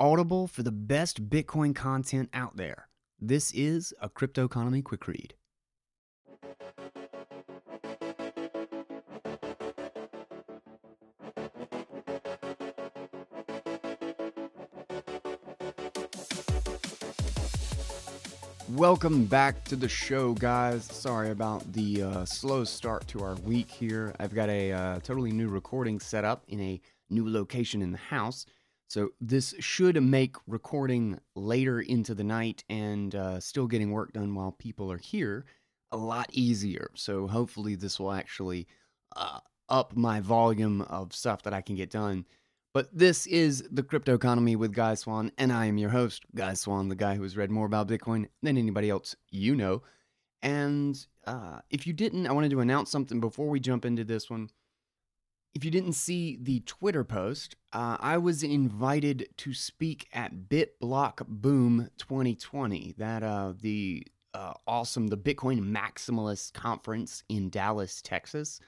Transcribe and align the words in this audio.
Audible 0.00 0.46
for 0.46 0.62
the 0.62 0.72
best 0.72 1.28
Bitcoin 1.28 1.74
content 1.74 2.30
out 2.32 2.56
there. 2.56 2.88
This 3.20 3.52
is 3.52 3.92
a 4.00 4.08
Cryptoconomy 4.08 4.82
Quick 4.82 5.06
Read. 5.06 5.34
Welcome 18.70 19.26
back 19.26 19.64
to 19.64 19.76
the 19.76 19.86
show, 19.86 20.32
guys. 20.32 20.84
Sorry 20.84 21.28
about 21.28 21.70
the 21.74 22.04
uh, 22.04 22.24
slow 22.24 22.64
start 22.64 23.06
to 23.08 23.22
our 23.22 23.34
week 23.34 23.70
here. 23.70 24.14
I've 24.18 24.34
got 24.34 24.48
a 24.48 24.72
uh, 24.72 25.00
totally 25.00 25.32
new 25.32 25.48
recording 25.48 26.00
set 26.00 26.24
up 26.24 26.44
in 26.48 26.58
a 26.58 26.80
new 27.10 27.28
location 27.28 27.82
in 27.82 27.92
the 27.92 27.98
house. 27.98 28.46
So, 28.90 29.10
this 29.20 29.54
should 29.60 30.02
make 30.02 30.36
recording 30.46 31.20
later 31.34 31.80
into 31.80 32.14
the 32.14 32.24
night 32.24 32.64
and 32.68 33.14
uh, 33.14 33.40
still 33.40 33.66
getting 33.66 33.92
work 33.92 34.12
done 34.12 34.34
while 34.34 34.52
people 34.52 34.90
are 34.90 34.98
here 34.98 35.44
a 35.92 35.96
lot 35.96 36.28
easier. 36.32 36.90
So, 36.94 37.26
hopefully, 37.26 37.76
this 37.76 37.98
will 37.98 38.12
actually 38.12 38.66
uh, 39.16 39.40
up 39.68 39.96
my 39.96 40.20
volume 40.20 40.82
of 40.82 41.14
stuff 41.14 41.42
that 41.42 41.54
I 41.54 41.60
can 41.60 41.76
get 41.76 41.90
done 41.90 42.26
but 42.72 42.88
this 42.96 43.26
is 43.26 43.64
the 43.70 43.82
Cryptoconomy 43.82 44.56
with 44.56 44.72
Guy 44.72 44.94
Swan, 44.94 45.32
and 45.36 45.52
I 45.52 45.66
am 45.66 45.76
your 45.76 45.90
host, 45.90 46.24
Guy 46.34 46.54
Swan, 46.54 46.88
the 46.88 46.94
guy 46.94 47.16
who 47.16 47.24
has 47.24 47.36
read 47.36 47.50
more 47.50 47.66
about 47.66 47.88
Bitcoin 47.88 48.28
than 48.42 48.56
anybody 48.56 48.88
else 48.88 49.16
you 49.30 49.56
know. 49.56 49.82
And 50.40 50.96
uh, 51.26 51.60
if 51.68 51.86
you 51.86 51.92
didn't, 51.92 52.28
I 52.28 52.32
wanted 52.32 52.52
to 52.52 52.60
announce 52.60 52.90
something 52.90 53.20
before 53.20 53.48
we 53.48 53.58
jump 53.58 53.84
into 53.84 54.04
this 54.04 54.30
one. 54.30 54.50
If 55.54 55.64
you 55.64 55.70
didn't 55.70 55.94
see 55.94 56.38
the 56.40 56.60
Twitter 56.60 57.02
post, 57.02 57.56
uh, 57.72 57.96
I 57.98 58.18
was 58.18 58.42
invited 58.42 59.28
to 59.38 59.52
speak 59.52 60.08
at 60.12 60.48
BitBlock 60.48 61.26
Boom 61.26 61.90
2020, 61.98 62.94
that 62.98 63.22
uh, 63.22 63.54
the 63.60 64.06
uh, 64.32 64.54
awesome, 64.66 65.08
the 65.08 65.16
Bitcoin 65.16 65.60
Maximalist 65.60 66.52
Conference 66.52 67.24
in 67.28 67.50
Dallas, 67.50 68.00
Texas. 68.00 68.60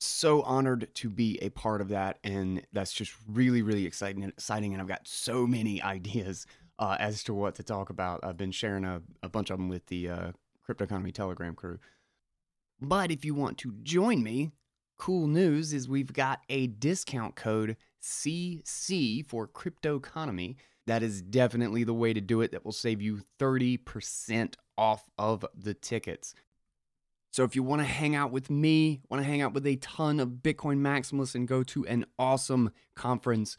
So 0.00 0.42
honored 0.42 0.88
to 0.94 1.10
be 1.10 1.38
a 1.42 1.50
part 1.50 1.80
of 1.80 1.88
that 1.90 2.18
and 2.24 2.66
that's 2.72 2.92
just 2.92 3.14
really 3.28 3.62
really 3.62 3.86
exciting 3.86 4.24
exciting 4.24 4.72
and 4.72 4.82
i've 4.82 4.88
got 4.88 5.06
so 5.06 5.46
many 5.46 5.80
ideas 5.80 6.44
uh, 6.82 6.96
as 6.98 7.22
to 7.24 7.32
what 7.32 7.54
to 7.54 7.62
talk 7.62 7.90
about. 7.90 8.20
I've 8.24 8.36
been 8.36 8.50
sharing 8.50 8.84
a, 8.84 9.00
a 9.22 9.28
bunch 9.28 9.50
of 9.50 9.58
them 9.58 9.68
with 9.68 9.86
the 9.86 10.08
uh, 10.08 10.32
Cryptoconomy 10.68 11.12
telegram 11.12 11.54
crew. 11.54 11.78
But 12.80 13.12
if 13.12 13.24
you 13.24 13.34
want 13.34 13.58
to 13.58 13.72
join 13.84 14.22
me 14.22 14.50
cool 15.02 15.26
news 15.26 15.72
is 15.72 15.88
we've 15.88 16.12
got 16.12 16.42
a 16.48 16.68
discount 16.68 17.34
code 17.34 17.76
cc 18.00 19.26
for 19.26 19.48
Cryptoconomy 19.48 20.54
that 20.86 21.02
is 21.02 21.20
definitely 21.20 21.82
the 21.82 21.92
way 21.92 22.12
to 22.12 22.20
do 22.20 22.40
it 22.40 22.52
that 22.52 22.64
will 22.64 22.70
save 22.70 23.02
you 23.02 23.20
30% 23.40 24.54
off 24.78 25.10
of 25.18 25.44
the 25.56 25.74
tickets 25.74 26.36
so 27.32 27.42
if 27.42 27.56
you 27.56 27.64
want 27.64 27.80
to 27.80 27.86
hang 27.86 28.14
out 28.14 28.30
with 28.30 28.48
me, 28.48 29.00
want 29.08 29.24
to 29.24 29.28
hang 29.28 29.42
out 29.42 29.54
with 29.54 29.66
a 29.66 29.74
ton 29.76 30.20
of 30.20 30.28
Bitcoin 30.42 30.78
maximalists 30.78 31.34
and 31.34 31.48
go 31.48 31.64
to 31.64 31.84
an 31.86 32.04
awesome 32.16 32.70
conference, 32.94 33.56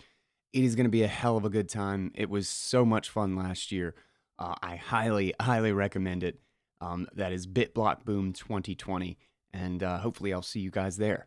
it 0.54 0.64
is 0.64 0.76
going 0.76 0.86
to 0.86 0.92
be 0.92 1.04
a 1.04 1.08
hell 1.08 1.36
of 1.36 1.44
a 1.44 1.50
good 1.50 1.68
time. 1.68 2.12
It 2.14 2.30
was 2.30 2.48
so 2.48 2.86
much 2.86 3.10
fun 3.10 3.36
last 3.36 3.72
year. 3.72 3.96
Uh, 4.40 4.54
I 4.62 4.76
highly, 4.76 5.34
highly 5.42 5.74
recommend 5.74 6.24
it. 6.24 6.40
Um, 6.80 7.08
that 7.16 7.34
is 7.34 7.48
BitBlock 7.48 8.06
Boom 8.06 8.32
2020. 8.32 9.18
And 9.52 9.82
uh, 9.82 9.98
hopefully 9.98 10.34
I'll 10.34 10.44
see 10.44 10.60
you 10.60 10.72
guys 10.72 10.98
there. 10.98 11.26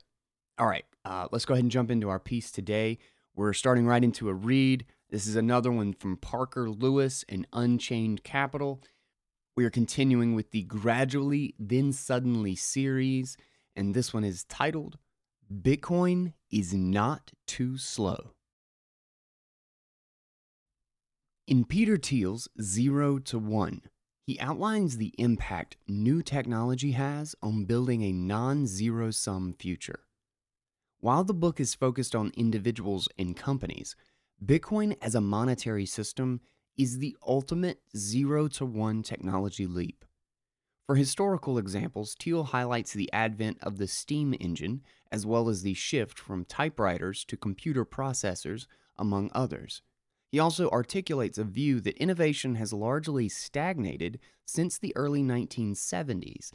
All 0.59 0.67
right, 0.67 0.87
uh, 1.05 1.29
let's 1.33 1.45
go 1.45 1.53
ahead 1.53 1.65
and 1.65 1.71
jump 1.71 1.91
into 1.91 2.09
our 2.09 2.19
piece 2.19 2.51
today. 2.51 2.99
We're 3.35 3.53
starting 3.53 3.87
right 3.87 4.03
into 4.03 4.31
a 4.31 4.35
read. 4.35 4.87
This 5.11 5.27
is 5.27 5.37
another 5.37 5.71
one 5.71 5.93
from 5.93 6.17
Parker 6.17 6.71
Lewis 6.71 7.27
and 7.29 7.47
Unchained 7.53 8.25
Capital. 8.25 8.83
We 9.55 9.67
are 9.67 9.71
continuing 9.71 10.35
with 10.35 10.53
the 10.53 10.63
Gradually 10.63 11.55
Then 11.59 11.93
Suddenly 11.93 12.57
series, 12.57 13.37
and 13.75 13.93
this 13.93 14.15
one 14.15 14.25
is 14.25 14.45
titled 14.45 14.97
Bitcoin 15.53 16.33
is 16.51 16.73
Not 16.73 17.33
Too 17.47 17.77
Slow. 17.77 18.31
In 21.47 21.67
Peter 21.67 21.99
Thiel's 21.99 22.49
Zero 22.63 23.19
to 23.19 23.39
One, 23.39 23.83
he 24.23 24.41
outlines 24.41 24.97
the 24.97 25.13
impact 25.19 25.77
new 25.87 26.23
technology 26.23 26.93
has 26.93 27.35
on 27.43 27.67
building 27.67 28.03
a 28.03 28.13
non 28.13 28.67
zero 28.67 29.11
sum 29.11 29.55
future. 29.59 30.06
While 31.07 31.23
the 31.23 31.35
book 31.35 31.61
is 31.61 31.73
focused 31.73 32.17
on 32.17 32.33
individuals 32.37 33.09
and 33.17 33.37
companies, 33.37 33.95
Bitcoin 34.45 34.97
as 35.01 35.15
a 35.15 35.21
monetary 35.21 35.87
system 35.87 36.41
is 36.77 36.99
the 36.99 37.17
ultimate 37.25 37.79
zero 37.97 38.49
to 38.49 38.67
one 38.67 39.05
technology 39.05 39.69
leap. 39.69 40.05
For 40.85 40.97
historical 40.97 41.59
examples, 41.59 42.17
Thiel 42.19 42.43
highlights 42.43 42.93
the 42.93 43.09
advent 43.13 43.59
of 43.63 43.79
the 43.79 43.87
steam 43.87 44.35
engine 44.41 44.83
as 45.13 45.25
well 45.25 45.49
as 45.49 45.63
the 45.63 45.75
shift 45.75 46.19
from 46.19 46.45
typewriters 46.45 47.25
to 47.27 47.37
computer 47.37 47.85
processors, 47.85 48.67
among 48.99 49.31
others. 49.33 49.83
He 50.33 50.41
also 50.41 50.69
articulates 50.71 51.39
a 51.39 51.45
view 51.45 51.79
that 51.83 51.97
innovation 51.99 52.57
has 52.57 52.73
largely 52.73 53.29
stagnated 53.29 54.19
since 54.45 54.77
the 54.77 54.93
early 54.97 55.23
1970s, 55.23 56.51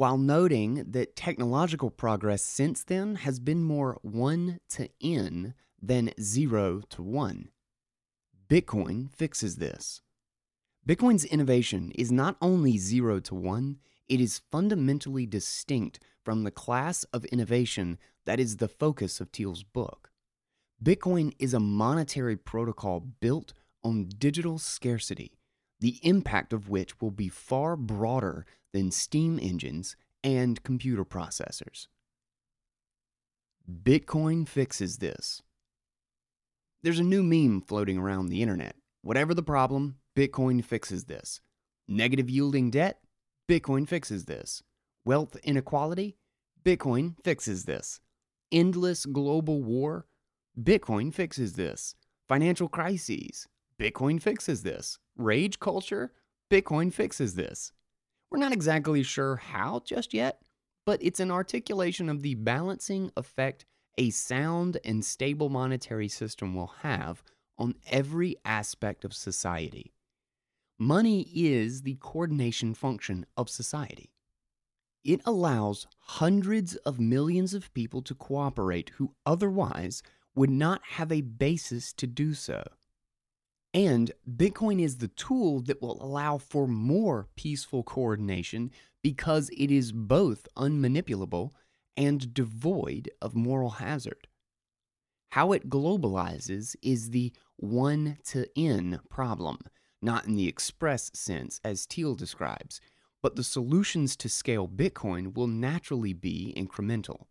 while 0.00 0.16
noting 0.16 0.82
that 0.92 1.14
technological 1.14 1.90
progress 1.90 2.42
since 2.42 2.82
then 2.84 3.16
has 3.16 3.38
been 3.38 3.62
more 3.62 3.98
1 4.00 4.58
to 4.66 4.88
n 5.02 5.52
than 5.82 6.10
0 6.18 6.80
to 6.88 7.02
1. 7.02 7.50
Bitcoin 8.48 9.12
fixes 9.12 9.56
this. 9.56 10.00
Bitcoin's 10.88 11.26
innovation 11.26 11.92
is 11.96 12.10
not 12.10 12.38
only 12.40 12.78
zero 12.78 13.20
to 13.20 13.34
one, 13.34 13.76
it 14.08 14.22
is 14.22 14.40
fundamentally 14.50 15.26
distinct 15.26 16.00
from 16.24 16.44
the 16.44 16.50
class 16.50 17.04
of 17.12 17.26
innovation 17.26 17.98
that 18.24 18.40
is 18.40 18.56
the 18.56 18.68
focus 18.68 19.20
of 19.20 19.28
Thiel's 19.28 19.64
book. 19.64 20.10
Bitcoin 20.82 21.34
is 21.38 21.52
a 21.52 21.60
monetary 21.60 22.38
protocol 22.38 23.00
built 23.00 23.52
on 23.84 24.08
digital 24.16 24.56
scarcity, 24.58 25.39
the 25.80 25.98
impact 26.02 26.52
of 26.52 26.68
which 26.68 27.00
will 27.00 27.10
be 27.10 27.28
far 27.28 27.76
broader 27.76 28.46
than 28.72 28.90
steam 28.90 29.38
engines 29.40 29.96
and 30.22 30.62
computer 30.62 31.04
processors. 31.04 31.88
Bitcoin 33.70 34.46
fixes 34.48 34.98
this. 34.98 35.42
There's 36.82 36.98
a 36.98 37.04
new 37.04 37.22
meme 37.22 37.60
floating 37.60 37.98
around 37.98 38.26
the 38.26 38.42
internet. 38.42 38.76
Whatever 39.02 39.34
the 39.34 39.42
problem, 39.42 39.96
Bitcoin 40.16 40.64
fixes 40.64 41.04
this. 41.04 41.40
Negative 41.88 42.28
yielding 42.28 42.70
debt, 42.70 43.00
Bitcoin 43.48 43.88
fixes 43.88 44.26
this. 44.26 44.62
Wealth 45.04 45.36
inequality, 45.42 46.16
Bitcoin 46.64 47.14
fixes 47.24 47.64
this. 47.64 48.00
Endless 48.52 49.06
global 49.06 49.62
war, 49.62 50.06
Bitcoin 50.60 51.12
fixes 51.12 51.54
this. 51.54 51.94
Financial 52.28 52.68
crises, 52.68 53.46
Bitcoin 53.78 54.20
fixes 54.20 54.62
this. 54.62 54.98
Rage 55.20 55.60
culture, 55.60 56.12
Bitcoin 56.50 56.92
fixes 56.92 57.34
this. 57.34 57.72
We're 58.30 58.38
not 58.38 58.52
exactly 58.52 59.02
sure 59.02 59.36
how 59.36 59.82
just 59.84 60.14
yet, 60.14 60.40
but 60.86 61.02
it's 61.02 61.20
an 61.20 61.30
articulation 61.30 62.08
of 62.08 62.22
the 62.22 62.34
balancing 62.34 63.12
effect 63.16 63.64
a 63.98 64.10
sound 64.10 64.78
and 64.84 65.04
stable 65.04 65.50
monetary 65.50 66.08
system 66.08 66.54
will 66.54 66.74
have 66.82 67.22
on 67.58 67.74
every 67.88 68.36
aspect 68.44 69.04
of 69.04 69.12
society. 69.12 69.92
Money 70.78 71.28
is 71.34 71.82
the 71.82 71.98
coordination 72.00 72.72
function 72.72 73.26
of 73.36 73.50
society. 73.50 74.14
It 75.04 75.20
allows 75.26 75.86
hundreds 75.98 76.76
of 76.76 76.98
millions 76.98 77.52
of 77.52 77.72
people 77.74 78.00
to 78.02 78.14
cooperate 78.14 78.90
who 78.96 79.14
otherwise 79.26 80.02
would 80.34 80.50
not 80.50 80.80
have 80.92 81.12
a 81.12 81.20
basis 81.20 81.92
to 81.94 82.06
do 82.06 82.32
so. 82.32 82.62
And 83.72 84.10
Bitcoin 84.28 84.80
is 84.80 84.96
the 84.96 85.08
tool 85.08 85.60
that 85.62 85.80
will 85.80 86.02
allow 86.02 86.38
for 86.38 86.66
more 86.66 87.28
peaceful 87.36 87.82
coordination 87.82 88.72
because 89.02 89.50
it 89.56 89.70
is 89.70 89.92
both 89.92 90.48
unmanipulable 90.56 91.52
and 91.96 92.34
devoid 92.34 93.10
of 93.22 93.34
moral 93.34 93.70
hazard. 93.70 94.26
How 95.32 95.52
it 95.52 95.70
globalizes 95.70 96.74
is 96.82 97.10
the 97.10 97.32
one 97.56 98.18
to 98.24 98.46
n 98.58 99.00
problem, 99.08 99.58
not 100.02 100.26
in 100.26 100.34
the 100.34 100.48
express 100.48 101.10
sense 101.14 101.60
as 101.64 101.86
Thiel 101.86 102.16
describes, 102.16 102.80
but 103.22 103.36
the 103.36 103.44
solutions 103.44 104.16
to 104.16 104.28
scale 104.28 104.66
Bitcoin 104.66 105.34
will 105.34 105.46
naturally 105.46 106.12
be 106.12 106.52
incremental. 106.56 107.26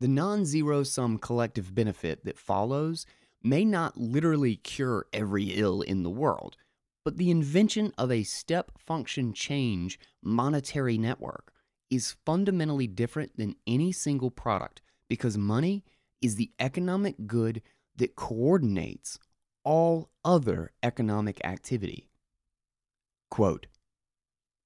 The 0.00 0.08
non 0.08 0.46
zero 0.46 0.82
sum 0.82 1.18
collective 1.18 1.74
benefit 1.74 2.24
that 2.24 2.38
follows 2.38 3.04
may 3.42 3.64
not 3.64 3.96
literally 3.96 4.56
cure 4.56 5.06
every 5.12 5.52
ill 5.54 5.82
in 5.82 6.02
the 6.02 6.10
world, 6.10 6.56
but 7.04 7.16
the 7.16 7.30
invention 7.30 7.92
of 7.96 8.10
a 8.10 8.24
step 8.24 8.72
function 8.78 9.32
change 9.32 9.98
monetary 10.22 10.98
network 10.98 11.52
is 11.90 12.16
fundamentally 12.24 12.86
different 12.86 13.36
than 13.36 13.54
any 13.66 13.92
single 13.92 14.30
product 14.30 14.82
because 15.08 15.38
money 15.38 15.84
is 16.20 16.34
the 16.34 16.50
economic 16.58 17.26
good 17.26 17.62
that 17.94 18.16
coordinates 18.16 19.18
all 19.64 20.10
other 20.24 20.72
economic 20.82 21.40
activity. 21.44 22.08
Quote, 23.30 23.66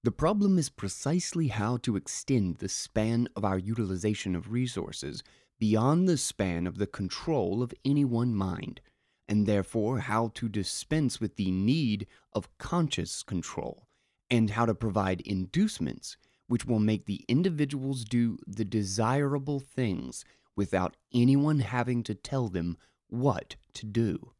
the 0.02 0.12
problem 0.12 0.58
is 0.58 0.70
precisely 0.70 1.48
how 1.48 1.76
to 1.78 1.96
extend 1.96 2.56
the 2.56 2.68
span 2.68 3.28
of 3.36 3.44
our 3.44 3.58
utilization 3.58 4.34
of 4.34 4.50
resources 4.50 5.22
beyond 5.60 6.08
the 6.08 6.16
span 6.16 6.66
of 6.66 6.78
the 6.78 6.86
control 6.86 7.62
of 7.62 7.72
any 7.84 8.04
one 8.04 8.34
mind, 8.34 8.80
and 9.28 9.46
therefore 9.46 10.00
how 10.00 10.32
to 10.34 10.48
dispense 10.48 11.20
with 11.20 11.36
the 11.36 11.52
need 11.52 12.08
of 12.32 12.48
conscious 12.58 13.22
control, 13.22 13.86
and 14.28 14.50
how 14.50 14.66
to 14.66 14.74
provide 14.74 15.20
inducements 15.20 16.16
which 16.48 16.66
will 16.66 16.80
make 16.80 17.06
the 17.06 17.24
individuals 17.28 18.04
do 18.04 18.36
the 18.44 18.64
desirable 18.64 19.60
things 19.60 20.24
without 20.56 20.96
anyone 21.14 21.60
having 21.60 22.02
to 22.02 22.14
tell 22.14 22.48
them 22.48 22.76
what 23.08 23.54
to 23.72 23.86
do. 23.86 24.32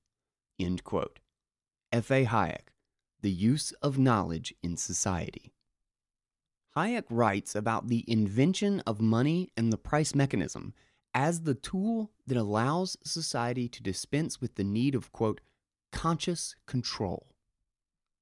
End 0.59 0.83
quote. 0.83 1.21
F.A. 1.93 2.25
Hayek, 2.25 2.73
The 3.21 3.31
Use 3.31 3.73
of 3.83 3.99
Knowledge 3.99 4.55
in 4.63 4.77
Society. 4.77 5.53
Hayek 6.77 7.05
writes 7.11 7.55
about 7.55 7.89
the 7.89 8.05
invention 8.09 8.81
of 8.81 9.01
money 9.01 9.51
and 9.57 9.73
the 9.73 9.79
price 9.79 10.15
mechanism 10.15 10.73
as 11.15 11.43
the 11.43 11.55
tool 11.55 12.11
that 12.27 12.37
allows 12.37 12.97
society 13.05 13.69
to 13.69 13.83
dispense 13.83 14.41
with 14.41 14.55
the 14.55 14.65
need 14.65 14.95
of, 14.95 15.13
quote, 15.13 15.41
conscious 15.93 16.55
control. 16.67 17.35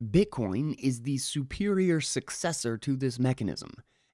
Bitcoin 0.03 0.75
is 0.79 1.03
the 1.03 1.19
superior 1.19 2.01
successor 2.01 2.79
to 2.79 2.97
this 2.97 3.19
mechanism, 3.19 3.73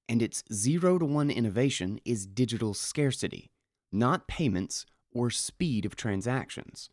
and 0.09 0.23
its 0.23 0.43
zero 0.53 0.99
to 0.99 1.05
one 1.05 1.31
innovation 1.31 2.01
is 2.05 2.27
digital 2.27 2.75
scarcity, 2.75 3.51
not 3.93 4.27
payments 4.27 4.87
or 5.13 5.31
speed 5.31 5.85
of 5.85 5.95
transactions. 5.95 6.91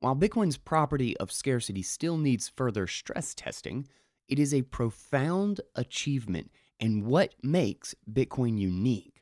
While 0.00 0.16
Bitcoin's 0.16 0.58
property 0.58 1.16
of 1.18 1.32
scarcity 1.32 1.82
still 1.82 2.18
needs 2.18 2.48
further 2.48 2.86
stress 2.86 3.34
testing, 3.34 3.86
it 4.28 4.38
is 4.38 4.52
a 4.52 4.62
profound 4.62 5.60
achievement 5.74 6.50
and 6.80 7.04
what 7.04 7.34
makes 7.42 7.94
Bitcoin 8.10 8.58
unique. 8.58 9.15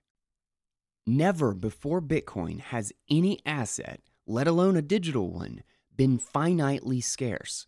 Never 1.06 1.52
before 1.52 2.00
Bitcoin 2.00 2.60
has 2.60 2.92
any 3.10 3.40
asset, 3.44 4.00
let 4.26 4.46
alone 4.46 4.74
a 4.76 4.82
digital 4.82 5.30
one, 5.30 5.62
been 5.94 6.18
finitely 6.18 7.04
scarce. 7.04 7.66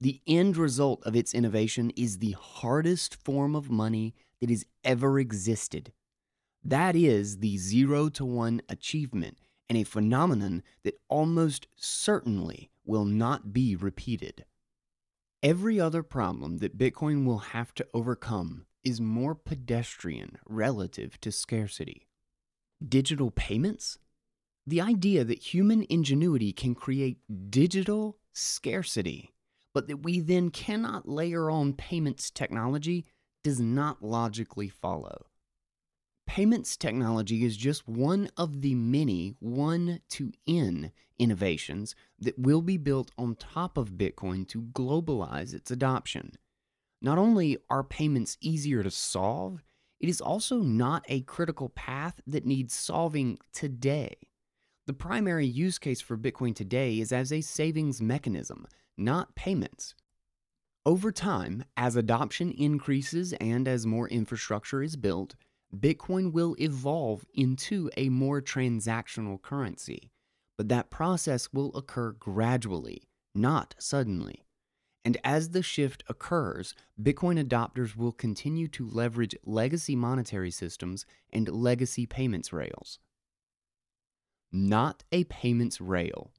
The 0.00 0.20
end 0.26 0.58
result 0.58 1.02
of 1.04 1.16
its 1.16 1.32
innovation 1.32 1.90
is 1.96 2.18
the 2.18 2.36
hardest 2.38 3.14
form 3.24 3.56
of 3.56 3.70
money 3.70 4.14
that 4.40 4.50
has 4.50 4.66
ever 4.84 5.18
existed. 5.18 5.92
That 6.62 6.94
is 6.94 7.38
the 7.38 7.56
zero 7.56 8.10
to 8.10 8.24
one 8.26 8.60
achievement 8.68 9.38
and 9.68 9.78
a 9.78 9.84
phenomenon 9.84 10.62
that 10.84 11.00
almost 11.08 11.68
certainly 11.74 12.70
will 12.84 13.06
not 13.06 13.52
be 13.52 13.76
repeated. 13.76 14.44
Every 15.42 15.80
other 15.80 16.02
problem 16.02 16.58
that 16.58 16.76
Bitcoin 16.76 17.24
will 17.24 17.38
have 17.38 17.72
to 17.74 17.86
overcome 17.94 18.66
is 18.84 19.00
more 19.00 19.34
pedestrian 19.34 20.36
relative 20.46 21.18
to 21.22 21.32
scarcity. 21.32 22.07
Digital 22.86 23.32
payments? 23.32 23.98
The 24.64 24.80
idea 24.80 25.24
that 25.24 25.54
human 25.54 25.84
ingenuity 25.88 26.52
can 26.52 26.76
create 26.76 27.18
digital 27.50 28.18
scarcity, 28.32 29.34
but 29.74 29.88
that 29.88 30.04
we 30.04 30.20
then 30.20 30.50
cannot 30.50 31.08
layer 31.08 31.50
on 31.50 31.72
payments 31.72 32.30
technology 32.30 33.04
does 33.42 33.58
not 33.58 34.02
logically 34.02 34.68
follow. 34.68 35.26
Payments 36.26 36.76
technology 36.76 37.44
is 37.44 37.56
just 37.56 37.88
one 37.88 38.28
of 38.36 38.60
the 38.60 38.74
many 38.76 39.34
one 39.40 40.00
to 40.10 40.30
N 40.46 40.92
innovations 41.18 41.96
that 42.20 42.38
will 42.38 42.62
be 42.62 42.76
built 42.76 43.10
on 43.18 43.34
top 43.34 43.76
of 43.76 43.92
Bitcoin 43.92 44.46
to 44.48 44.62
globalize 44.62 45.52
its 45.52 45.72
adoption. 45.72 46.32
Not 47.02 47.18
only 47.18 47.58
are 47.68 47.82
payments 47.82 48.36
easier 48.40 48.82
to 48.84 48.90
solve, 48.90 49.64
it 50.00 50.08
is 50.08 50.20
also 50.20 50.58
not 50.58 51.04
a 51.08 51.22
critical 51.22 51.68
path 51.70 52.20
that 52.26 52.46
needs 52.46 52.74
solving 52.74 53.38
today. 53.52 54.16
The 54.86 54.92
primary 54.92 55.46
use 55.46 55.78
case 55.78 56.00
for 56.00 56.16
Bitcoin 56.16 56.54
today 56.54 56.98
is 56.98 57.12
as 57.12 57.32
a 57.32 57.40
savings 57.40 58.00
mechanism, 58.00 58.66
not 58.96 59.34
payments. 59.34 59.94
Over 60.86 61.12
time, 61.12 61.64
as 61.76 61.96
adoption 61.96 62.50
increases 62.52 63.34
and 63.34 63.68
as 63.68 63.84
more 63.84 64.08
infrastructure 64.08 64.82
is 64.82 64.96
built, 64.96 65.34
Bitcoin 65.76 66.32
will 66.32 66.56
evolve 66.58 67.26
into 67.34 67.90
a 67.98 68.08
more 68.08 68.40
transactional 68.40 69.42
currency, 69.42 70.10
but 70.56 70.70
that 70.70 70.90
process 70.90 71.52
will 71.52 71.76
occur 71.76 72.12
gradually, 72.12 73.02
not 73.34 73.74
suddenly. 73.78 74.46
And 75.08 75.16
as 75.24 75.52
the 75.52 75.62
shift 75.62 76.04
occurs, 76.06 76.74
Bitcoin 77.02 77.42
adopters 77.42 77.96
will 77.96 78.12
continue 78.12 78.68
to 78.68 78.86
leverage 78.86 79.34
legacy 79.42 79.96
monetary 79.96 80.50
systems 80.50 81.06
and 81.32 81.48
legacy 81.48 82.04
payments 82.04 82.52
rails. 82.52 82.98
Not 84.52 85.04
a 85.10 85.24
payments 85.24 85.80
rail. 85.80 86.30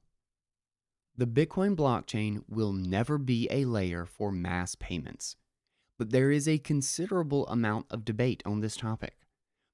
The 1.16 1.26
Bitcoin 1.26 1.74
blockchain 1.74 2.44
will 2.48 2.72
never 2.72 3.18
be 3.18 3.48
a 3.50 3.64
layer 3.64 4.06
for 4.06 4.30
mass 4.30 4.76
payments, 4.76 5.34
but 5.98 6.10
there 6.10 6.30
is 6.30 6.46
a 6.46 6.58
considerable 6.58 7.48
amount 7.48 7.86
of 7.90 8.04
debate 8.04 8.40
on 8.46 8.60
this 8.60 8.76
topic. 8.76 9.16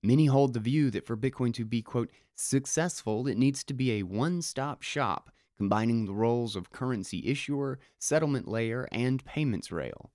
Many 0.02 0.24
hold 0.24 0.54
the 0.54 0.60
view 0.60 0.90
that 0.92 1.06
for 1.06 1.18
Bitcoin 1.18 1.52
to 1.52 1.66
be, 1.66 1.82
quote, 1.82 2.10
successful, 2.34 3.26
it 3.26 3.36
needs 3.36 3.62
to 3.64 3.74
be 3.74 3.92
a 3.92 4.04
one 4.04 4.40
stop 4.40 4.80
shop, 4.80 5.30
combining 5.56 6.04
the 6.04 6.14
roles 6.14 6.56
of 6.56 6.70
currency 6.70 7.26
issuer, 7.26 7.78
settlement 7.98 8.46
layer, 8.46 8.88
and 8.92 9.24
payments 9.24 9.72
rail. 9.72 10.10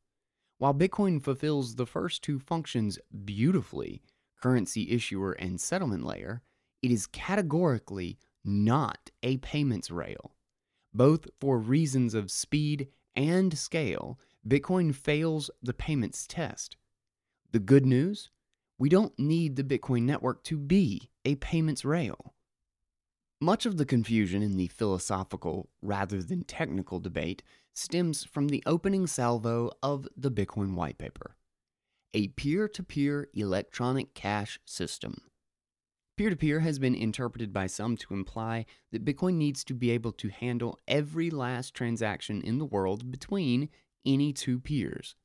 While 0.58 0.74
Bitcoin 0.74 1.22
fulfills 1.22 1.76
the 1.76 1.88
first 1.88 2.24
two 2.24 2.38
functions 2.38 3.00
beautifully, 3.26 4.04
currency 4.42 4.92
issuer 4.92 5.34
and 5.34 5.60
settlement 5.60 6.06
layer, 6.06 6.42
it 6.82 6.92
is 6.92 7.08
categorically 7.08 8.18
not 8.44 9.10
a 9.24 9.38
payments 9.38 9.90
rail. 9.92 10.36
Both 10.94 11.28
for 11.40 11.58
reasons 11.58 12.14
of 12.14 12.32
speed 12.32 12.88
and 13.16 13.58
scale, 13.58 14.20
Bitcoin 14.48 14.94
fails 14.94 15.50
the 15.62 15.74
payments 15.74 16.28
test. 16.28 16.76
The 17.52 17.60
good 17.60 17.86
news? 17.86 18.30
We 18.78 18.90
don't 18.90 19.18
need 19.20 19.56
the 19.56 19.64
Bitcoin 19.64 20.04
network 20.04 20.44
to 20.46 20.58
be 20.58 21.10
a 21.24 21.36
payments 21.36 21.86
rail. 21.86 22.34
Much 23.44 23.66
of 23.66 23.78
the 23.78 23.86
confusion 23.86 24.44
in 24.44 24.56
the 24.56 24.68
philosophical 24.68 25.68
rather 25.82 26.22
than 26.22 26.44
technical 26.44 27.00
debate 27.00 27.42
stems 27.74 28.24
from 28.24 28.50
the 28.50 28.62
opening 28.68 29.08
salvo 29.08 29.72
of 29.82 30.08
the 30.16 30.30
Bitcoin 30.30 30.76
white 30.76 31.00
paper 31.00 31.36
a 32.14 32.28
peer 32.30 32.68
to 32.68 32.84
peer 32.84 33.30
electronic 33.34 34.14
cash 34.14 34.60
system. 34.66 35.22
Peer 36.18 36.30
to 36.30 36.36
peer 36.36 36.60
has 36.60 36.78
been 36.78 36.94
interpreted 36.94 37.54
by 37.54 37.66
some 37.66 37.96
to 37.98 38.14
imply 38.14 38.66
that 38.92 39.06
Bitcoin 39.06 39.36
needs 39.36 39.64
to 39.64 39.74
be 39.74 39.90
able 39.92 40.12
to 40.12 40.28
handle 40.28 40.78
every 40.88 41.30
last 41.30 41.74
transaction 41.74 42.42
in 42.42 42.58
the 42.58 42.66
world 42.66 43.10
between 43.10 43.70
any 44.06 44.34
two 44.34 44.60
peers. 44.60 45.16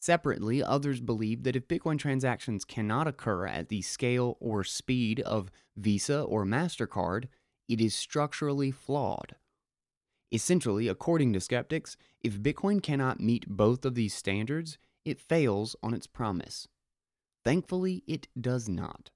Separately, 0.00 0.62
others 0.62 1.00
believe 1.00 1.44
that 1.44 1.56
if 1.56 1.68
Bitcoin 1.68 1.98
transactions 1.98 2.64
cannot 2.64 3.06
occur 3.06 3.46
at 3.46 3.68
the 3.68 3.82
scale 3.82 4.38
or 4.40 4.64
speed 4.64 5.20
of 5.20 5.50
Visa 5.76 6.22
or 6.22 6.44
MasterCard, 6.44 7.26
it 7.68 7.80
is 7.80 7.94
structurally 7.94 8.70
flawed. 8.70 9.36
Essentially, 10.32 10.88
according 10.88 11.32
to 11.32 11.40
skeptics, 11.40 11.96
if 12.20 12.42
Bitcoin 12.42 12.82
cannot 12.82 13.20
meet 13.20 13.48
both 13.48 13.84
of 13.84 13.94
these 13.94 14.14
standards, 14.14 14.78
it 15.04 15.20
fails 15.20 15.76
on 15.82 15.94
its 15.94 16.06
promise. 16.06 16.66
Thankfully, 17.44 18.02
it 18.06 18.28
does 18.40 18.68
not. 18.68 19.10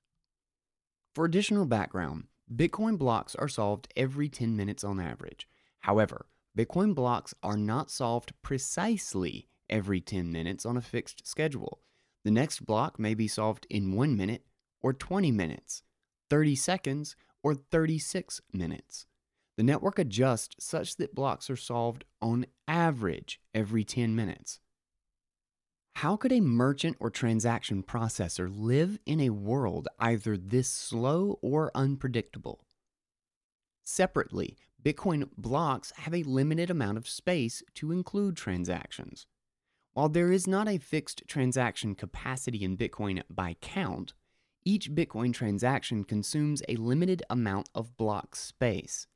For 1.15 1.25
additional 1.25 1.67
background, 1.67 2.25
Bitcoin 2.55 2.99
blocks 2.99 3.35
are 3.35 3.49
solved 3.49 3.93
every 3.97 4.29
10 4.29 4.57
minutes 4.57 4.85
on 4.85 5.01
average. 5.01 5.49
However, 5.81 6.27
Bitcoin 6.57 6.95
blocks 6.95 7.35
are 7.43 7.57
not 7.57 7.91
solved 7.91 8.33
precisely 8.43 9.49
every 9.69 10.01
10 10.01 10.31
minutes 10.31 10.65
on 10.65 10.77
a 10.77 10.83
fixed 10.83 11.27
schedule. 11.27 11.81
The 12.25 12.31
next 12.31 12.65
block 12.67 12.99
may 12.99 13.15
be 13.15 13.29
solved 13.29 13.67
in 13.71 13.95
1 13.95 14.17
minute 14.17 14.45
or 14.81 14.93
20 14.93 15.31
minutes, 15.33 15.83
30 16.31 16.55
seconds 16.57 17.17
or 17.43 17.55
36 17.55 18.41
minutes. 18.53 19.07
The 19.57 19.63
network 19.65 19.99
adjusts 19.99 20.65
such 20.65 20.97
that 20.97 21.15
blocks 21.15 21.51
are 21.51 21.57
solved 21.57 22.05
on 22.23 22.47
average 22.67 23.41
every 23.53 23.85
10 23.85 24.15
minutes. 24.15 24.61
How 25.97 26.17
could 26.17 26.31
a 26.31 26.41
merchant 26.41 26.97
or 27.01 27.11
transaction 27.11 27.83
processor 27.83 28.49
live 28.49 29.01
in 29.05 29.21
a 29.21 29.31
world 29.31 29.89
either 29.99 30.37
this 30.37 30.69
slow 30.69 31.41
or 31.43 31.73
unpredictable? 31.75 32.65
Separately, 33.83 34.57
Bitcoin 34.81 35.29
blocks 35.37 35.93
have 35.97 36.15
a 36.15 36.23
limited 36.23 36.71
amount 36.71 36.99
of 36.99 37.09
space 37.09 37.65
to 37.75 37.91
include 37.91 38.37
transactions. 38.37 39.27
While 39.93 40.09
there 40.09 40.31
is 40.31 40.47
not 40.47 40.69
a 40.69 40.79
fixed 40.79 41.25
transaction 41.27 41.97
capacity 41.97 42.63
in 42.63 42.77
Bitcoin 42.77 43.23
by 43.29 43.57
count, 43.61 44.15
each 44.69 44.91
Bitcoin 44.91 45.33
transaction 45.33 46.05
consumes 46.05 46.63
a 46.69 46.77
limited 46.77 47.23
amount 47.31 47.71
of 47.75 47.97
block 47.97 48.37
space. 48.37 49.07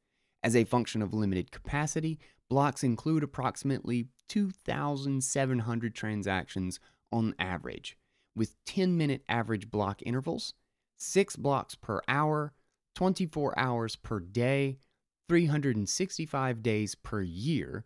As 0.43 0.57
a 0.57 0.65
function 0.65 1.03
of 1.03 1.13
limited 1.13 1.51
capacity, 1.51 2.19
blocks 2.49 2.83
include 2.83 3.23
approximately 3.23 4.07
2,700 4.31 5.95
transactions 5.95 6.81
on 7.13 7.35
average, 7.39 7.99
with 8.35 8.57
10 8.65 8.97
minute 8.97 9.25
average 9.29 9.71
block 9.71 10.01
intervals, 10.07 10.55
6 10.97 11.37
blocks 11.37 11.75
per 11.75 12.01
hour, 12.09 12.55
24 12.95 13.59
hours 13.59 13.95
per 13.95 14.21
day, 14.21 14.79
365 15.29 16.63
days 16.63 16.95
per 16.95 17.21
year. 17.21 17.85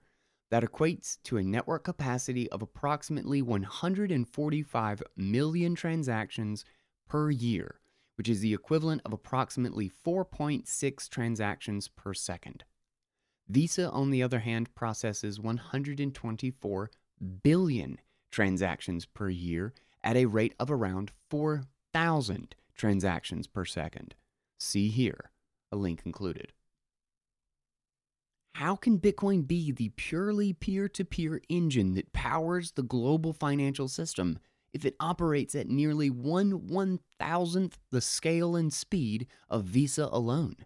That 0.52 0.62
equates 0.62 1.18
to 1.25 1.37
a 1.37 1.42
network 1.42 1.82
capacity 1.82 2.49
of 2.52 2.62
approximately 2.62 3.42
145 3.42 5.02
million 5.16 5.75
transactions 5.75 6.64
per 7.08 7.30
year, 7.30 7.80
which 8.16 8.28
is 8.28 8.40
the 8.40 8.54
equivalent 8.54 9.02
of 9.04 9.12
approximately 9.12 9.90
4.6 9.90 11.08
transactions 11.08 11.88
per 11.88 12.14
second. 12.14 12.64
Visa, 13.48 13.90
on 13.90 14.10
the 14.10 14.22
other 14.22 14.40
hand, 14.40 14.75
processes 14.75 15.38
124 15.40 16.90
billion 17.42 17.98
transactions 18.30 19.06
per 19.06 19.28
year 19.28 19.72
at 20.02 20.16
a 20.16 20.26
rate 20.26 20.54
of 20.58 20.70
around 20.70 21.12
4,000 21.30 22.54
transactions 22.76 23.46
per 23.46 23.64
second. 23.64 24.14
See 24.58 24.88
here, 24.88 25.30
a 25.70 25.76
link 25.76 26.02
included. 26.04 26.52
How 28.54 28.75
can 28.75 28.98
Bitcoin 28.98 29.46
be 29.46 29.70
the 29.70 29.90
purely 29.90 30.54
peer 30.54 30.88
to 30.88 31.04
peer 31.04 31.42
engine 31.48 31.94
that 31.94 32.14
powers 32.14 32.72
the 32.72 32.82
global 32.82 33.34
financial 33.34 33.86
system 33.86 34.38
if 34.73 34.85
it 34.85 34.96
operates 35.00 35.54
at 35.54 35.68
nearly 35.68 36.11
one 36.11 36.66
one 36.66 37.00
thousandth 37.18 37.78
the 37.90 38.00
scale 38.00 38.56
and 38.56 38.73
speed 38.73 39.26
of 39.49 39.64
Visa 39.64 40.08
alone? 40.12 40.56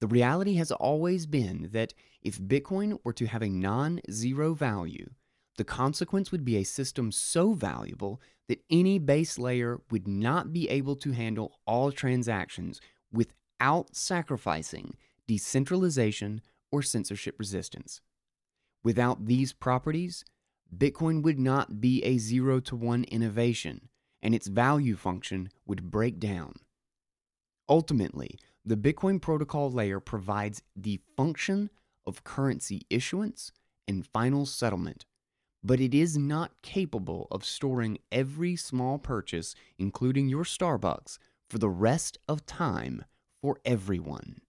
The 0.00 0.06
reality 0.06 0.54
has 0.54 0.70
always 0.70 1.26
been 1.26 1.70
that 1.72 1.94
if 2.22 2.38
Bitcoin 2.38 2.98
were 3.04 3.12
to 3.14 3.26
have 3.26 3.42
a 3.42 3.48
non 3.48 4.00
zero 4.10 4.54
value, 4.54 5.10
the 5.56 5.64
consequence 5.64 6.32
would 6.32 6.44
be 6.44 6.56
a 6.56 6.64
system 6.64 7.12
so 7.12 7.52
valuable 7.52 8.20
that 8.48 8.62
any 8.70 8.98
base 8.98 9.38
layer 9.38 9.80
would 9.90 10.06
not 10.06 10.52
be 10.52 10.68
able 10.68 10.96
to 10.96 11.12
handle 11.12 11.58
all 11.66 11.92
transactions 11.92 12.80
without 13.12 13.94
sacrificing 13.94 14.96
decentralization 15.26 16.40
or 16.70 16.82
censorship 16.82 17.36
resistance. 17.38 18.00
Without 18.82 19.24
these 19.26 19.52
properties, 19.52 20.24
Bitcoin 20.72 21.22
would 21.22 21.38
not 21.38 21.80
be 21.80 22.02
a 22.04 22.18
zero 22.18 22.60
to 22.60 22.76
one 22.76 23.04
innovation, 23.04 23.88
and 24.22 24.34
its 24.34 24.46
value 24.46 24.96
function 24.96 25.50
would 25.66 25.90
break 25.90 26.18
down. 26.18 26.54
Ultimately, 27.68 28.38
the 28.64 28.76
Bitcoin 28.76 29.20
protocol 29.20 29.70
layer 29.70 30.00
provides 30.00 30.62
the 30.74 31.00
function 31.16 31.70
of 32.06 32.24
currency 32.24 32.82
issuance 32.90 33.52
and 33.86 34.06
final 34.06 34.46
settlement, 34.46 35.04
but 35.62 35.80
it 35.80 35.94
is 35.94 36.16
not 36.16 36.60
capable 36.62 37.26
of 37.30 37.44
storing 37.44 37.98
every 38.12 38.56
small 38.56 38.98
purchase, 38.98 39.54
including 39.78 40.28
your 40.28 40.44
Starbucks, 40.44 41.18
for 41.48 41.58
the 41.58 41.68
rest 41.68 42.18
of 42.28 42.46
time 42.46 43.04
for 43.40 43.58
everyone. 43.64 44.40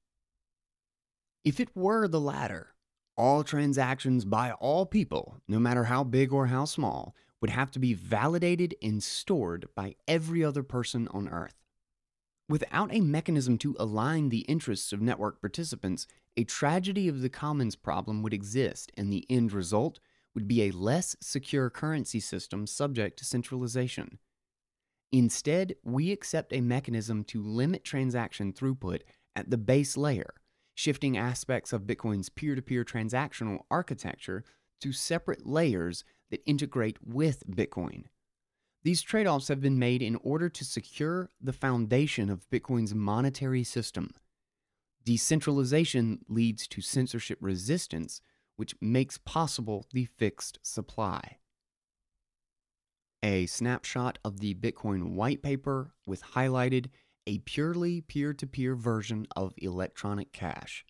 If 1.43 1.60
it 1.60 1.75
were 1.75 2.07
the 2.07 2.19
latter, 2.19 2.75
all 3.17 3.43
transactions 3.43 4.25
by 4.25 4.51
all 4.51 4.86
people, 4.86 5.41
no 5.48 5.60
matter 5.60 5.86
how 5.86 6.03
big 6.03 6.34
or 6.34 6.48
how 6.48 6.65
small, 6.65 7.15
would 7.41 7.50
have 7.50 7.72
to 7.72 7.79
be 7.79 7.93
validated 7.93 8.75
and 8.81 9.03
stored 9.03 9.67
by 9.75 9.95
every 10.07 10.43
other 10.43 10.63
person 10.63 11.07
on 11.10 11.29
Earth. 11.29 11.55
Without 12.48 12.93
a 12.93 13.01
mechanism 13.01 13.57
to 13.57 13.75
align 13.79 14.29
the 14.29 14.41
interests 14.41 14.93
of 14.93 15.01
network 15.01 15.41
participants, 15.41 16.07
a 16.38 16.43
tragedy 16.43 17.07
of 17.07 17.22
the 17.22 17.29
commons 17.29 17.75
problem 17.75 18.22
would 18.22 18.34
exist, 18.34 18.91
and 18.95 19.12
the 19.12 19.25
end 19.29 19.51
result 19.51 20.00
would 20.34 20.48
be 20.48 20.63
a 20.63 20.72
less 20.72 21.15
secure 21.22 21.69
currency 21.69 22.19
system 22.19 22.67
subject 22.67 23.17
to 23.17 23.25
centralization. 23.25 24.19
Instead, 25.12 25.75
we 25.84 26.12
accept 26.12 26.51
a 26.51 26.62
mechanism 26.62 27.24
to 27.24 27.41
limit 27.41 27.84
transaction 27.84 28.51
throughput 28.51 29.01
at 29.36 29.50
the 29.50 29.57
base 29.57 29.95
layer 29.95 30.34
shifting 30.75 31.17
aspects 31.17 31.74
of 31.74 31.88
Bitcoin's 31.88 32.29
peer 32.29 32.53
to 32.53 32.62
peer 32.62 32.84
transactional 32.84 33.62
architecture 33.72 34.44
to 34.82 34.91
separate 34.91 35.48
layers 35.48 36.03
that 36.29 36.44
integrate 36.46 36.98
with 37.03 37.44
Bitcoin. 37.50 38.03
These 38.84 39.01
trade 39.01 39.25
offs 39.25 39.48
have 39.48 39.62
been 39.62 39.79
made 39.79 40.03
in 40.03 40.15
order 40.17 40.48
to 40.50 40.63
secure 40.63 41.32
the 41.41 41.53
foundation 41.53 42.29
of 42.29 42.48
Bitcoin's 42.51 42.94
monetary 42.94 43.63
system. 43.63 44.12
Decentralization 45.03 46.20
leads 46.27 46.67
to 46.67 46.82
censorship 46.82 47.39
resistance, 47.41 48.22
which 48.58 48.75
makes 48.82 49.17
possible 49.17 49.86
the 49.91 50.05
fixed 50.05 50.60
supply. 50.62 51.38
A 53.24 53.48
snapshot 53.48 54.20
of 54.24 54.39
the 54.39 54.53
Bitcoin 54.53 55.13
white 55.13 55.41
paper 55.41 55.94
with 56.05 56.22
highlighted 56.22 56.88
a 57.27 57.39
purely 57.39 58.01
peer 58.01 58.34
to 58.34 58.48
peer 58.48 58.75
version 58.75 59.27
of 59.36 59.53
electronic 59.58 60.32
cash. 60.32 60.86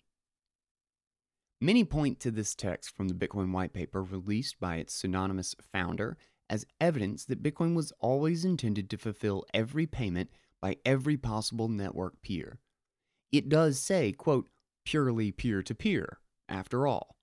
Many 1.60 1.84
point 1.84 2.20
to 2.20 2.30
this 2.30 2.54
text 2.54 2.94
from 2.94 3.08
the 3.08 3.14
Bitcoin 3.14 3.52
white 3.52 3.72
paper 3.72 4.02
released 4.02 4.60
by 4.60 4.76
its 4.76 4.94
pseudonymous 4.94 5.54
founder 5.72 6.18
as 6.50 6.66
evidence 6.80 7.24
that 7.24 7.42
Bitcoin 7.42 7.74
was 7.74 7.92
always 7.98 8.44
intended 8.44 8.90
to 8.90 8.98
fulfill 8.98 9.44
every 9.54 9.86
payment 9.86 10.30
by 10.60 10.76
every 10.84 11.16
possible 11.16 11.68
network 11.68 12.20
peer. 12.22 12.58
It 13.32 13.48
does 13.48 13.80
say, 13.80 14.12
quote, 14.12 14.48
purely 14.84 15.32
peer 15.32 15.62
to 15.62 15.74
peer, 15.74 16.18
after 16.48 16.86
all. 16.86 17.16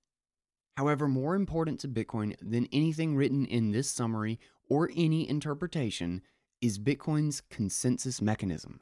However, 0.77 1.08
more 1.08 1.36
important 1.36 1.79
to 1.82 1.88
Bitcoin 1.88 2.36
than 2.41 2.67
anything 2.74 3.15
written 3.15 3.46
in 3.46 3.72
this 3.72 3.89
summary 3.89 4.39
or 4.67 4.89
any 4.96 5.29
interpretation 5.29 6.22
is 6.62 6.79
Bitcoin's 6.79 7.41
consensus 7.50 8.22
mechanism, 8.22 8.79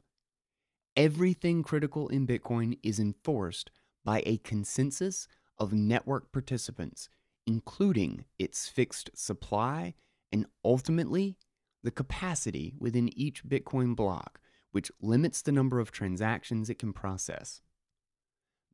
Everything 0.96 1.62
critical 1.62 2.08
in 2.08 2.26
Bitcoin 2.26 2.78
is 2.82 2.98
enforced 2.98 3.70
by 4.04 4.22
a 4.26 4.36
consensus 4.38 5.26
of 5.56 5.72
network 5.72 6.30
participants, 6.32 7.08
including 7.46 8.26
its 8.38 8.68
fixed 8.68 9.08
supply 9.14 9.94
and 10.30 10.44
ultimately 10.62 11.38
the 11.82 11.90
capacity 11.90 12.74
within 12.78 13.08
each 13.18 13.42
Bitcoin 13.44 13.96
block, 13.96 14.38
which 14.70 14.92
limits 15.00 15.40
the 15.40 15.52
number 15.52 15.80
of 15.80 15.92
transactions 15.92 16.68
it 16.68 16.78
can 16.78 16.92
process. 16.92 17.62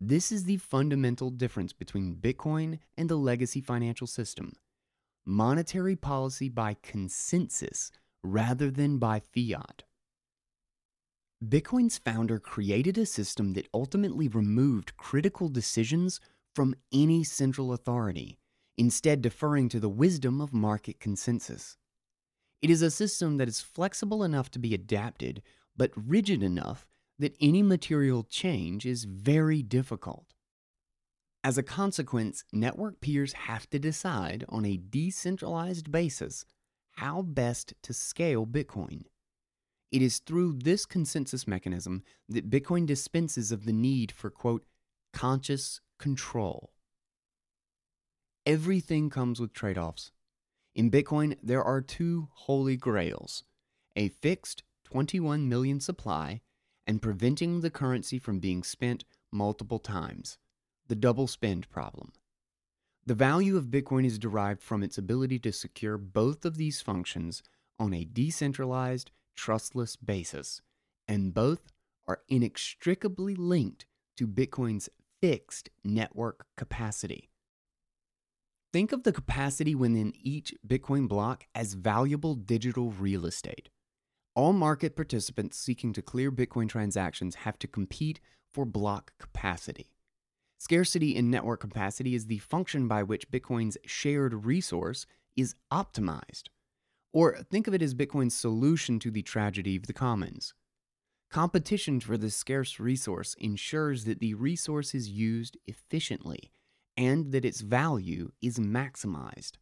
This 0.01 0.33
is 0.33 0.45
the 0.45 0.57
fundamental 0.57 1.31
difference 1.31 1.73
between 1.73 2.17
Bitcoin 2.17 2.81
and 2.97 3.09
the 3.09 3.17
legacy 3.17 3.61
financial 3.61 4.07
system 4.07 4.55
monetary 5.25 5.95
policy 5.95 6.49
by 6.49 6.75
consensus 6.83 7.93
rather 8.25 8.71
than 8.71 8.97
by 8.97 9.21
fiat. 9.21 9.85
Bitcoin's 11.47 11.99
founder 11.99 12.41
created 12.41 12.99
a 12.99 13.07
system 13.07 13.53
that 13.53 13.69
ultimately 13.73 14.27
removed 14.27 14.97
critical 14.97 15.49
decisions 15.49 16.19
from 16.53 16.75
any 16.93 17.23
central 17.23 17.73
authority, 17.73 18.39
instead, 18.77 19.23
deferring 19.23 19.69
to 19.69 19.79
the 19.79 19.89
wisdom 19.89 20.41
of 20.41 20.53
market 20.53 20.99
consensus. 20.99 21.77
It 22.61 22.71
is 22.71 22.83
a 22.83 22.91
system 22.91 23.37
that 23.37 23.47
is 23.47 23.61
flexible 23.61 24.25
enough 24.25 24.51
to 24.51 24.59
be 24.59 24.75
adapted, 24.75 25.41
but 25.77 25.93
rigid 25.95 26.43
enough 26.43 26.85
that 27.21 27.37
any 27.41 27.63
material 27.63 28.25
change 28.25 28.85
is 28.85 29.05
very 29.05 29.63
difficult. 29.63 30.35
As 31.45 31.57
a 31.57 31.63
consequence, 31.63 32.43
network 32.53 33.01
peers 33.01 33.33
have 33.33 33.71
to 33.71 33.79
decide 33.79 34.45
on 34.49 34.65
a 34.65 34.77
decentralized 34.77 35.93
basis 35.93 36.45
how 36.97 37.23
best 37.23 37.75
to 37.83 37.93
scale 37.95 38.45
Bitcoin. 38.45 39.05
It 39.91 40.03
is 40.03 40.19
through 40.19 40.59
this 40.65 40.85
consensus 40.85 41.47
mechanism 41.47 42.03
that 42.29 42.51
Bitcoin 42.51 42.87
dispenses 42.87 43.51
of 43.51 43.65
the 43.65 43.73
need 43.73 44.13
for, 44.13 44.31
quote, 44.31 44.65
conscious 45.13 45.81
control. 45.99 46.73
Everything 48.45 49.11
comes 49.11 49.41
with 49.41 49.53
trade 49.53 49.79
offs. 49.79 50.13
In 50.75 50.91
Bitcoin, 50.91 51.37
there 51.43 51.63
are 51.63 51.81
two 51.81 52.29
holy 52.33 52.77
grails 52.77 53.45
a 53.97 54.09
fixed 54.09 54.63
21 54.85 55.49
million 55.49 55.81
supply 55.81 56.41
and 56.87 57.03
preventing 57.03 57.61
the 57.61 57.71
currency 57.71 58.19
from 58.19 58.39
being 58.39 58.63
spent 58.63 59.05
multiple 59.33 59.79
times, 59.79 60.39
the 60.87 60.95
double 60.95 61.27
spend 61.27 61.69
problem. 61.69 62.13
The 63.05 63.15
value 63.15 63.57
of 63.57 63.67
Bitcoin 63.67 64.07
is 64.07 64.19
derived 64.19 64.63
from 64.63 64.83
its 64.83 64.99
ability 64.99 65.39
to 65.41 65.53
secure 65.53 65.99
both 65.99 66.45
of 66.45 66.57
these 66.57 66.81
functions 66.81 67.43
on 67.79 67.93
a 67.93 68.05
decentralized 68.05 69.11
trustless 69.39 69.95
basis, 69.95 70.61
and 71.07 71.33
both 71.33 71.73
are 72.09 72.23
inextricably 72.29 73.37
linked 73.37 73.87
to 74.17 74.27
Bitcoin's 74.27 74.89
fixed 75.23 75.71
network 75.85 76.45
capacity. 76.57 77.31
Think 78.73 78.91
of 78.91 79.05
the 79.05 79.13
capacity 79.13 79.77
within 79.77 80.13
each 80.21 80.55
Bitcoin 80.67 81.09
block 81.09 81.45
as 81.55 81.75
valuable 81.75 82.35
digital 82.35 82.91
real 82.91 83.25
estate. 83.25 83.71
All 84.35 84.53
market 84.53 84.97
participants 84.97 85.57
seeking 85.57 85.93
to 85.93 86.03
clear 86.03 86.33
Bitcoin 86.33 86.69
transactions 86.69 87.37
have 87.37 87.59
to 87.61 87.69
compete 87.69 88.21
for 88.53 88.65
block 88.65 89.13
capacity. 89.19 89.93
Scarcity 90.59 91.15
in 91.15 91.31
network 91.31 91.61
capacity 91.61 92.17
is 92.17 92.27
the 92.27 92.39
function 92.39 92.89
by 92.89 93.05
which 93.05 93.31
Bitcoin's 93.31 93.79
shared 93.87 94.45
resource 94.45 95.07
is 95.37 95.55
optimized. 95.73 96.49
Or 97.13 97.39
think 97.39 97.67
of 97.67 97.75
it 97.75 97.83
as 97.83 97.95
Bitcoin's 97.95 98.35
solution 98.35 98.99
to 99.01 99.11
the 99.11 99.23
tragedy 99.23 99.77
of 99.77 99.87
the 99.87 99.93
commons. 99.93 100.55
Competition 101.31 102.01
for 102.01 102.17
this 102.17 102.37
scarce 102.37 102.81
resource 102.81 103.35
ensures 103.39 104.05
that 104.05 104.21
the 104.21 104.35
resource 104.35 104.95
is 104.95 105.11
used 105.11 105.57
efficiently 105.67 106.53
and 106.97 107.33
that 107.33 107.45
its 107.45 107.61
value 107.61 108.31
is 108.41 108.59
maximized. 108.59 109.53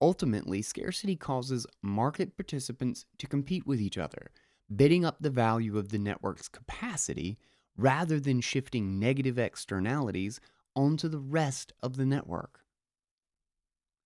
Ultimately, 0.00 0.60
scarcity 0.60 1.16
causes 1.16 1.66
market 1.82 2.36
participants 2.36 3.06
to 3.18 3.26
compete 3.26 3.66
with 3.66 3.80
each 3.80 3.96
other, 3.96 4.30
bidding 4.74 5.04
up 5.04 5.16
the 5.20 5.30
value 5.30 5.78
of 5.78 5.88
the 5.88 5.98
network's 5.98 6.48
capacity 6.48 7.38
rather 7.76 8.20
than 8.20 8.40
shifting 8.40 8.98
negative 8.98 9.38
externalities 9.38 10.40
onto 10.76 11.08
the 11.08 11.18
rest 11.18 11.72
of 11.82 11.96
the 11.96 12.04
network. 12.04 12.60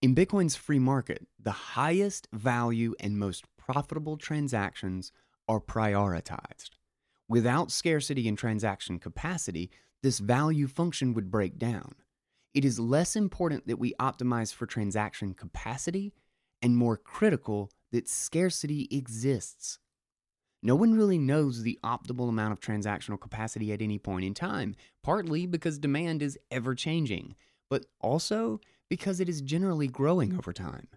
In 0.00 0.14
Bitcoin's 0.14 0.54
free 0.54 0.78
market, 0.78 1.26
the 1.42 1.50
highest 1.50 2.28
value 2.32 2.94
and 3.00 3.18
most 3.18 3.44
profitable 3.56 4.16
transactions 4.16 5.10
are 5.48 5.60
prioritized. 5.60 6.70
Without 7.28 7.72
scarcity 7.72 8.28
and 8.28 8.38
transaction 8.38 9.00
capacity, 9.00 9.72
this 10.04 10.20
value 10.20 10.68
function 10.68 11.14
would 11.14 11.32
break 11.32 11.58
down. 11.58 11.96
It 12.54 12.64
is 12.64 12.78
less 12.78 13.16
important 13.16 13.66
that 13.66 13.80
we 13.80 13.92
optimize 13.94 14.54
for 14.54 14.66
transaction 14.66 15.34
capacity 15.34 16.14
and 16.62 16.76
more 16.76 16.96
critical 16.96 17.72
that 17.90 18.08
scarcity 18.08 18.86
exists. 18.92 19.80
No 20.62 20.76
one 20.76 20.94
really 20.94 21.18
knows 21.18 21.62
the 21.62 21.78
optimal 21.82 22.28
amount 22.28 22.52
of 22.52 22.60
transactional 22.60 23.20
capacity 23.20 23.72
at 23.72 23.82
any 23.82 23.98
point 23.98 24.24
in 24.24 24.34
time, 24.34 24.76
partly 25.02 25.44
because 25.44 25.76
demand 25.76 26.22
is 26.22 26.38
ever 26.52 26.76
changing, 26.76 27.34
but 27.68 27.86
also 28.00 28.60
because 28.88 29.20
it 29.20 29.28
is 29.28 29.40
generally 29.40 29.88
growing 29.88 30.36
over 30.36 30.52
time. 30.52 30.88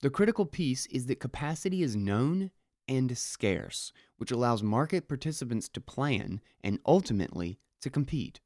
The 0.00 0.10
critical 0.10 0.46
piece 0.46 0.86
is 0.86 1.06
that 1.06 1.20
capacity 1.20 1.82
is 1.82 1.96
known 1.96 2.50
and 2.86 3.16
scarce, 3.18 3.92
which 4.16 4.30
allows 4.30 4.62
market 4.62 5.08
participants 5.08 5.68
to 5.70 5.80
plan 5.80 6.40
and 6.62 6.78
ultimately 6.86 7.58
to 7.82 7.90
compete. 7.90 8.40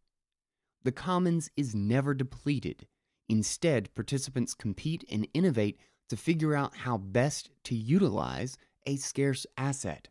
The 0.82 0.92
commons 0.92 1.50
is 1.56 1.74
never 1.74 2.14
depleted. 2.14 2.86
Instead, 3.28 3.94
participants 3.94 4.54
compete 4.54 5.04
and 5.10 5.28
innovate 5.32 5.78
to 6.08 6.16
figure 6.16 6.54
out 6.54 6.78
how 6.78 6.98
best 6.98 7.50
to 7.64 7.74
utilize 7.74 8.58
a 8.86 8.96
scarce 8.96 9.46
asset. 9.56 10.08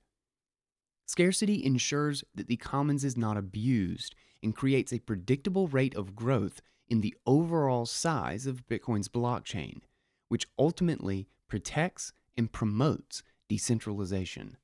Scarcity 1.08 1.64
ensures 1.66 2.24
that 2.34 2.48
the 2.48 2.56
commons 2.56 3.04
is 3.04 3.18
not 3.18 3.36
abused 3.36 4.16
and 4.42 4.56
creates 4.56 4.94
a 4.94 5.00
predictable 5.00 5.68
rate 5.68 5.94
of 5.96 6.16
growth 6.16 6.62
in 6.92 7.00
the 7.00 7.16
overall 7.26 7.86
size 7.86 8.46
of 8.46 8.68
Bitcoin's 8.68 9.08
blockchain, 9.08 9.80
which 10.28 10.46
ultimately 10.60 11.26
protects 11.48 12.12
and 12.36 12.52
promotes 12.52 13.24
decentralization. 13.48 14.58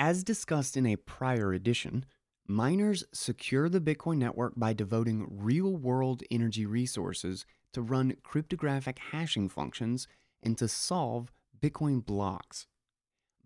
As 0.00 0.24
discussed 0.24 0.76
in 0.76 0.84
a 0.84 0.96
prior 0.96 1.52
edition, 1.52 2.04
miners 2.48 3.04
secure 3.12 3.68
the 3.68 3.80
Bitcoin 3.80 4.18
network 4.18 4.54
by 4.56 4.72
devoting 4.72 5.28
real 5.30 5.76
world 5.76 6.24
energy 6.28 6.66
resources 6.66 7.46
to 7.72 7.82
run 7.82 8.16
cryptographic 8.24 8.98
hashing 8.98 9.48
functions 9.48 10.08
and 10.42 10.58
to 10.58 10.66
solve 10.66 11.30
Bitcoin 11.60 12.04
blocks. 12.04 12.66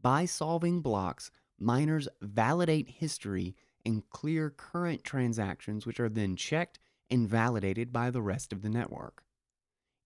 By 0.00 0.24
solving 0.24 0.80
blocks, 0.80 1.30
miners 1.60 2.08
validate 2.22 2.88
history 2.88 3.54
and 3.84 4.08
clear 4.08 4.48
current 4.48 5.04
transactions, 5.04 5.84
which 5.84 6.00
are 6.00 6.08
then 6.08 6.36
checked 6.36 6.78
and 7.12 7.28
validated 7.28 7.92
by 7.92 8.10
the 8.10 8.22
rest 8.22 8.54
of 8.54 8.62
the 8.62 8.70
network. 8.70 9.22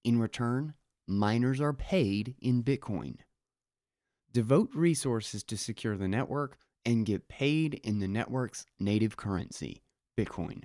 In 0.03 0.19
return, 0.19 0.75
miners 1.07 1.61
are 1.61 1.73
paid 1.73 2.35
in 2.41 2.65
Bitcoin. 2.65 3.19
Devote 4.33 4.71
resources 4.75 5.45
to 5.45 5.57
secure 5.57 5.97
the 5.97 6.09
network 6.09 6.59
and 6.85 7.07
get 7.07 7.29
paid 7.29 7.75
in 7.85 8.01
the 8.01 8.09
network's 8.09 8.67
native 8.81 9.17
currency, 9.17 9.83
Bitcoin. 10.19 10.65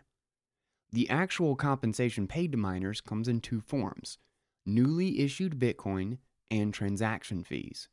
The 0.92 1.08
actual 1.12 1.56
compensation 1.56 2.28
paid 2.28 2.52
to 2.54 2.58
miners 2.58 3.02
comes 3.02 3.28
in 3.28 3.39
two 3.39 3.62
forms 3.62 4.18
newly 4.66 5.20
issued 5.20 5.60
Bitcoin 5.60 6.18
and 6.50 6.74
transaction 6.74 7.44
fees. 7.44 7.88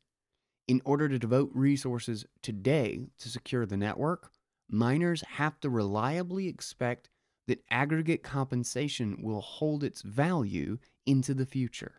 In 0.67 0.81
order 0.85 1.07
to 1.07 1.17
devote 1.17 1.51
resources 1.53 2.25
today 2.43 3.09
to 3.19 3.29
secure 3.29 3.65
the 3.65 3.77
network, 3.77 4.31
miners 4.69 5.21
have 5.21 5.59
to 5.61 5.69
reliably 5.69 6.47
expect 6.47 7.09
that 7.49 7.63
aggregate 7.71 8.21
compensation 8.21 9.17
will 9.23 9.41
hold 9.41 9.83
its 9.83 10.03
value 10.03 10.77
into 11.07 11.33
the 11.33 11.47
future. 11.47 11.95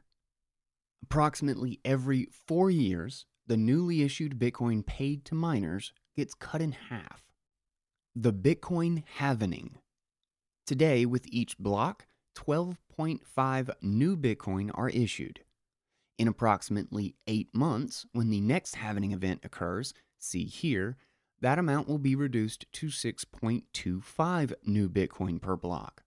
Approximately 1.02 1.80
every 1.84 2.28
four 2.46 2.70
years, 2.70 3.26
the 3.48 3.56
newly 3.56 4.02
issued 4.02 4.38
Bitcoin 4.38 4.86
paid 4.86 5.24
to 5.24 5.34
miners 5.34 5.92
gets 6.16 6.34
cut 6.34 6.62
in 6.62 6.70
half. 6.70 7.24
The 8.14 8.32
Bitcoin 8.32 9.02
halvening. 9.18 9.72
Today, 10.66 11.04
with 11.04 11.26
each 11.26 11.58
block, 11.58 12.06
12.5 12.36 13.70
new 13.82 14.16
Bitcoin 14.16 14.70
are 14.74 14.88
issued. 14.88 15.40
In 16.16 16.28
approximately 16.28 17.16
eight 17.26 17.48
months, 17.52 18.06
when 18.12 18.30
the 18.30 18.40
next 18.40 18.76
halvening 18.76 19.12
event 19.12 19.40
occurs, 19.42 19.94
see 20.16 20.44
here, 20.44 20.96
that 21.40 21.58
amount 21.58 21.88
will 21.88 21.98
be 21.98 22.14
reduced 22.14 22.66
to 22.72 22.86
6.25 22.86 24.52
new 24.64 24.88
Bitcoin 24.88 25.40
per 25.40 25.56
block. 25.56 26.02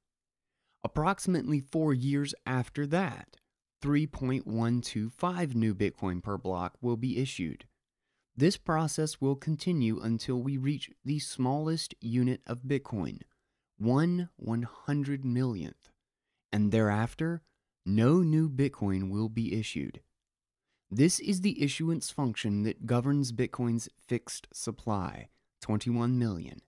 Approximately 0.84 1.60
four 1.60 1.94
years 1.94 2.36
after 2.46 2.86
that, 2.88 3.38
3.125 3.82 5.56
new 5.56 5.74
Bitcoin 5.74 6.24
per 6.24 6.38
block 6.38 6.78
will 6.82 6.98
be 6.98 7.18
issued. 7.18 7.66
This 8.36 8.58
process 8.58 9.22
will 9.22 9.36
continue 9.36 10.00
until 10.00 10.42
we 10.42 10.58
reach 10.58 10.90
the 11.06 11.20
smallest 11.20 11.94
unit 12.02 12.42
of 12.48 12.64
Bitcoin, 12.66 13.22
1 13.78 14.30
100 14.36 15.26
millionth, 15.26 15.92
and 16.52 16.72
thereafter, 16.72 17.42
no 17.86 18.22
new 18.22 18.50
Bitcoin 18.50 19.10
will 19.10 19.30
be 19.30 19.54
issued. 19.54 20.02
This 20.96 21.20
is 21.20 21.42
the 21.42 21.60
issuance 21.60 22.12
function 22.12 22.62
that 22.66 22.86
governs 22.86 23.32
Bitcoin's 23.32 23.90
fixed 24.08 24.48
supply, 24.54 25.30
21 25.62 26.20
million. 26.20 26.62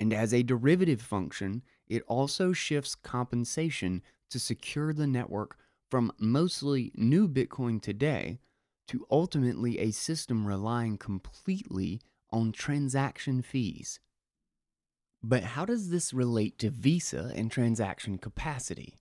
And 0.00 0.12
as 0.12 0.34
a 0.34 0.42
derivative 0.42 1.00
function, 1.00 1.62
it 1.86 2.02
also 2.08 2.52
shifts 2.52 2.96
compensation 2.96 4.02
to 4.30 4.40
secure 4.40 4.92
the 4.92 5.06
network 5.06 5.58
from 5.88 6.10
mostly 6.18 6.90
new 6.96 7.28
Bitcoin 7.28 7.80
today 7.80 8.40
to 8.88 9.06
ultimately 9.12 9.78
a 9.78 9.92
system 9.92 10.44
relying 10.44 10.98
completely 10.98 12.00
on 12.32 12.50
transaction 12.50 13.42
fees. 13.42 14.00
But 15.22 15.44
how 15.44 15.64
does 15.64 15.90
this 15.90 16.12
relate 16.12 16.58
to 16.58 16.70
Visa 16.70 17.30
and 17.36 17.48
transaction 17.48 18.18
capacity? 18.18 18.98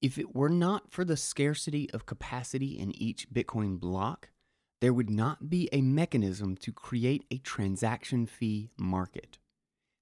If 0.00 0.16
it 0.18 0.34
were 0.34 0.48
not 0.48 0.90
for 0.90 1.04
the 1.04 1.16
scarcity 1.16 1.90
of 1.90 2.06
capacity 2.06 2.78
in 2.78 2.96
each 2.96 3.30
Bitcoin 3.30 3.78
block, 3.78 4.30
there 4.80 4.94
would 4.94 5.10
not 5.10 5.50
be 5.50 5.68
a 5.72 5.82
mechanism 5.82 6.56
to 6.56 6.72
create 6.72 7.24
a 7.30 7.36
transaction 7.38 8.24
fee 8.24 8.70
market. 8.78 9.38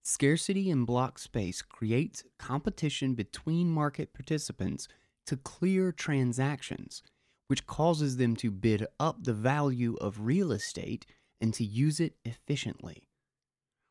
Scarcity 0.05 0.71
in 0.71 0.85
block 0.85 1.19
space 1.19 1.63
creates 1.63 2.23
competition 2.39 3.15
between 3.15 3.71
market 3.71 4.15
participants 4.15 4.87
to 5.27 5.37
clear 5.37 5.91
transactions, 5.91 7.03
which 7.49 7.67
causes 7.67 8.17
them 8.17 8.37
to 8.37 8.51
bid 8.51 8.87
up 9.01 9.25
the 9.25 9.35
value 9.35 9.97
of 10.01 10.21
real 10.21 10.53
estate 10.53 11.07
and 11.41 11.53
to 11.55 11.65
use 11.65 11.99
it 11.99 12.15
efficiently. 12.25 13.09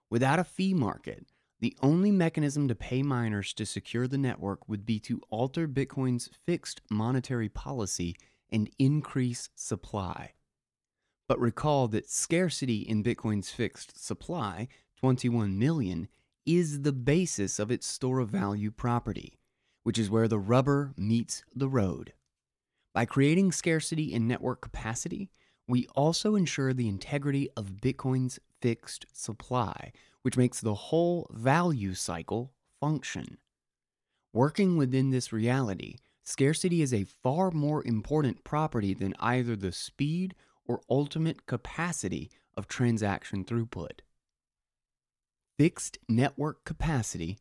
Without 0.10 0.40
a 0.40 0.46
fee 0.46 0.74
market, 0.74 1.28
the 1.60 1.76
only 1.82 2.12
mechanism 2.12 2.68
to 2.68 2.76
pay 2.76 3.02
miners 3.02 3.54
to 3.54 3.66
secure 3.66 4.08
the 4.08 4.18
network 4.18 4.70
would 4.70 4.86
be 4.86 5.00
to 5.00 5.22
alter 5.30 5.68
Bitcoin's 5.68 6.30
fixed 6.46 6.82
monetary 6.90 7.50
policy 7.50 8.16
and 8.52 8.70
increase 8.78 9.50
supply. 9.56 10.34
But 11.28 11.40
recall 11.40 11.88
that 11.90 12.10
scarcity 12.10 12.82
in 12.82 13.04
Bitcoin's 13.04 13.50
fixed 13.50 14.04
supply, 14.04 14.68
21 15.00 15.58
million, 15.58 16.08
is 16.46 16.84
the 16.84 16.94
basis 16.94 17.60
of 17.60 17.72
its 17.72 17.86
store 17.86 18.20
of 18.20 18.30
value 18.30 18.72
property, 18.72 19.38
which 19.84 19.98
is 19.98 20.10
where 20.10 20.28
the 20.28 20.40
rubber 20.40 20.94
meets 20.96 21.44
the 21.54 21.68
road. 21.68 22.14
By 22.94 23.06
creating 23.06 23.52
scarcity 23.52 24.14
in 24.14 24.28
network 24.28 24.62
capacity, 24.62 25.30
we 25.68 25.88
also 25.96 26.36
ensure 26.36 26.74
the 26.74 26.88
integrity 26.88 27.50
of 27.58 27.82
Bitcoin's 27.82 28.40
fixed 28.62 29.06
supply, 29.14 29.92
which 30.22 30.38
makes 30.38 30.62
the 30.62 30.74
whole 30.74 31.30
value 31.32 31.94
cycle 31.94 32.54
function. 32.80 33.38
Working 34.34 34.78
within 34.78 35.10
this 35.10 35.34
reality, 35.34 35.98
scarcity 36.24 36.82
is 36.82 36.94
a 36.94 37.04
far 37.04 37.52
more 37.52 37.86
important 37.86 38.44
property 38.44 38.94
than 38.94 39.14
either 39.20 39.56
the 39.56 39.72
speed 39.72 40.36
or 40.66 40.82
ultimate 40.90 41.46
capacity 41.46 42.30
of 42.56 42.68
transaction 42.68 43.44
throughput. 43.44 44.00
Fixed 45.58 45.98
network 46.08 46.64
capacity 46.66 47.40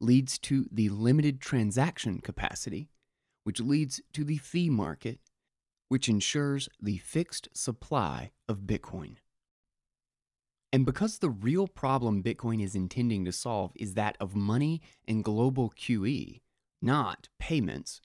leads 0.00 0.38
to 0.38 0.66
the 0.72 0.88
limited 0.88 1.40
transaction 1.40 2.20
capacity, 2.20 2.88
which 3.44 3.60
leads 3.60 4.00
to 4.12 4.24
the 4.24 4.38
fee 4.38 4.68
market, 4.68 5.20
which 5.92 6.08
ensures 6.08 6.70
the 6.80 6.96
fixed 6.96 7.50
supply 7.52 8.30
of 8.48 8.60
Bitcoin. 8.60 9.16
And 10.72 10.86
because 10.86 11.18
the 11.18 11.28
real 11.28 11.68
problem 11.68 12.22
Bitcoin 12.22 12.64
is 12.64 12.74
intending 12.74 13.26
to 13.26 13.30
solve 13.30 13.72
is 13.74 13.92
that 13.92 14.16
of 14.18 14.34
money 14.34 14.80
and 15.06 15.22
global 15.22 15.70
QE, 15.78 16.40
not 16.80 17.28
payments, 17.38 18.00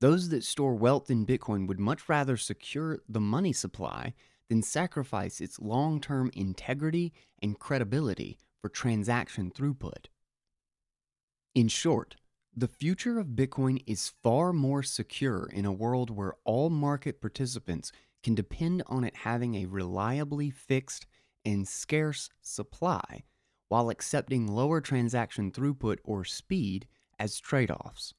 those 0.00 0.30
that 0.30 0.44
store 0.44 0.74
wealth 0.74 1.10
in 1.10 1.26
Bitcoin 1.26 1.68
would 1.68 1.78
much 1.78 2.08
rather 2.08 2.38
secure 2.38 3.00
the 3.06 3.20
money 3.20 3.52
supply 3.52 4.14
than 4.48 4.62
sacrifice 4.62 5.38
its 5.38 5.60
long 5.60 6.00
term 6.00 6.30
integrity 6.32 7.12
and 7.42 7.58
credibility 7.58 8.38
for 8.62 8.70
transaction 8.70 9.50
throughput. 9.50 10.06
In 11.54 11.68
short, 11.68 12.16
the 12.58 12.66
future 12.66 13.18
of 13.18 13.28
Bitcoin 13.28 13.82
is 13.86 14.14
far 14.22 14.50
more 14.50 14.82
secure 14.82 15.46
in 15.52 15.66
a 15.66 15.72
world 15.72 16.08
where 16.08 16.36
all 16.44 16.70
market 16.70 17.20
participants 17.20 17.92
can 18.22 18.34
depend 18.34 18.82
on 18.86 19.04
it 19.04 19.14
having 19.14 19.54
a 19.54 19.66
reliably 19.66 20.48
fixed 20.48 21.06
and 21.44 21.68
scarce 21.68 22.30
supply 22.40 23.24
while 23.68 23.90
accepting 23.90 24.46
lower 24.46 24.80
transaction 24.80 25.52
throughput 25.52 25.98
or 26.02 26.24
speed 26.24 26.86
as 27.18 27.38
trade 27.40 27.70
offs. 27.70 28.14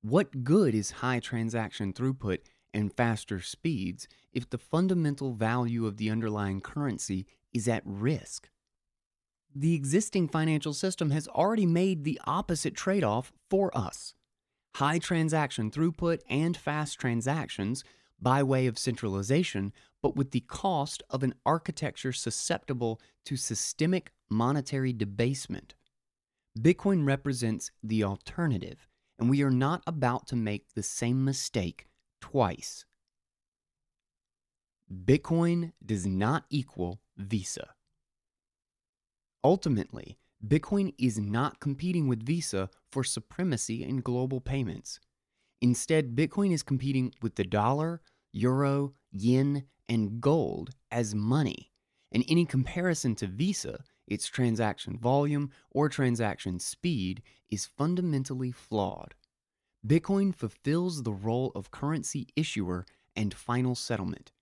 What 0.00 0.42
good 0.42 0.74
is 0.74 0.90
high 0.90 1.20
transaction 1.20 1.92
throughput 1.92 2.38
and 2.72 2.90
faster 2.96 3.40
speeds 3.40 4.08
if 4.32 4.48
the 4.48 4.58
fundamental 4.58 5.34
value 5.34 5.86
of 5.86 5.98
the 5.98 6.08
underlying 6.08 6.62
currency 6.62 7.26
is 7.52 7.68
at 7.68 7.82
risk? 7.84 8.48
The 9.54 9.74
existing 9.74 10.28
financial 10.28 10.74
system 10.74 11.10
has 11.10 11.28
already 11.28 11.66
made 11.66 12.02
the 12.02 12.20
opposite 12.26 12.74
trade 12.74 13.04
off 13.04 13.32
for 13.48 13.76
us 13.76 14.14
high 14.76 14.98
transaction 14.98 15.70
throughput 15.70 16.20
and 16.28 16.56
fast 16.56 16.98
transactions 16.98 17.84
by 18.20 18.42
way 18.42 18.66
of 18.66 18.78
centralization, 18.78 19.72
but 20.02 20.16
with 20.16 20.32
the 20.32 20.40
cost 20.40 21.02
of 21.08 21.22
an 21.22 21.34
architecture 21.46 22.12
susceptible 22.12 23.00
to 23.24 23.36
systemic 23.36 24.10
monetary 24.28 24.92
debasement. 24.92 25.74
Bitcoin 26.58 27.06
represents 27.06 27.70
the 27.82 28.02
alternative, 28.02 28.88
and 29.18 29.30
we 29.30 29.42
are 29.42 29.50
not 29.50 29.82
about 29.86 30.26
to 30.26 30.36
make 30.36 30.74
the 30.74 30.82
same 30.82 31.24
mistake 31.24 31.86
twice. 32.20 32.84
Bitcoin 34.92 35.72
does 35.84 36.06
not 36.06 36.44
equal 36.50 37.00
Visa. 37.16 37.74
Ultimately, 39.44 40.16
Bitcoin 40.46 40.94
is 40.98 41.18
not 41.18 41.60
competing 41.60 42.08
with 42.08 42.24
Visa 42.24 42.70
for 42.90 43.04
supremacy 43.04 43.84
in 43.84 44.00
global 44.00 44.40
payments. 44.40 44.98
Instead, 45.60 46.16
Bitcoin 46.16 46.52
is 46.52 46.62
competing 46.62 47.12
with 47.20 47.36
the 47.36 47.44
dollar, 47.44 48.00
euro, 48.32 48.94
yen, 49.12 49.64
and 49.88 50.20
gold 50.20 50.70
as 50.90 51.14
money. 51.14 51.70
And 52.10 52.24
any 52.28 52.46
comparison 52.46 53.14
to 53.16 53.26
Visa, 53.26 53.84
its 54.06 54.28
transaction 54.28 54.98
volume 54.98 55.50
or 55.70 55.88
transaction 55.88 56.58
speed, 56.58 57.22
is 57.50 57.66
fundamentally 57.66 58.50
flawed. 58.50 59.14
Bitcoin 59.86 60.34
fulfills 60.34 61.02
the 61.02 61.12
role 61.12 61.52
of 61.54 61.70
currency 61.70 62.28
issuer 62.34 62.86
and 63.14 63.34
final 63.34 63.74
settlement. 63.74 64.32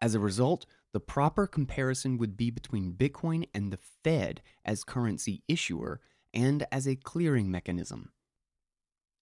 As 0.00 0.14
a 0.14 0.20
result, 0.20 0.66
the 0.94 1.00
proper 1.00 1.48
comparison 1.48 2.16
would 2.18 2.36
be 2.36 2.50
between 2.50 2.92
Bitcoin 2.92 3.48
and 3.52 3.72
the 3.72 3.78
Fed 4.04 4.40
as 4.64 4.84
currency 4.84 5.42
issuer 5.48 6.00
and 6.32 6.64
as 6.70 6.86
a 6.86 6.94
clearing 6.94 7.50
mechanism. 7.50 8.12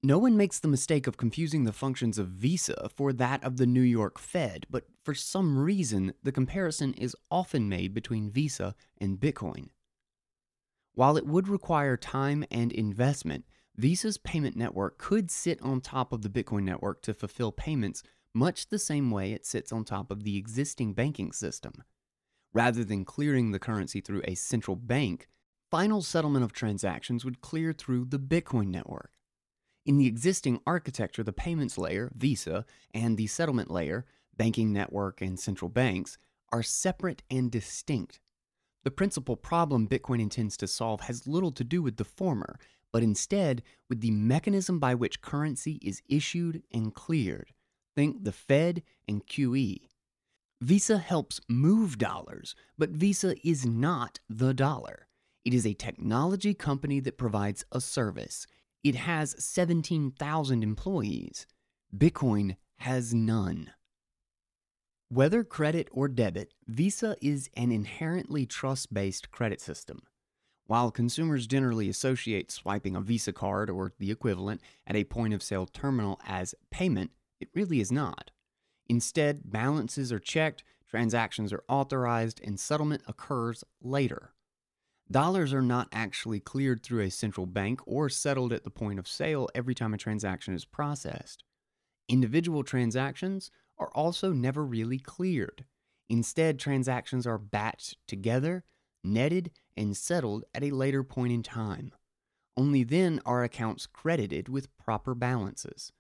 No 0.03 0.19
one 0.19 0.37
makes 0.37 0.61
the 0.61 0.69
mistake 0.69 1.07
of 1.07 1.17
confusing 1.17 1.65
the 1.65 1.73
functions 1.73 2.19
of 2.19 2.29
Visa 2.29 2.91
for 2.95 3.11
that 3.15 3.43
of 3.43 3.57
the 3.57 3.65
New 3.65 3.81
York 3.81 4.19
Fed, 4.19 4.67
but 4.69 4.85
for 5.03 5.15
some 5.15 5.57
reason, 5.57 6.13
the 6.23 6.31
comparison 6.31 6.93
is 6.93 7.17
often 7.31 7.71
made 7.71 7.95
between 7.95 8.31
Visa 8.31 8.75
and 9.01 9.19
Bitcoin. 9.19 9.69
While 10.95 11.17
it 11.17 11.27
would 11.27 11.49
require 11.49 11.97
time 11.97 12.45
and 12.51 12.71
investment, 12.71 13.47
Visa's 13.77 14.19
payment 14.19 14.57
network 14.57 14.99
could 14.99 15.31
sit 15.31 15.63
on 15.63 15.81
top 15.81 16.13
of 16.13 16.21
the 16.21 16.29
Bitcoin 16.29 16.65
network 16.65 17.01
to 17.03 17.15
fulfill 17.15 17.51
payments 17.51 18.03
much 18.35 18.69
the 18.69 18.79
same 18.79 19.11
way 19.11 19.33
it 19.33 19.47
sits 19.47 19.73
on 19.73 19.85
top 19.85 20.11
of 20.11 20.25
the 20.25 20.37
existing 20.37 20.95
banking 20.95 21.33
system. 21.33 21.85
Rather 22.53 22.85
than 22.85 23.05
clearing 23.05 23.51
the 23.51 23.59
currency 23.59 24.01
through 24.01 24.23
a 24.25 24.35
central 24.35 24.77
bank, 24.77 25.29
final 25.71 26.03
settlement 26.03 26.45
of 26.45 26.53
transactions 26.53 27.25
would 27.25 27.41
clear 27.41 27.73
through 27.73 28.05
the 28.05 28.19
Bitcoin 28.19 28.69
network. 28.69 29.13
In 29.85 29.97
the 29.97 30.07
existing 30.07 30.61
architecture, 30.67 31.23
the 31.23 31.33
payments 31.33 31.77
layer, 31.77 32.13
Visa, 32.15 32.65
and 32.95 33.17
the 33.17 33.27
settlement 33.27 33.71
layer, 33.71 34.07
banking 34.37 34.73
network 34.73 35.21
and 35.21 35.41
central 35.41 35.69
banks, 35.69 36.19
are 36.53 36.63
separate 36.63 37.23
and 37.31 37.51
distinct. 37.51 38.21
The 38.85 38.91
principal 38.91 39.37
problem 39.37 39.89
Bitcoin 39.89 40.21
intends 40.21 40.57
to 40.59 40.67
solve 40.67 41.03
has 41.03 41.27
little 41.27 41.53
to 41.53 41.65
do 41.65 41.83
with 41.83 41.97
the 41.97 42.05
former, 42.05 42.59
but 42.93 43.03
instead 43.03 43.63
with 43.89 44.01
the 44.01 44.11
mechanism 44.11 44.79
by 44.79 44.95
which 44.95 45.23
currency 45.23 45.79
is 45.83 46.03
issued 46.09 46.63
and 46.73 46.95
cleared. 46.95 47.53
Think 47.95 48.25
the 48.25 48.33
Fed 48.33 48.83
and 49.07 49.27
QE. 49.27 49.81
Visa 50.61 50.99
helps 50.99 51.41
move 51.49 51.99
dollars, 51.99 52.55
but 52.79 52.91
Visa 52.91 53.35
is 53.47 53.67
not 53.67 54.21
the 54.29 54.55
dollar. 54.55 55.09
It 55.45 55.55
is 55.55 55.67
a 55.67 55.75
technology 55.75 56.55
company 56.55 57.01
that 57.01 57.19
provides 57.19 57.65
a 57.73 57.81
service. 57.81 58.47
It 58.85 58.95
has 58.95 59.35
17,000 59.45 60.63
employees. 60.63 61.47
Bitcoin 61.97 62.57
has 62.79 63.13
none. 63.13 63.71
Whether 65.09 65.45
credit 65.45 65.89
or 65.93 66.09
debit, 66.09 66.55
Visa 66.67 67.17
is 67.21 67.51
an 67.55 67.71
inherently 67.71 68.47
trust 68.47 68.95
based 68.95 69.31
credit 69.31 69.61
system. 69.61 70.03
While 70.67 70.91
consumers 70.91 71.47
generally 71.47 71.89
associate 71.89 72.51
swiping 72.51 72.97
a 72.97 73.01
Visa 73.01 73.33
card 73.33 73.69
or 73.69 73.93
the 73.99 74.11
equivalent 74.11 74.63
at 74.87 74.97
a 74.97 75.05
point 75.05 75.35
of 75.35 75.43
sale 75.43 75.67
terminal 75.67 76.19
as 76.25 76.55
payment, 76.71 77.11
it 77.43 77.49
really 77.55 77.81
is 77.81 77.93
not. 77.93 78.31
Instead, 78.89 79.51
balances 79.51 80.13
are 80.13 80.19
checked, 80.19 80.65
transactions 80.89 81.53
are 81.53 81.65
authorized, 81.69 82.41
and 82.43 82.59
settlement 82.59 83.03
occurs 83.07 83.65
later. 83.83 84.33
Dollars 85.11 85.53
are 85.53 85.63
not 85.63 85.89
actually 85.93 86.41
cleared 86.41 86.83
through 86.83 87.03
a 87.03 87.11
central 87.11 87.47
bank 87.47 87.81
or 87.87 88.09
settled 88.09 88.53
at 88.53 88.65
the 88.65 88.71
point 88.71 88.99
of 88.99 89.09
sale 89.09 89.49
every 89.55 89.75
time 89.75 89.93
a 89.93 89.99
transaction 89.99 90.55
is 90.55 90.65
processed. 90.65 91.45
Individual 92.09 92.63
transactions 92.63 93.51
are 93.79 93.91
also 93.95 94.33
never 94.33 94.65
really 94.65 94.99
cleared. 94.99 95.65
Instead, 96.09 96.59
transactions 96.59 97.27
are 97.27 97.39
batched 97.39 97.97
together, 98.07 98.65
netted, 99.03 99.51
and 99.77 99.97
settled 99.97 100.45
at 100.55 100.63
a 100.63 100.71
later 100.71 101.03
point 101.03 101.33
in 101.33 101.43
time. 101.43 101.93
Only 102.57 102.85
then 102.85 103.21
are 103.25 103.43
accounts 103.43 103.87
credited 103.87 104.49
with 104.49 104.77
proper 104.77 105.15
balances. 105.15 105.93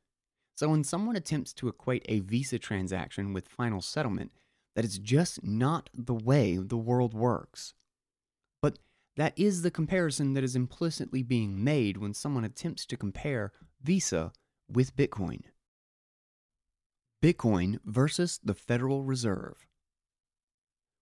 So 0.54 0.68
when 0.68 0.84
someone 0.84 1.16
attempts 1.16 1.52
to 1.54 1.68
equate 1.68 2.04
a 2.08 2.20
Visa 2.20 2.58
transaction 2.58 3.32
with 3.32 3.48
final 3.48 3.80
settlement, 3.80 4.32
that 4.74 4.84
is 4.84 4.98
just 4.98 5.42
not 5.44 5.90
the 5.94 6.14
way 6.14 6.56
the 6.56 6.76
world 6.76 7.14
works. 7.14 7.74
But 8.60 8.78
that 9.16 9.34
is 9.36 9.62
the 9.62 9.70
comparison 9.70 10.34
that 10.34 10.44
is 10.44 10.56
implicitly 10.56 11.22
being 11.22 11.62
made 11.62 11.98
when 11.98 12.14
someone 12.14 12.44
attempts 12.44 12.86
to 12.86 12.96
compare 12.96 13.52
Visa 13.82 14.32
with 14.68 14.96
Bitcoin. 14.96 15.42
Bitcoin 17.22 17.78
versus 17.84 18.40
the 18.42 18.54
Federal 18.54 19.02
Reserve. 19.02 19.66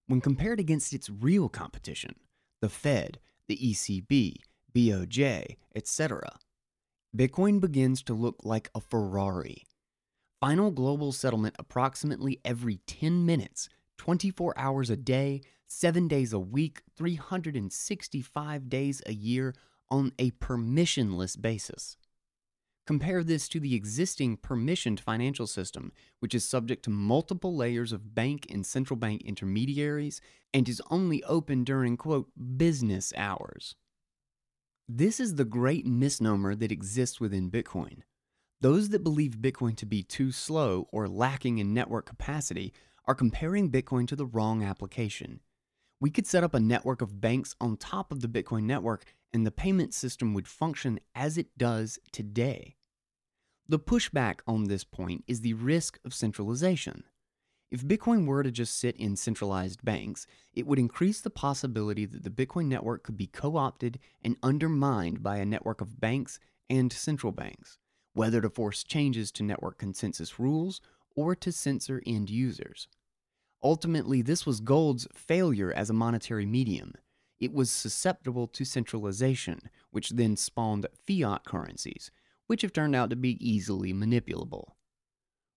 When 0.06 0.20
compared 0.20 0.58
against 0.58 0.92
its 0.92 1.08
real 1.08 1.48
competition, 1.48 2.16
the 2.60 2.68
Fed, 2.68 3.20
the 3.46 3.56
ECB, 3.56 4.36
BOJ, 4.74 5.56
etc., 5.74 6.38
Bitcoin 7.16 7.60
begins 7.60 8.04
to 8.04 8.14
look 8.14 8.36
like 8.44 8.70
a 8.72 8.80
Ferrari. 8.80 9.66
Final 10.40 10.70
global 10.70 11.10
settlement 11.10 11.56
approximately 11.58 12.40
every 12.44 12.76
10 12.86 13.26
minutes, 13.26 13.68
24 13.98 14.54
hours 14.56 14.90
a 14.90 14.96
day, 14.96 15.40
7 15.66 16.06
days 16.06 16.32
a 16.32 16.38
week, 16.38 16.82
365 16.96 18.68
days 18.68 19.02
a 19.06 19.12
year 19.12 19.56
on 19.90 20.12
a 20.20 20.30
permissionless 20.30 21.40
basis. 21.40 21.96
Compare 22.86 23.24
this 23.24 23.48
to 23.48 23.58
the 23.58 23.74
existing 23.74 24.36
permissioned 24.36 25.00
financial 25.00 25.48
system, 25.48 25.92
which 26.20 26.34
is 26.34 26.44
subject 26.44 26.84
to 26.84 26.90
multiple 26.90 27.56
layers 27.56 27.92
of 27.92 28.14
bank 28.14 28.46
and 28.48 28.64
central 28.64 28.96
bank 28.96 29.22
intermediaries 29.22 30.20
and 30.54 30.68
is 30.68 30.80
only 30.92 31.24
open 31.24 31.64
during, 31.64 31.96
quote, 31.96 32.28
business 32.56 33.12
hours. 33.16 33.74
This 34.92 35.20
is 35.20 35.36
the 35.36 35.44
great 35.44 35.86
misnomer 35.86 36.56
that 36.56 36.72
exists 36.72 37.20
within 37.20 37.48
Bitcoin. 37.48 37.98
Those 38.60 38.88
that 38.88 39.04
believe 39.04 39.36
Bitcoin 39.38 39.76
to 39.76 39.86
be 39.86 40.02
too 40.02 40.32
slow 40.32 40.88
or 40.90 41.06
lacking 41.06 41.58
in 41.58 41.72
network 41.72 42.06
capacity 42.06 42.72
are 43.04 43.14
comparing 43.14 43.70
Bitcoin 43.70 44.08
to 44.08 44.16
the 44.16 44.26
wrong 44.26 44.64
application. 44.64 45.38
We 46.00 46.10
could 46.10 46.26
set 46.26 46.42
up 46.42 46.54
a 46.54 46.60
network 46.60 47.02
of 47.02 47.20
banks 47.20 47.54
on 47.60 47.76
top 47.76 48.10
of 48.10 48.20
the 48.20 48.26
Bitcoin 48.26 48.64
network 48.64 49.04
and 49.32 49.46
the 49.46 49.52
payment 49.52 49.94
system 49.94 50.34
would 50.34 50.48
function 50.48 50.98
as 51.14 51.38
it 51.38 51.56
does 51.56 52.00
today. 52.10 52.74
The 53.68 53.78
pushback 53.78 54.40
on 54.44 54.64
this 54.64 54.82
point 54.82 55.22
is 55.28 55.42
the 55.42 55.54
risk 55.54 56.00
of 56.04 56.12
centralization. 56.12 57.04
If 57.70 57.86
Bitcoin 57.86 58.26
were 58.26 58.42
to 58.42 58.50
just 58.50 58.76
sit 58.78 58.96
in 58.96 59.14
centralized 59.14 59.84
banks, 59.84 60.26
it 60.52 60.66
would 60.66 60.80
increase 60.80 61.20
the 61.20 61.30
possibility 61.30 62.04
that 62.04 62.24
the 62.24 62.30
Bitcoin 62.30 62.66
network 62.66 63.04
could 63.04 63.16
be 63.16 63.28
co 63.28 63.56
opted 63.56 64.00
and 64.24 64.36
undermined 64.42 65.22
by 65.22 65.36
a 65.36 65.46
network 65.46 65.80
of 65.80 66.00
banks 66.00 66.40
and 66.68 66.92
central 66.92 67.32
banks, 67.32 67.78
whether 68.12 68.40
to 68.40 68.50
force 68.50 68.82
changes 68.82 69.30
to 69.32 69.44
network 69.44 69.78
consensus 69.78 70.40
rules 70.40 70.80
or 71.14 71.36
to 71.36 71.52
censor 71.52 72.02
end 72.04 72.28
users. 72.28 72.88
Ultimately, 73.62 74.20
this 74.22 74.44
was 74.44 74.60
gold's 74.60 75.06
failure 75.14 75.72
as 75.72 75.90
a 75.90 75.94
monetary 75.94 76.46
medium. 76.46 76.94
It 77.38 77.52
was 77.52 77.70
susceptible 77.70 78.48
to 78.48 78.64
centralization, 78.64 79.70
which 79.90 80.10
then 80.10 80.36
spawned 80.36 80.86
fiat 81.06 81.44
currencies, 81.44 82.10
which 82.48 82.62
have 82.62 82.72
turned 82.72 82.96
out 82.96 83.10
to 83.10 83.16
be 83.16 83.38
easily 83.40 83.92
manipulable. 83.92 84.72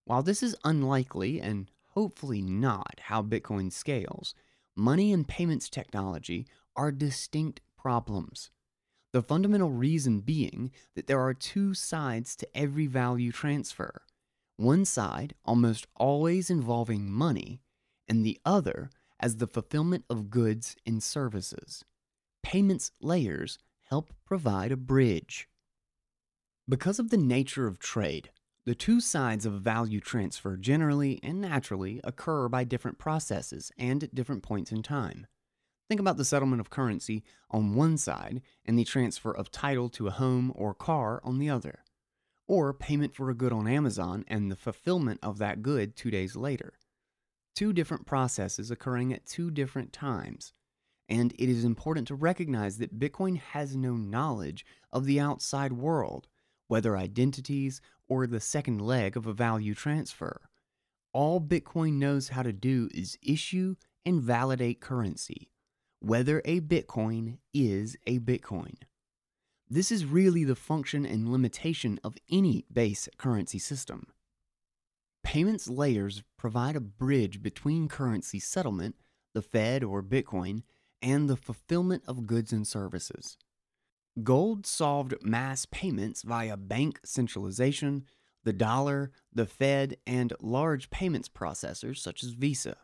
While 0.04 0.22
this 0.22 0.42
is 0.42 0.56
unlikely 0.64 1.40
and 1.40 1.70
hopefully 1.94 2.42
not 2.42 3.00
how 3.04 3.22
Bitcoin 3.22 3.72
scales, 3.72 4.34
money 4.76 5.12
and 5.12 5.26
payments 5.26 5.68
technology 5.68 6.46
are 6.76 6.92
distinct 6.92 7.60
problems. 7.78 8.50
The 9.12 9.22
fundamental 9.22 9.70
reason 9.70 10.20
being 10.20 10.72
that 10.96 11.06
there 11.06 11.20
are 11.20 11.34
two 11.34 11.72
sides 11.72 12.34
to 12.36 12.48
every 12.56 12.88
value 12.88 13.30
transfer. 13.30 14.02
One 14.56 14.84
side 14.84 15.34
almost 15.44 15.86
always 15.94 16.50
involving 16.50 17.10
money, 17.10 17.60
and 18.08 18.24
the 18.24 18.40
other 18.44 18.90
as 19.20 19.36
the 19.36 19.46
fulfillment 19.46 20.04
of 20.10 20.30
goods 20.30 20.76
and 20.84 21.02
services. 21.02 21.84
Payments 22.42 22.90
layers 23.00 23.58
help 23.88 24.12
provide 24.26 24.72
a 24.72 24.76
bridge. 24.76 25.48
Because 26.68 26.98
of 26.98 27.10
the 27.10 27.16
nature 27.16 27.66
of 27.66 27.78
trade, 27.78 28.30
the 28.66 28.74
two 28.74 29.00
sides 29.00 29.44
of 29.44 29.52
a 29.52 29.58
value 29.58 30.00
transfer 30.00 30.56
generally 30.56 31.20
and 31.22 31.40
naturally 31.40 32.00
occur 32.02 32.48
by 32.48 32.64
different 32.64 32.98
processes 32.98 33.70
and 33.76 34.02
at 34.02 34.14
different 34.14 34.42
points 34.42 34.72
in 34.72 34.82
time. 34.82 35.26
Think 35.88 36.00
about 36.00 36.16
the 36.16 36.24
settlement 36.24 36.60
of 36.60 36.70
currency 36.70 37.22
on 37.50 37.74
one 37.74 37.98
side 37.98 38.40
and 38.64 38.78
the 38.78 38.84
transfer 38.84 39.30
of 39.30 39.50
title 39.50 39.90
to 39.90 40.06
a 40.06 40.12
home 40.12 40.50
or 40.54 40.72
car 40.72 41.20
on 41.22 41.38
the 41.38 41.50
other. 41.50 41.84
Or 42.46 42.72
payment 42.72 43.14
for 43.14 43.28
a 43.28 43.34
good 43.34 43.52
on 43.52 43.68
Amazon 43.68 44.24
and 44.28 44.50
the 44.50 44.56
fulfillment 44.56 45.20
of 45.22 45.36
that 45.38 45.62
good 45.62 45.94
two 45.94 46.10
days 46.10 46.34
later. 46.34 46.72
Two 47.54 47.74
different 47.74 48.06
processes 48.06 48.70
occurring 48.70 49.12
at 49.12 49.26
two 49.26 49.50
different 49.50 49.92
times. 49.92 50.54
And 51.06 51.34
it 51.38 51.50
is 51.50 51.64
important 51.64 52.08
to 52.08 52.14
recognize 52.14 52.78
that 52.78 52.98
Bitcoin 52.98 53.36
has 53.38 53.76
no 53.76 53.94
knowledge 53.94 54.64
of 54.90 55.04
the 55.04 55.20
outside 55.20 55.74
world 55.74 56.28
whether 56.68 56.96
identities 56.96 57.80
or 58.08 58.26
the 58.26 58.40
second 58.40 58.80
leg 58.80 59.16
of 59.16 59.26
a 59.26 59.32
value 59.32 59.74
transfer. 59.74 60.42
All 61.12 61.40
Bitcoin 61.40 61.94
knows 61.94 62.30
how 62.30 62.42
to 62.42 62.52
do 62.52 62.88
is 62.92 63.18
issue 63.22 63.76
and 64.04 64.20
validate 64.20 64.80
currency, 64.80 65.50
whether 66.00 66.42
a 66.44 66.60
Bitcoin 66.60 67.38
is 67.52 67.96
a 68.06 68.18
Bitcoin. 68.18 68.74
This 69.68 69.90
is 69.90 70.04
really 70.04 70.44
the 70.44 70.56
function 70.56 71.06
and 71.06 71.32
limitation 71.32 71.98
of 72.04 72.16
any 72.30 72.64
base 72.72 73.08
currency 73.16 73.58
system. 73.58 74.08
Payments 75.22 75.68
layers 75.68 76.22
provide 76.36 76.76
a 76.76 76.80
bridge 76.80 77.42
between 77.42 77.88
currency 77.88 78.38
settlement, 78.38 78.96
the 79.32 79.40
Fed 79.40 79.82
or 79.82 80.02
Bitcoin, 80.02 80.62
and 81.00 81.28
the 81.28 81.36
fulfillment 81.36 82.02
of 82.06 82.26
goods 82.26 82.52
and 82.52 82.66
services. 82.66 83.38
Gold 84.22 84.66
solved 84.66 85.14
mass 85.22 85.66
payments 85.66 86.22
via 86.22 86.56
bank 86.56 87.00
centralization, 87.04 88.04
the 88.44 88.52
dollar, 88.52 89.10
the 89.32 89.46
Fed, 89.46 89.96
and 90.06 90.32
large 90.40 90.90
payments 90.90 91.28
processors 91.28 91.98
such 91.98 92.22
as 92.22 92.30
Visa. 92.30 92.76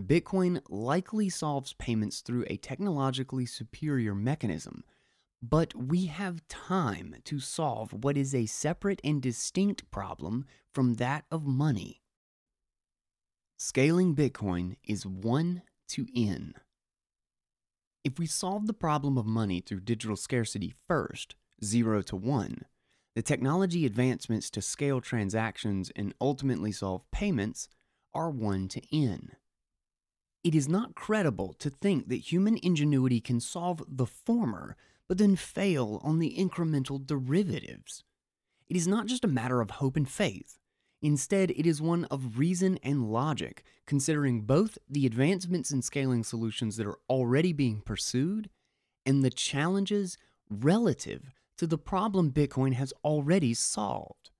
Bitcoin 0.00 0.60
likely 0.68 1.28
solves 1.28 1.74
payments 1.74 2.20
through 2.20 2.44
a 2.48 2.56
technologically 2.56 3.46
superior 3.46 4.14
mechanism, 4.14 4.82
but 5.42 5.74
we 5.74 6.06
have 6.06 6.46
time 6.48 7.16
to 7.24 7.38
solve 7.38 7.92
what 8.04 8.16
is 8.16 8.34
a 8.34 8.46
separate 8.46 9.00
and 9.04 9.20
distinct 9.20 9.90
problem 9.90 10.46
from 10.72 10.94
that 10.94 11.24
of 11.30 11.46
money. 11.46 12.00
Scaling 13.58 14.16
Bitcoin 14.16 14.76
is 14.82 15.06
1 15.06 15.62
to 15.88 16.06
N. 16.16 16.54
If 18.04 18.18
we 18.18 18.26
solve 18.26 18.66
the 18.66 18.74
problem 18.74 19.16
of 19.16 19.26
money 19.26 19.60
through 19.60 19.80
digital 19.80 20.16
scarcity 20.16 20.74
first, 20.88 21.36
0 21.64 22.02
to 22.02 22.16
1, 22.16 22.64
the 23.14 23.22
technology 23.22 23.86
advancements 23.86 24.50
to 24.50 24.62
scale 24.62 25.00
transactions 25.00 25.92
and 25.94 26.12
ultimately 26.20 26.72
solve 26.72 27.08
payments 27.12 27.68
are 28.12 28.28
1 28.28 28.66
to 28.68 28.82
n. 28.92 29.32
It 30.42 30.56
is 30.56 30.68
not 30.68 30.96
credible 30.96 31.54
to 31.60 31.70
think 31.70 32.08
that 32.08 32.32
human 32.32 32.58
ingenuity 32.60 33.20
can 33.20 33.38
solve 33.38 33.84
the 33.86 34.06
former, 34.06 34.76
but 35.06 35.18
then 35.18 35.36
fail 35.36 36.00
on 36.02 36.18
the 36.18 36.34
incremental 36.36 37.06
derivatives. 37.06 38.02
It 38.68 38.76
is 38.76 38.88
not 38.88 39.06
just 39.06 39.24
a 39.24 39.28
matter 39.28 39.60
of 39.60 39.70
hope 39.72 39.96
and 39.96 40.08
faith. 40.08 40.58
Instead, 41.02 41.50
it 41.50 41.66
is 41.66 41.82
one 41.82 42.04
of 42.06 42.38
reason 42.38 42.78
and 42.84 43.10
logic, 43.10 43.64
considering 43.86 44.42
both 44.42 44.78
the 44.88 45.04
advancements 45.04 45.72
in 45.72 45.82
scaling 45.82 46.22
solutions 46.22 46.76
that 46.76 46.86
are 46.86 46.98
already 47.10 47.52
being 47.52 47.80
pursued 47.80 48.48
and 49.04 49.22
the 49.24 49.30
challenges 49.30 50.16
relative 50.48 51.32
to 51.58 51.66
the 51.66 51.78
problem 51.78 52.30
Bitcoin 52.30 52.74
has 52.74 52.92
already 53.04 53.52
solved. 53.52 54.30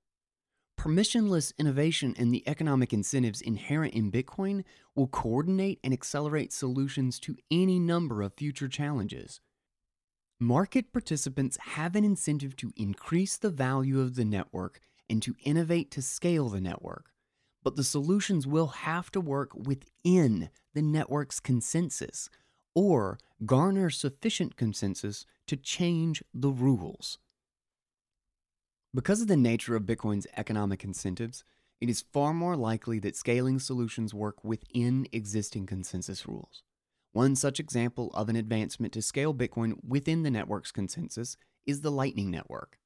Permissionless 0.78 1.52
innovation 1.58 2.14
and 2.16 2.32
the 2.32 2.46
economic 2.48 2.92
incentives 2.92 3.40
inherent 3.40 3.92
in 3.94 4.10
Bitcoin 4.10 4.64
will 4.94 5.08
coordinate 5.08 5.80
and 5.82 5.92
accelerate 5.92 6.52
solutions 6.52 7.18
to 7.20 7.36
any 7.50 7.80
number 7.80 8.22
of 8.22 8.34
future 8.34 8.68
challenges. 8.68 9.40
Market 10.40 10.92
participants 10.92 11.56
have 11.56 11.94
an 11.94 12.04
incentive 12.04 12.56
to 12.56 12.72
increase 12.76 13.36
the 13.36 13.50
value 13.50 14.00
of 14.00 14.14
the 14.16 14.24
network 14.24 14.80
and 15.12 15.22
to 15.22 15.36
innovate 15.44 15.90
to 15.90 16.00
scale 16.00 16.48
the 16.48 16.60
network. 16.60 17.10
But 17.62 17.76
the 17.76 17.84
solutions 17.84 18.46
will 18.46 18.68
have 18.68 19.10
to 19.10 19.20
work 19.20 19.50
within 19.54 20.48
the 20.72 20.80
network's 20.80 21.38
consensus 21.38 22.30
or 22.74 23.18
garner 23.44 23.90
sufficient 23.90 24.56
consensus 24.56 25.26
to 25.48 25.56
change 25.58 26.24
the 26.32 26.48
rules. 26.48 27.18
Because 28.94 29.20
of 29.20 29.28
the 29.28 29.36
nature 29.36 29.76
of 29.76 29.82
Bitcoin's 29.82 30.26
economic 30.34 30.82
incentives, 30.82 31.44
it 31.78 31.90
is 31.90 32.06
far 32.10 32.32
more 32.32 32.56
likely 32.56 32.98
that 33.00 33.14
scaling 33.14 33.58
solutions 33.58 34.14
work 34.14 34.42
within 34.42 35.06
existing 35.12 35.66
consensus 35.66 36.26
rules. 36.26 36.62
One 37.12 37.36
such 37.36 37.60
example 37.60 38.10
of 38.14 38.30
an 38.30 38.36
advancement 38.36 38.94
to 38.94 39.02
scale 39.02 39.34
Bitcoin 39.34 39.74
within 39.86 40.22
the 40.22 40.30
network's 40.30 40.72
consensus 40.72 41.36
is 41.66 41.82
the 41.82 41.90
Lightning 41.90 42.30
Network. 42.30 42.78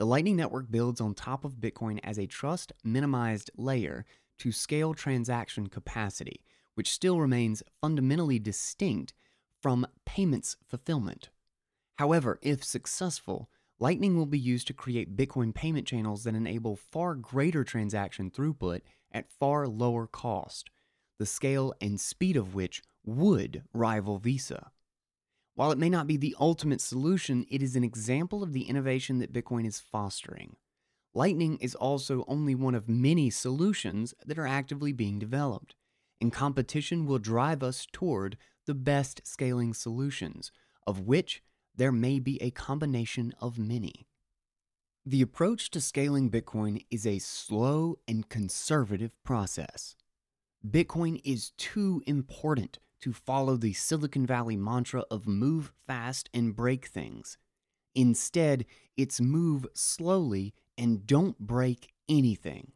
The 0.00 0.06
Lightning 0.06 0.36
Network 0.36 0.70
builds 0.70 0.98
on 0.98 1.12
top 1.12 1.44
of 1.44 1.60
Bitcoin 1.60 2.00
as 2.02 2.18
a 2.18 2.26
trust 2.26 2.72
minimized 2.82 3.50
layer 3.54 4.06
to 4.38 4.50
scale 4.50 4.94
transaction 4.94 5.66
capacity, 5.66 6.42
which 6.74 6.90
still 6.90 7.20
remains 7.20 7.62
fundamentally 7.82 8.38
distinct 8.38 9.12
from 9.60 9.86
payments 10.06 10.56
fulfillment. 10.66 11.28
However, 11.98 12.38
if 12.40 12.64
successful, 12.64 13.50
Lightning 13.78 14.16
will 14.16 14.24
be 14.24 14.38
used 14.38 14.66
to 14.68 14.72
create 14.72 15.18
Bitcoin 15.18 15.54
payment 15.54 15.86
channels 15.86 16.24
that 16.24 16.34
enable 16.34 16.76
far 16.76 17.14
greater 17.14 17.62
transaction 17.62 18.30
throughput 18.30 18.80
at 19.12 19.30
far 19.30 19.68
lower 19.68 20.06
cost, 20.06 20.70
the 21.18 21.26
scale 21.26 21.74
and 21.78 22.00
speed 22.00 22.38
of 22.38 22.54
which 22.54 22.82
would 23.04 23.64
rival 23.74 24.16
Visa. 24.16 24.70
While 25.60 25.72
it 25.72 25.78
may 25.78 25.90
not 25.90 26.06
be 26.06 26.16
the 26.16 26.34
ultimate 26.40 26.80
solution, 26.80 27.44
it 27.50 27.62
is 27.62 27.76
an 27.76 27.84
example 27.84 28.42
of 28.42 28.54
the 28.54 28.62
innovation 28.62 29.18
that 29.18 29.30
Bitcoin 29.30 29.66
is 29.66 29.78
fostering. 29.78 30.56
Lightning 31.12 31.58
is 31.58 31.74
also 31.74 32.24
only 32.26 32.54
one 32.54 32.74
of 32.74 32.88
many 32.88 33.28
solutions 33.28 34.14
that 34.24 34.38
are 34.38 34.46
actively 34.46 34.94
being 34.94 35.18
developed, 35.18 35.74
and 36.18 36.32
competition 36.32 37.04
will 37.04 37.18
drive 37.18 37.62
us 37.62 37.86
toward 37.92 38.38
the 38.64 38.72
best 38.72 39.20
scaling 39.26 39.74
solutions, 39.74 40.50
of 40.86 41.00
which 41.00 41.42
there 41.76 41.92
may 41.92 42.18
be 42.18 42.40
a 42.40 42.52
combination 42.52 43.34
of 43.38 43.58
many. 43.58 44.06
The 45.04 45.20
approach 45.20 45.70
to 45.72 45.80
scaling 45.82 46.30
Bitcoin 46.30 46.86
is 46.90 47.06
a 47.06 47.18
slow 47.18 47.98
and 48.08 48.26
conservative 48.30 49.12
process. 49.24 49.94
Bitcoin 50.66 51.20
is 51.22 51.50
too 51.58 52.02
important 52.06 52.78
to 53.00 53.12
follow 53.12 53.56
the 53.56 53.72
Silicon 53.72 54.26
Valley 54.26 54.56
mantra 54.56 55.04
of 55.10 55.26
move 55.26 55.72
fast 55.86 56.28
and 56.34 56.54
break 56.54 56.86
things. 56.86 57.38
Instead, 57.94 58.66
it's 58.96 59.20
move 59.20 59.66
slowly 59.74 60.54
and 60.78 61.06
don't 61.06 61.38
break 61.38 61.92
anything. 62.08 62.72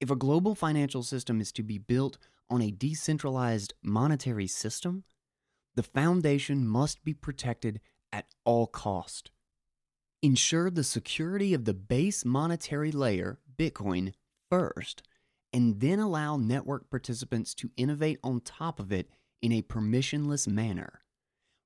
If 0.00 0.10
a 0.10 0.16
global 0.16 0.54
financial 0.54 1.02
system 1.02 1.40
is 1.40 1.52
to 1.52 1.62
be 1.62 1.78
built 1.78 2.18
on 2.50 2.60
a 2.60 2.70
decentralized 2.70 3.74
monetary 3.82 4.46
system, 4.46 5.04
the 5.74 5.82
foundation 5.82 6.66
must 6.66 7.04
be 7.04 7.14
protected 7.14 7.80
at 8.12 8.26
all 8.44 8.66
cost. 8.66 9.30
Ensure 10.22 10.70
the 10.70 10.84
security 10.84 11.54
of 11.54 11.64
the 11.64 11.74
base 11.74 12.24
monetary 12.24 12.92
layer, 12.92 13.38
Bitcoin, 13.56 14.12
first, 14.50 15.02
and 15.52 15.80
then 15.80 15.98
allow 15.98 16.36
network 16.36 16.90
participants 16.90 17.54
to 17.54 17.70
innovate 17.76 18.18
on 18.22 18.40
top 18.40 18.78
of 18.78 18.92
it 18.92 19.08
in 19.42 19.52
a 19.52 19.62
permissionless 19.62 20.48
manner. 20.48 21.02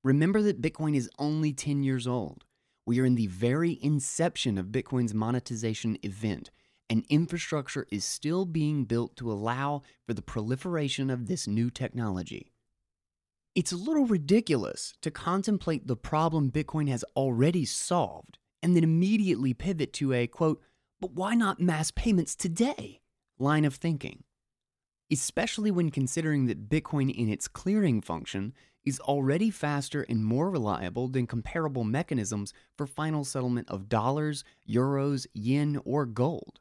Remember 0.02 0.42
that 0.42 0.62
Bitcoin 0.62 0.96
is 0.96 1.10
only 1.18 1.52
10 1.52 1.82
years 1.82 2.06
old. 2.06 2.44
We 2.86 3.00
are 3.00 3.04
in 3.04 3.16
the 3.16 3.26
very 3.26 3.78
inception 3.82 4.56
of 4.56 4.66
Bitcoin's 4.66 5.12
monetization 5.12 5.98
event, 6.02 6.50
and 6.88 7.04
infrastructure 7.08 7.86
is 7.90 8.04
still 8.04 8.44
being 8.44 8.84
built 8.84 9.16
to 9.16 9.30
allow 9.30 9.82
for 10.06 10.14
the 10.14 10.22
proliferation 10.22 11.10
of 11.10 11.26
this 11.26 11.46
new 11.46 11.68
technology. 11.70 12.52
It's 13.54 13.72
a 13.72 13.76
little 13.76 14.06
ridiculous 14.06 14.94
to 15.02 15.10
contemplate 15.10 15.86
the 15.86 15.96
problem 15.96 16.50
Bitcoin 16.50 16.88
has 16.88 17.04
already 17.16 17.64
solved 17.64 18.38
and 18.62 18.76
then 18.76 18.84
immediately 18.84 19.54
pivot 19.54 19.92
to 19.94 20.12
a 20.12 20.26
quote, 20.26 20.60
but 21.00 21.12
why 21.12 21.34
not 21.34 21.60
mass 21.60 21.90
payments 21.90 22.36
today 22.36 23.00
line 23.38 23.64
of 23.64 23.74
thinking. 23.74 24.24
Especially 25.10 25.70
when 25.70 25.90
considering 25.90 26.46
that 26.46 26.68
Bitcoin 26.68 27.14
in 27.14 27.28
its 27.28 27.48
clearing 27.48 28.00
function 28.00 28.52
is 28.84 29.00
already 29.00 29.50
faster 29.50 30.02
and 30.08 30.24
more 30.24 30.50
reliable 30.50 31.08
than 31.08 31.26
comparable 31.26 31.84
mechanisms 31.84 32.52
for 32.76 32.86
final 32.86 33.24
settlement 33.24 33.68
of 33.68 33.88
dollars, 33.88 34.44
euros, 34.68 35.26
yen, 35.34 35.80
or 35.84 36.06
gold. 36.06 36.60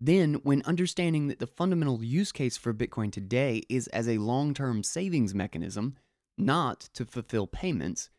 Then, 0.00 0.34
when 0.42 0.62
understanding 0.64 1.28
that 1.28 1.38
the 1.38 1.46
fundamental 1.46 2.02
use 2.02 2.32
case 2.32 2.56
for 2.56 2.74
Bitcoin 2.74 3.12
today 3.12 3.62
is 3.68 3.86
as 3.88 4.08
a 4.08 4.18
long 4.18 4.54
term 4.54 4.82
savings 4.82 5.34
mechanism, 5.34 5.96
not 6.36 6.80
to 6.94 7.04
fulfill 7.04 7.46
payments, 7.46 8.10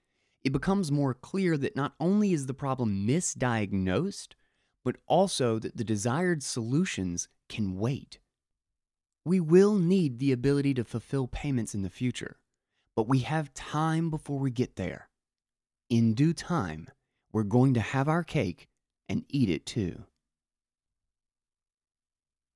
it 0.43 0.51
becomes 0.51 0.91
more 0.91 1.13
clear 1.13 1.57
that 1.57 1.75
not 1.75 1.93
only 1.99 2.31
is 2.33 2.45
the 2.45 2.53
problem 2.53 3.05
misdiagnosed, 3.07 4.33
but 4.83 4.97
also 5.07 5.57
that 5.59 5.75
the 5.75 5.83
desired 5.83 6.43
solutions 6.43 7.27
can 7.49 7.77
wait. 7.77 8.19
We 9.25 9.39
will 9.39 9.75
need 9.75 10.19
the 10.19 10.31
ability 10.31 10.75
to 10.75 10.83
fulfill 10.83 11.27
payments 11.27 11.73
in 11.73 11.81
the 11.81 11.89
future, 11.89 12.37
but 12.95 13.07
we 13.07 13.19
have 13.19 13.53
time 13.55 14.11
before 14.11 14.37
we 14.37 14.51
get 14.51 14.75
there. 14.75 15.09
In 15.89 16.13
due 16.13 16.33
time, 16.33 16.89
we're 17.33 17.43
going 17.43 17.73
to 17.73 17.81
have 17.81 18.07
our 18.07 18.23
cake 18.23 18.67
and 19.09 19.25
eat 19.29 19.49
it 19.49 19.65
too. 19.65 20.03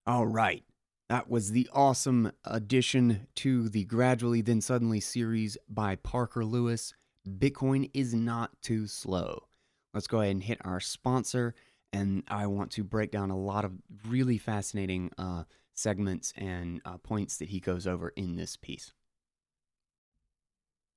All 0.06 0.28
right. 0.28 0.64
That 1.10 1.28
was 1.28 1.52
the 1.52 1.68
awesome 1.74 2.32
addition 2.46 3.28
to 3.38 3.68
the 3.68 3.84
Gradually 3.86 4.42
Then 4.42 4.62
Suddenly 4.62 5.00
series 5.00 5.58
by 5.68 5.96
Parker 5.96 6.46
Lewis. 6.46 6.94
Bitcoin 7.28 7.90
is 7.96 8.14
not 8.14 8.52
too 8.62 8.86
slow. 8.86 9.48
Let's 9.92 10.06
go 10.06 10.22
ahead 10.22 10.32
and 10.32 10.44
hit 10.44 10.60
our 10.64 10.80
sponsor. 10.80 11.56
And 11.92 12.24
I 12.28 12.46
want 12.46 12.70
to 12.72 12.84
break 12.84 13.10
down 13.10 13.32
a 13.32 13.38
lot 13.38 13.66
of 13.66 13.74
really 14.08 14.38
fascinating 14.38 15.12
uh, 15.18 15.46
segments 15.80 16.34
and 16.36 16.82
uh, 16.86 16.98
points 16.98 17.38
that 17.38 17.50
he 17.50 17.60
goes 17.60 17.88
over 17.88 18.10
in 18.10 18.36
this 18.36 18.56
piece. 18.56 18.94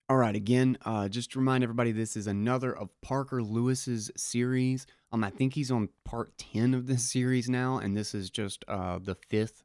All 0.09 0.17
right, 0.17 0.37
again, 0.37 0.77
uh, 0.85 1.09
just 1.09 1.33
to 1.33 1.39
remind 1.39 1.65
everybody, 1.65 1.91
this 1.91 2.17
is 2.17 2.27
another 2.27 2.77
of 2.77 2.91
Parker 3.01 3.43
Lewis's 3.43 4.11
series. 4.17 4.87
Um, 5.11 5.25
I 5.25 5.31
think 5.31 5.55
he's 5.55 5.71
on 5.71 5.89
part 6.05 6.37
10 6.37 6.75
of 6.75 6.87
this 6.87 7.11
series 7.11 7.49
now, 7.49 7.79
and 7.79 7.97
this 7.97 8.15
is 8.15 8.29
just 8.29 8.65
uh, 8.69 8.99
the 9.03 9.15
fifth 9.15 9.63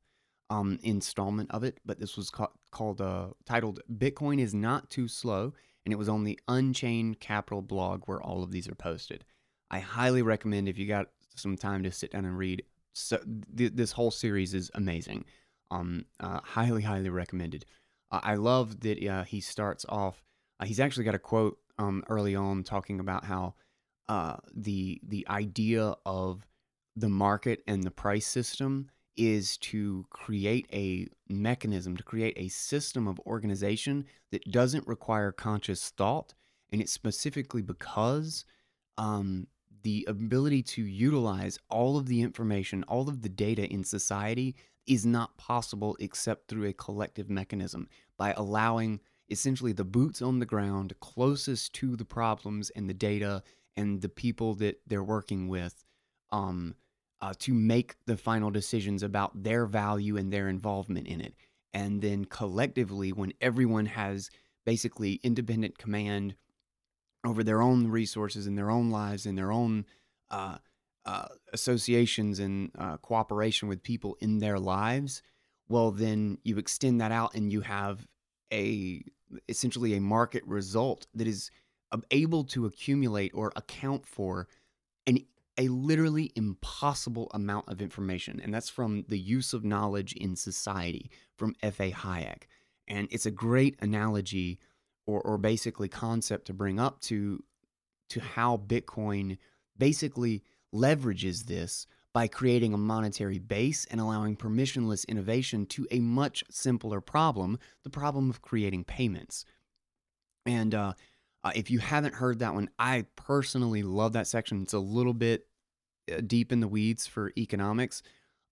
um, 0.50 0.80
installment 0.84 1.52
of 1.52 1.64
it. 1.64 1.80
But 1.86 2.00
this 2.00 2.16
was 2.16 2.30
ca- 2.30 2.48
called, 2.72 3.02
uh, 3.02 3.28
titled 3.46 3.82
Bitcoin 3.92 4.40
is 4.40 4.54
Not 4.54 4.90
Too 4.90 5.10
Slow, 5.10 5.54
and 5.86 5.92
it 5.92 5.98
was 5.98 6.08
on 6.08 6.24
the 6.24 6.40
Unchained 6.48 7.20
Capital 7.20 7.62
blog 7.62 8.04
where 8.06 8.22
all 8.22 8.44
of 8.44 8.52
these 8.52 8.70
are 8.70 8.76
posted. 8.76 9.26
I 9.70 9.80
highly 9.80 10.22
recommend 10.22 10.70
if 10.70 10.78
you 10.78 10.88
got 10.88 11.08
some 11.36 11.58
time 11.58 11.84
to 11.84 11.92
sit 11.92 12.12
down 12.12 12.26
and 12.26 12.38
read. 12.38 12.64
So 12.98 13.20
th- 13.56 13.74
this 13.74 13.92
whole 13.92 14.12
series 14.12 14.54
is 14.54 14.72
amazing. 14.74 15.26
Um, 15.70 16.06
uh, 16.20 16.40
highly, 16.44 16.84
highly 16.84 17.10
recommended. 17.10 17.66
Uh, 18.12 18.22
I 18.24 18.36
love 18.36 18.80
that 18.82 19.06
uh, 19.06 19.24
he 19.24 19.42
starts 19.42 19.86
off 19.90 20.24
uh, 20.60 20.66
he's 20.66 20.80
actually 20.80 21.04
got 21.04 21.16
a 21.16 21.20
quote 21.20 21.58
um, 21.78 22.04
early 22.10 22.36
on 22.36 22.64
talking 22.64 23.00
about 23.00 23.26
how 23.26 23.54
uh, 24.10 24.38
the 24.56 25.00
the 25.08 25.26
idea 25.30 25.96
of 26.06 26.46
the 26.96 27.10
market 27.10 27.64
and 27.68 27.84
the 27.84 27.92
price 27.92 28.26
system 28.26 28.90
is 29.16 29.58
to 29.58 30.06
create 30.10 30.68
a 30.72 31.08
mechanism, 31.28 31.98
to 31.98 32.04
create 32.04 32.36
a 32.38 32.48
system 32.50 33.08
of 33.08 33.20
organization 33.22 34.06
that 34.32 34.52
doesn't 34.52 34.88
require 34.88 35.32
conscious 35.32 35.90
thought, 35.90 36.34
and 36.72 36.82
it's 36.82 36.92
specifically 36.92 37.62
because 37.62 38.46
um, 38.98 39.48
the 39.84 40.06
ability 40.08 40.64
to 40.64 40.84
utilize 40.84 41.60
all 41.70 41.98
of 41.98 42.08
the 42.08 42.22
information, 42.22 42.84
all 42.84 43.10
of 43.10 43.22
the 43.22 43.30
data 43.30 43.72
in 43.72 43.84
society 43.84 44.56
is 44.86 45.06
not 45.06 45.38
possible 45.38 45.98
except 46.00 46.48
through 46.48 46.68
a 46.68 46.74
collective 46.74 47.30
mechanism 47.30 47.88
by 48.18 48.34
allowing 48.34 49.00
essentially 49.30 49.74
the 49.74 49.84
boots 49.84 50.22
on 50.22 50.40
the 50.40 50.46
ground 50.46 50.94
closest 51.00 51.74
to 51.74 51.96
the 51.96 52.06
problems 52.06 52.70
and 52.72 52.90
the 52.90 52.94
data 52.94 53.44
and 53.76 54.02
the 54.02 54.10
people 54.10 54.54
that 54.56 54.80
they're 54.88 55.04
working 55.04 55.48
with 55.48 55.84
um, 56.32 56.76
uh, 57.22 57.34
to 57.40 57.54
make 57.54 57.96
the 58.06 58.18
final 58.18 58.50
decisions 58.50 59.04
about 59.04 59.44
their 59.44 59.66
value 59.66 60.18
and 60.18 60.32
their 60.32 60.48
involvement 60.50 61.08
in 61.08 61.22
it. 61.22 61.34
And 61.74 62.02
then 62.02 62.26
collectively, 62.26 63.12
when 63.12 63.34
everyone 63.42 63.86
has 63.88 64.30
basically 64.66 65.20
independent 65.24 65.78
command 65.78 66.36
over 67.26 67.44
their 67.44 67.62
own 67.62 67.88
resources 67.88 68.48
and 68.48 68.58
their 68.58 68.70
own 68.70 68.90
lives 68.90 69.26
and 69.26 69.38
their 69.38 69.52
own 69.52 69.86
uh, 70.30 70.58
uh, 71.06 71.28
associations 71.54 72.40
and 72.40 72.72
uh, 72.78 72.98
cooperation 72.98 73.68
with 73.68 73.84
people 73.84 74.18
in 74.20 74.40
their 74.40 74.60
lives, 74.60 75.22
well, 75.70 75.92
then 75.92 76.38
you 76.44 76.58
extend 76.58 77.02
that 77.02 77.12
out 77.12 77.34
and 77.34 77.52
you 77.52 77.62
have 77.62 78.06
a 78.54 79.04
essentially 79.50 79.96
a 79.96 80.02
market 80.02 80.44
result 80.46 81.08
that 81.14 81.28
is 81.28 81.52
able 82.12 82.44
to 82.44 82.66
accumulate 82.66 83.32
or 83.34 83.52
account 83.56 84.06
for 84.06 84.48
an 85.06 85.20
a 85.58 85.68
literally 85.70 86.32
impossible 86.36 87.30
amount 87.34 87.68
of 87.68 87.82
information 87.82 88.40
and 88.42 88.54
that's 88.54 88.70
from 88.70 89.04
the 89.08 89.18
use 89.18 89.54
of 89.54 89.66
knowledge 89.66 90.14
in 90.14 90.36
society 90.36 91.10
from 91.36 91.56
F.A. 91.64 91.92
Hayek 91.92 92.44
and 92.88 93.08
it's 93.12 93.26
a 93.26 93.32
great 93.32 93.76
analogy 93.82 94.60
or, 95.08 95.22
or 95.22 95.38
basically 95.40 95.88
concept 95.88 96.46
to 96.46 96.54
bring 96.54 96.80
up 96.80 97.02
to 97.02 97.44
to 98.10 98.20
how 98.22 98.58
Bitcoin 98.58 99.38
basically 99.78 100.44
leverages 100.74 101.46
this 101.46 101.88
by 102.14 102.28
creating 102.28 102.74
a 102.74 102.78
monetary 102.78 103.38
base 103.38 103.86
and 103.92 104.00
allowing 104.00 104.36
permissionless 104.36 105.08
innovation 105.08 105.66
to 105.66 105.88
a 105.92 106.00
much 106.00 106.44
simpler 106.50 107.02
problem 107.02 107.60
the 107.84 107.90
problem 107.90 108.30
of 108.30 108.42
creating 108.42 108.84
payments. 108.84 109.46
And 110.46 110.74
uh, 110.74 110.94
uh, 111.44 111.52
if 111.54 111.70
you 111.70 111.80
haven't 111.80 112.16
heard 112.16 112.40
that 112.40 112.54
one, 112.54 112.70
I 112.80 113.06
personally 113.16 113.84
love 113.84 114.14
that 114.14 114.28
section. 114.28 114.64
It's 114.64 114.74
a 114.74 114.80
little 114.80 115.14
bit 115.14 115.46
uh, 116.12 116.22
deep 116.26 116.52
in 116.52 116.60
the 116.60 116.68
weeds 116.68 117.06
for 117.06 117.32
economics, 117.38 118.02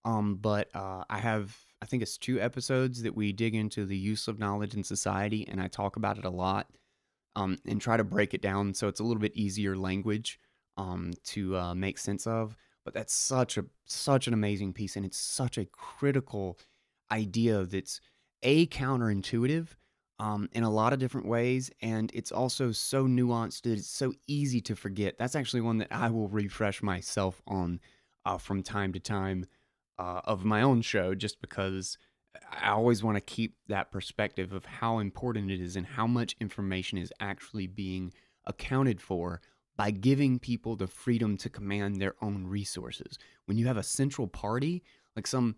um, 0.04 0.36
but 0.36 0.70
uh, 0.76 1.06
I 1.10 1.20
have, 1.20 1.58
I 1.86 1.88
think 1.88 2.02
it's 2.02 2.18
two 2.18 2.42
episodes 2.42 3.04
that 3.04 3.16
we 3.16 3.32
dig 3.32 3.54
into 3.54 3.86
the 3.86 3.96
use 3.96 4.28
of 4.28 4.40
knowledge 4.40 4.74
in 4.74 4.84
society, 4.84 5.48
and 5.48 5.62
I 5.62 5.68
talk 5.68 5.98
about 5.98 6.18
it 6.18 6.26
a 6.26 6.32
lot 6.32 6.66
um, 7.36 7.60
and 7.64 7.80
try 7.80 7.96
to 7.96 8.04
break 8.04 8.34
it 8.34 8.42
down 8.42 8.74
so 8.74 8.88
it's 8.88 9.00
a 9.00 9.04
little 9.04 9.22
bit 9.22 9.36
easier 9.36 9.78
language 9.78 10.40
um, 10.78 11.14
to 11.26 11.56
uh, 11.56 11.76
make 11.76 12.00
sense 12.00 12.26
of. 12.26 12.58
But 12.86 12.96
that's 12.96 13.14
such 13.14 13.60
a 13.60 13.66
such 13.86 14.26
an 14.26 14.34
amazing 14.34 14.74
piece, 14.74 14.96
and 14.96 15.06
it's 15.06 15.20
such 15.20 15.60
a 15.60 15.66
critical 15.66 16.58
idea 17.12 17.66
that's 17.66 18.02
a 18.42 18.66
counterintuitive 18.66 19.68
um, 20.18 20.50
in 20.54 20.64
a 20.64 20.72
lot 20.72 20.92
of 20.92 20.98
different 20.98 21.28
ways, 21.28 21.70
and 21.84 22.10
it's 22.16 22.32
also 22.32 22.72
so 22.72 23.06
nuanced 23.06 23.62
that 23.62 23.78
it's 23.78 23.88
so 23.88 24.12
easy 24.26 24.60
to 24.62 24.76
forget. 24.76 25.20
That's 25.20 25.36
actually 25.36 25.62
one 25.62 25.78
that 25.78 25.90
I 25.92 26.10
will 26.10 26.30
refresh 26.30 26.82
myself 26.82 27.44
on 27.46 27.80
uh, 28.26 28.40
from 28.40 28.64
time 28.64 28.92
to 28.94 29.00
time 29.00 29.46
uh, 29.98 30.22
of 30.26 30.46
my 30.46 30.62
own 30.62 30.82
show, 30.82 31.16
just 31.16 31.42
because 31.42 31.98
I 32.52 32.70
always 32.70 33.04
want 33.04 33.16
to 33.16 33.22
keep 33.22 33.56
that 33.68 33.92
perspective 33.92 34.54
of 34.54 34.66
how 34.66 35.00
important 35.00 35.52
it 35.52 35.62
is 35.62 35.76
and 35.76 35.86
how 35.86 36.08
much 36.08 36.36
information 36.40 36.98
is 36.98 37.14
actually 37.20 37.68
being 37.68 38.14
accounted 38.46 39.02
for 39.02 39.42
by 39.78 39.92
giving 39.92 40.40
people 40.40 40.76
the 40.76 40.88
freedom 40.88 41.38
to 41.38 41.50
command 41.50 41.98
their 41.98 42.16
own 42.22 42.48
resources. 42.48 43.18
When 43.46 43.58
you 43.58 43.68
have 43.68 43.78
a 43.78 43.84
central 43.84 44.28
party, 44.28 44.84
like 45.16 45.28
some 45.28 45.56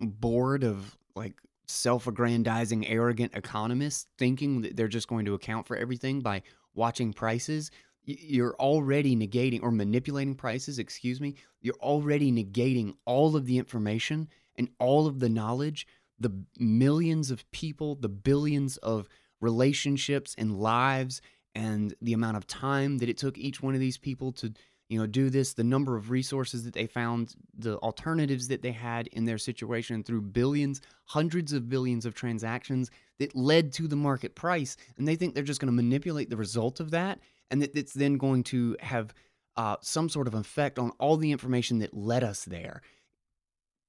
board 0.00 0.64
of 0.64 0.96
like 1.14 1.34
self-aggrandizing 1.66 2.86
arrogant 2.88 3.32
economists 3.34 4.06
thinking 4.18 4.62
that 4.62 4.76
they're 4.76 4.88
just 4.88 5.08
going 5.08 5.24
to 5.24 5.34
account 5.34 5.66
for 5.66 5.76
everything 5.76 6.20
by 6.20 6.42
watching 6.74 7.12
prices, 7.12 7.70
you're 8.04 8.56
already 8.56 9.14
negating 9.16 9.62
or 9.62 9.70
manipulating 9.70 10.34
prices, 10.34 10.78
excuse 10.78 11.20
me. 11.20 11.36
You're 11.60 11.74
already 11.80 12.32
negating 12.32 12.94
all 13.04 13.36
of 13.36 13.46
the 13.46 13.58
information 13.58 14.28
and 14.56 14.68
all 14.78 15.06
of 15.06 15.20
the 15.20 15.28
knowledge, 15.28 15.86
the 16.18 16.32
millions 16.58 17.30
of 17.30 17.48
people, 17.52 17.94
the 17.94 18.08
billions 18.08 18.76
of 18.78 19.08
relationships 19.40 20.34
and 20.38 20.58
lives 20.58 21.20
and 21.54 21.94
the 22.00 22.12
amount 22.12 22.36
of 22.36 22.46
time 22.46 22.98
that 22.98 23.08
it 23.08 23.18
took 23.18 23.36
each 23.36 23.62
one 23.62 23.74
of 23.74 23.80
these 23.80 23.98
people 23.98 24.32
to 24.32 24.52
you 24.88 24.98
know 24.98 25.06
do 25.06 25.30
this 25.30 25.54
the 25.54 25.64
number 25.64 25.96
of 25.96 26.10
resources 26.10 26.64
that 26.64 26.74
they 26.74 26.86
found 26.86 27.34
the 27.58 27.76
alternatives 27.78 28.48
that 28.48 28.62
they 28.62 28.72
had 28.72 29.06
in 29.08 29.24
their 29.24 29.38
situation 29.38 30.02
through 30.02 30.20
billions 30.20 30.80
hundreds 31.06 31.52
of 31.52 31.68
billions 31.68 32.04
of 32.04 32.14
transactions 32.14 32.90
that 33.18 33.34
led 33.34 33.72
to 33.72 33.88
the 33.88 33.96
market 33.96 34.34
price 34.34 34.76
and 34.98 35.08
they 35.08 35.16
think 35.16 35.34
they're 35.34 35.42
just 35.42 35.60
going 35.60 35.74
to 35.74 35.82
manipulate 35.82 36.28
the 36.28 36.36
result 36.36 36.78
of 36.78 36.90
that 36.90 37.18
and 37.52 37.62
that 37.62 37.76
it's 37.76 37.92
then 37.92 38.16
going 38.16 38.42
to 38.44 38.76
have 38.80 39.14
uh, 39.56 39.76
some 39.82 40.08
sort 40.08 40.26
of 40.26 40.34
effect 40.34 40.78
on 40.78 40.90
all 40.98 41.16
the 41.16 41.30
information 41.30 41.78
that 41.80 41.94
led 41.94 42.24
us 42.24 42.44
there. 42.46 42.80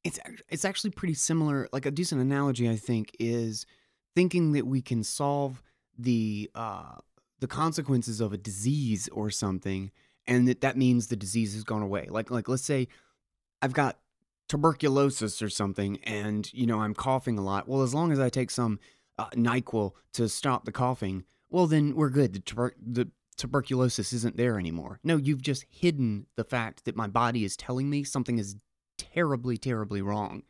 It's 0.04 0.20
it's 0.50 0.66
actually 0.66 0.92
pretty 0.92 1.14
similar 1.14 1.70
like 1.72 1.86
a 1.86 1.92
decent 1.92 2.20
analogy 2.20 2.70
i 2.70 2.76
think 2.76 3.16
is 3.20 3.66
thinking 4.14 4.52
that 4.52 4.68
we 4.68 4.82
can 4.82 5.02
solve 5.02 5.64
the 5.98 6.52
uh, 6.56 6.96
the 7.40 7.48
consequences 7.48 8.20
of 8.20 8.34
a 8.34 8.38
disease 8.38 9.08
or 9.14 9.30
something 9.30 9.92
and 10.28 10.46
that 10.48 10.60
that 10.60 10.76
means 10.78 11.08
the 11.08 11.16
disease 11.16 11.54
has 11.54 11.64
gone 11.64 11.82
away. 11.82 12.08
Like 12.10 12.30
like 12.30 12.50
let's 12.50 12.64
say 12.64 12.90
i've 13.62 13.74
got 13.74 13.98
tuberculosis 14.50 15.42
or 15.42 15.50
something 15.50 16.00
and 16.04 16.52
you 16.54 16.66
know 16.66 16.82
i'm 16.82 16.94
coughing 16.94 17.38
a 17.38 17.42
lot. 17.42 17.70
Well 17.70 17.82
as 17.82 17.94
long 17.94 18.12
as 18.12 18.20
i 18.20 18.28
take 18.28 18.52
some 18.52 18.80
uh, 19.18 19.30
nyquil 19.30 19.94
to 20.14 20.28
stop 20.28 20.66
the 20.66 20.72
coughing 20.74 21.24
well 21.50 21.68
then 21.68 21.96
we're 21.96 22.10
good. 22.10 22.34
The, 22.34 22.40
tuber- 22.40 22.76
the 22.82 23.08
tuberculosis 23.34 24.14
isn't 24.14 24.38
there 24.38 24.60
anymore 24.60 25.00
no 25.04 25.18
you've 25.18 25.42
just 25.42 25.66
hidden 25.70 26.26
the 26.36 26.44
fact 26.44 26.86
that 26.86 26.96
my 26.96 27.08
body 27.08 27.44
is 27.44 27.58
telling 27.58 27.90
me 27.90 28.04
something 28.04 28.38
is 28.38 28.56
terribly 28.98 29.58
terribly 29.58 30.02
wrong 30.02 30.44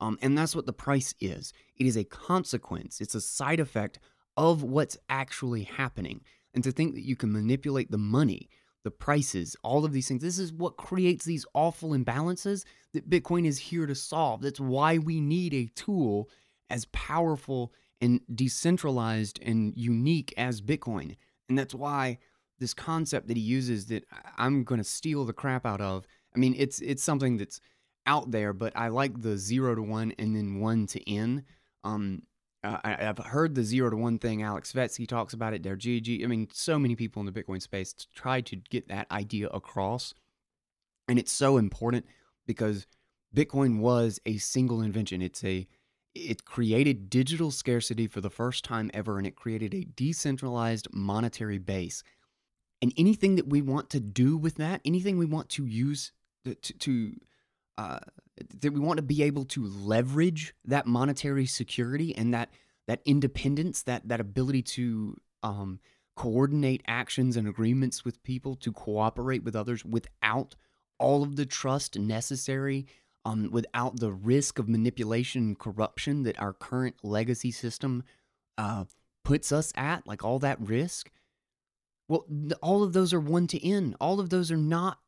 um, 0.00 0.18
and 0.20 0.36
that's 0.36 0.56
what 0.56 0.66
the 0.66 0.72
price 0.72 1.14
is 1.20 1.52
it 1.76 1.86
is 1.86 1.96
a 1.96 2.04
consequence 2.04 3.00
it's 3.00 3.14
a 3.14 3.20
side 3.20 3.60
effect 3.60 3.98
of 4.36 4.62
what's 4.62 4.96
actually 5.08 5.64
happening. 5.64 6.20
And 6.54 6.64
to 6.64 6.72
think 6.72 6.94
that 6.94 7.04
you 7.04 7.16
can 7.16 7.32
manipulate 7.32 7.90
the 7.90 7.98
money, 7.98 8.48
the 8.84 8.90
prices, 8.90 9.56
all 9.62 9.84
of 9.84 9.92
these 9.92 10.08
things, 10.08 10.22
this 10.22 10.38
is 10.38 10.52
what 10.52 10.76
creates 10.76 11.24
these 11.24 11.46
awful 11.54 11.90
imbalances 11.90 12.64
that 12.92 13.10
Bitcoin 13.10 13.46
is 13.46 13.58
here 13.58 13.86
to 13.86 13.94
solve. 13.94 14.42
That's 14.42 14.60
why 14.60 14.98
we 14.98 15.20
need 15.20 15.54
a 15.54 15.70
tool 15.74 16.28
as 16.70 16.84
powerful 16.86 17.72
and 18.00 18.20
decentralized 18.32 19.40
and 19.42 19.72
unique 19.76 20.34
as 20.36 20.60
Bitcoin. 20.60 21.16
And 21.48 21.58
that's 21.58 21.74
why 21.74 22.18
this 22.58 22.74
concept 22.74 23.28
that 23.28 23.36
he 23.36 23.42
uses 23.42 23.86
that 23.86 24.04
I'm 24.38 24.64
going 24.64 24.78
to 24.78 24.84
steal 24.84 25.24
the 25.24 25.32
crap 25.32 25.66
out 25.66 25.80
of. 25.80 26.06
I 26.34 26.38
mean, 26.38 26.54
it's 26.56 26.80
it's 26.80 27.02
something 27.02 27.36
that's 27.36 27.60
out 28.06 28.30
there, 28.30 28.52
but 28.52 28.72
I 28.76 28.88
like 28.88 29.22
the 29.22 29.36
0 29.36 29.76
to 29.76 29.82
1 29.82 30.14
and 30.18 30.36
then 30.36 30.60
1 30.60 30.86
to 30.88 31.10
n. 31.10 31.44
Um, 31.84 32.22
I, 32.64 32.96
have 32.98 33.18
heard 33.18 33.54
the 33.54 33.62
zero 33.62 33.90
to 33.90 33.96
one 33.96 34.18
thing. 34.18 34.42
Alex 34.42 34.72
Svetski 34.72 35.06
talks 35.06 35.34
about 35.34 35.52
it. 35.52 35.62
There, 35.62 35.76
GG. 35.76 36.24
I 36.24 36.26
mean, 36.26 36.48
so 36.52 36.78
many 36.78 36.96
people 36.96 37.20
in 37.20 37.26
the 37.26 37.32
Bitcoin 37.32 37.60
space 37.60 37.94
try 38.14 38.40
to 38.42 38.56
get 38.56 38.88
that 38.88 39.10
idea 39.10 39.48
across, 39.48 40.14
and 41.08 41.18
it's 41.18 41.32
so 41.32 41.58
important 41.58 42.06
because 42.46 42.86
Bitcoin 43.34 43.80
was 43.80 44.18
a 44.24 44.38
single 44.38 44.80
invention. 44.80 45.20
It's 45.20 45.44
a 45.44 45.66
it 46.14 46.44
created 46.44 47.10
digital 47.10 47.50
scarcity 47.50 48.06
for 48.06 48.20
the 48.20 48.30
first 48.30 48.64
time 48.64 48.90
ever, 48.94 49.18
and 49.18 49.26
it 49.26 49.36
created 49.36 49.74
a 49.74 49.84
decentralized 49.84 50.88
monetary 50.92 51.58
base. 51.58 52.02
And 52.80 52.92
anything 52.96 53.36
that 53.36 53.48
we 53.48 53.62
want 53.62 53.90
to 53.90 54.00
do 54.00 54.36
with 54.36 54.56
that, 54.56 54.80
anything 54.84 55.18
we 55.18 55.26
want 55.26 55.48
to 55.50 55.64
use 55.64 56.12
to, 56.44 56.54
to 56.54 57.14
uh, 57.78 57.98
that 58.60 58.72
we 58.72 58.80
want 58.80 58.98
to 58.98 59.02
be 59.02 59.22
able 59.22 59.44
to 59.44 59.64
leverage 59.66 60.54
that 60.64 60.86
monetary 60.86 61.46
security 61.46 62.14
and 62.16 62.32
that 62.34 62.50
that 62.86 63.00
independence, 63.04 63.82
that 63.82 64.06
that 64.08 64.20
ability 64.20 64.62
to 64.62 65.16
um, 65.42 65.80
coordinate 66.16 66.82
actions 66.86 67.36
and 67.36 67.48
agreements 67.48 68.04
with 68.04 68.22
people, 68.22 68.54
to 68.56 68.72
cooperate 68.72 69.42
with 69.42 69.56
others 69.56 69.84
without 69.84 70.54
all 70.98 71.22
of 71.22 71.36
the 71.36 71.46
trust 71.46 71.98
necessary, 71.98 72.86
um, 73.24 73.48
without 73.50 74.00
the 74.00 74.12
risk 74.12 74.58
of 74.58 74.68
manipulation 74.68 75.42
and 75.42 75.58
corruption 75.58 76.22
that 76.24 76.40
our 76.40 76.52
current 76.52 76.96
legacy 77.02 77.50
system 77.50 78.04
uh, 78.58 78.84
puts 79.24 79.52
us 79.52 79.72
at, 79.76 80.06
like 80.06 80.24
all 80.24 80.38
that 80.38 80.60
risk. 80.60 81.10
Well, 82.08 82.26
all 82.60 82.82
of 82.82 82.92
those 82.92 83.12
are 83.12 83.20
one 83.20 83.46
to 83.48 83.66
n. 83.66 83.96
All 84.00 84.20
of 84.20 84.30
those 84.30 84.50
are 84.52 84.56
not. 84.56 84.98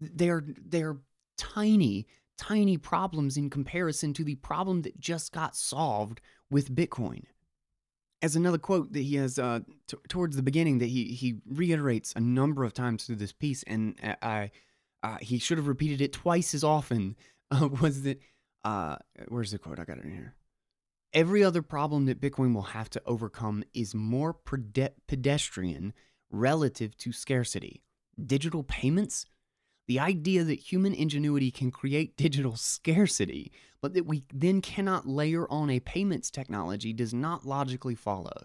They're 0.00 0.44
they're 0.46 0.98
tiny 1.38 2.06
tiny 2.38 2.76
problems 2.76 3.36
in 3.36 3.48
comparison 3.48 4.12
to 4.12 4.24
the 4.24 4.34
problem 4.36 4.82
that 4.82 4.98
just 4.98 5.32
got 5.32 5.54
solved 5.54 6.20
with 6.50 6.74
Bitcoin. 6.74 7.22
As 8.20 8.36
another 8.36 8.58
quote 8.58 8.92
that 8.92 9.00
he 9.00 9.16
has 9.16 9.38
uh, 9.38 9.60
t- 9.88 9.96
towards 10.08 10.36
the 10.36 10.42
beginning 10.42 10.78
that 10.78 10.86
he 10.86 11.06
he 11.06 11.36
reiterates 11.48 12.12
a 12.14 12.20
number 12.20 12.64
of 12.64 12.72
times 12.72 13.04
through 13.04 13.16
this 13.16 13.32
piece, 13.32 13.62
and 13.64 13.96
uh, 14.02 14.14
I 14.22 14.50
uh, 15.02 15.18
he 15.20 15.38
should 15.38 15.58
have 15.58 15.66
repeated 15.68 16.00
it 16.00 16.12
twice 16.12 16.54
as 16.54 16.62
often. 16.62 17.16
Uh, 17.52 17.68
was 17.80 18.02
that 18.02 18.20
uh, 18.64 18.96
where's 19.28 19.50
the 19.50 19.58
quote? 19.58 19.78
I 19.78 19.84
got 19.84 19.98
it 19.98 20.04
in 20.04 20.12
here. 20.12 20.34
Every 21.12 21.44
other 21.44 21.62
problem 21.62 22.06
that 22.06 22.20
Bitcoin 22.20 22.54
will 22.54 22.62
have 22.62 22.88
to 22.90 23.02
overcome 23.04 23.64
is 23.74 23.94
more 23.94 24.32
pedestrian 24.32 25.92
relative 26.30 26.96
to 26.98 27.12
scarcity. 27.12 27.82
Digital 28.26 28.62
payments 28.62 29.26
the 29.88 29.98
idea 29.98 30.44
that 30.44 30.58
human 30.58 30.94
ingenuity 30.94 31.50
can 31.50 31.70
create 31.70 32.16
digital 32.16 32.56
scarcity, 32.56 33.52
but 33.80 33.94
that 33.94 34.06
we 34.06 34.24
then 34.32 34.60
cannot 34.60 35.06
layer 35.06 35.46
on 35.50 35.70
a 35.70 35.80
payments 35.80 36.30
technology 36.30 36.92
does 36.92 37.12
not 37.12 37.44
logically 37.44 37.94
follow. 37.94 38.44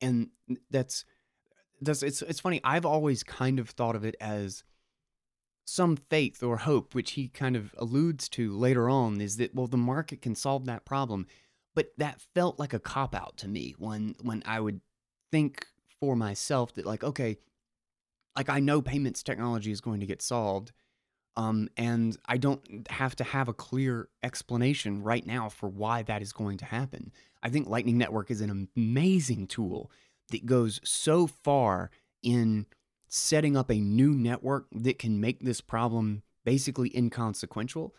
And 0.00 0.30
that's 0.70 1.04
that's 1.80 2.02
it's 2.02 2.22
it's 2.22 2.40
funny. 2.40 2.60
I've 2.64 2.86
always 2.86 3.22
kind 3.22 3.58
of 3.58 3.70
thought 3.70 3.96
of 3.96 4.04
it 4.04 4.16
as 4.20 4.64
some 5.68 5.96
faith 5.96 6.42
or 6.42 6.56
hope, 6.56 6.94
which 6.94 7.12
he 7.12 7.28
kind 7.28 7.54
of 7.54 7.74
alludes 7.76 8.26
to 8.30 8.56
later 8.56 8.88
on, 8.88 9.20
is 9.20 9.36
that 9.36 9.54
well, 9.54 9.66
the 9.66 9.76
market 9.76 10.22
can 10.22 10.34
solve 10.34 10.64
that 10.64 10.86
problem. 10.86 11.26
But 11.74 11.92
that 11.98 12.22
felt 12.34 12.58
like 12.58 12.72
a 12.72 12.80
cop 12.80 13.14
out 13.14 13.36
to 13.38 13.48
me 13.48 13.74
when 13.78 14.14
when 14.22 14.42
I 14.46 14.60
would 14.60 14.80
think 15.30 15.66
for 16.00 16.16
myself 16.16 16.72
that 16.74 16.86
like, 16.86 17.04
okay, 17.04 17.36
like 18.34 18.48
I 18.48 18.60
know 18.60 18.80
payments 18.80 19.22
technology 19.22 19.70
is 19.70 19.82
going 19.82 20.00
to 20.00 20.06
get 20.06 20.22
solved. 20.22 20.72
Um, 21.36 21.68
and 21.76 22.16
I 22.26 22.38
don't 22.38 22.90
have 22.90 23.14
to 23.16 23.24
have 23.24 23.48
a 23.48 23.52
clear 23.52 24.08
explanation 24.24 25.02
right 25.02 25.24
now 25.24 25.48
for 25.48 25.68
why 25.68 26.02
that 26.02 26.22
is 26.22 26.32
going 26.32 26.56
to 26.58 26.64
happen. 26.64 27.12
I 27.42 27.50
think 27.50 27.68
Lightning 27.68 27.98
Network 27.98 28.30
is 28.30 28.40
an 28.40 28.68
amazing 28.74 29.46
tool 29.46 29.90
that 30.30 30.46
goes 30.46 30.80
so 30.82 31.26
far 31.28 31.90
in 32.22 32.66
setting 33.08 33.56
up 33.56 33.70
a 33.70 33.80
new 33.80 34.14
network 34.14 34.66
that 34.72 34.98
can 34.98 35.20
make 35.20 35.40
this 35.40 35.60
problem 35.60 36.22
basically 36.44 36.94
inconsequential, 36.96 37.94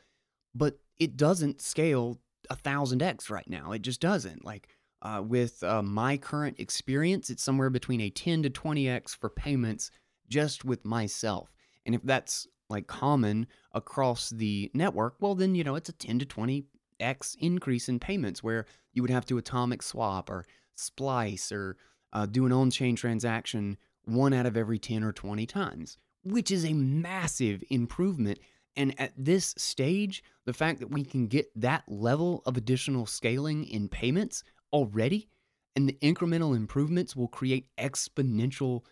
but 0.55 0.79
it 0.99 1.17
doesn't 1.17 1.61
scale 1.61 2.19
a 2.49 2.55
thousand 2.55 3.01
X 3.01 3.29
right 3.29 3.49
now. 3.49 3.71
It 3.71 3.81
just 3.81 4.01
doesn't. 4.01 4.43
Like 4.45 4.67
uh, 5.01 5.23
with 5.25 5.63
uh, 5.63 5.81
my 5.81 6.17
current 6.17 6.59
experience, 6.59 7.29
it's 7.29 7.43
somewhere 7.43 7.69
between 7.69 8.01
a 8.01 8.09
10 8.09 8.43
to 8.43 8.49
20X 8.49 9.15
for 9.15 9.29
payments 9.29 9.91
just 10.27 10.65
with 10.65 10.85
myself. 10.85 11.51
And 11.85 11.95
if 11.95 12.01
that's 12.03 12.47
like 12.69 12.87
common 12.87 13.47
across 13.73 14.29
the 14.29 14.69
network, 14.73 15.15
well, 15.19 15.35
then, 15.35 15.55
you 15.55 15.63
know, 15.63 15.75
it's 15.75 15.89
a 15.89 15.93
10 15.93 16.19
to 16.19 16.25
20x 16.25 17.35
increase 17.39 17.89
in 17.89 17.99
payments 17.99 18.43
where 18.43 18.65
you 18.93 19.01
would 19.01 19.11
have 19.11 19.25
to 19.27 19.37
atomic 19.37 19.81
swap 19.81 20.29
or 20.29 20.45
splice 20.75 21.51
or 21.51 21.77
uh, 22.13 22.25
do 22.25 22.45
an 22.45 22.51
on 22.51 22.69
chain 22.69 22.95
transaction 22.95 23.77
one 24.05 24.33
out 24.33 24.45
of 24.45 24.57
every 24.57 24.79
10 24.79 25.03
or 25.03 25.11
20 25.11 25.45
times, 25.45 25.97
which 26.23 26.51
is 26.51 26.65
a 26.65 26.73
massive 26.73 27.63
improvement. 27.69 28.39
And 28.75 28.99
at 28.99 29.13
this 29.17 29.53
stage, 29.57 30.23
the 30.45 30.53
fact 30.53 30.79
that 30.79 30.91
we 30.91 31.03
can 31.03 31.27
get 31.27 31.47
that 31.55 31.83
level 31.87 32.41
of 32.45 32.57
additional 32.57 33.05
scaling 33.05 33.65
in 33.65 33.89
payments 33.89 34.43
already 34.71 35.27
and 35.75 35.87
the 35.87 35.97
incremental 36.01 36.55
improvements 36.55 37.15
will 37.15 37.27
create 37.27 37.67
exponential 37.77 38.83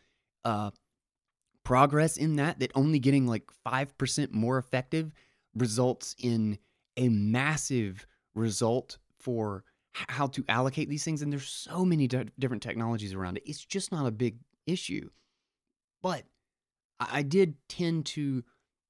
uh, 0.46 0.72
progress 1.64 2.16
in 2.16 2.38
that 2.38 2.60
that 2.60 2.72
only 2.76 3.00
getting 3.00 3.28
like 3.28 3.44
5% 3.66 4.32
more 4.32 4.58
effective 4.58 5.12
results 5.54 6.16
in 6.18 6.58
a 6.96 7.10
massive 7.10 8.08
result 8.36 8.98
for 9.20 9.64
how 9.92 10.28
to 10.28 10.46
allocate 10.48 10.88
these 10.88 11.04
things 11.04 11.22
and 11.22 11.32
there's 11.32 11.50
so 11.50 11.84
many 11.84 12.08
d- 12.08 12.30
different 12.40 12.64
technologies 12.64 13.14
around 13.14 13.36
it 13.36 13.44
it's 13.46 13.66
just 13.66 13.92
not 13.92 14.06
a 14.06 14.12
big 14.12 14.38
issue 14.68 15.10
but 16.02 16.24
i, 17.00 17.22
did 17.22 17.56
tend 17.68 18.06
to 18.06 18.44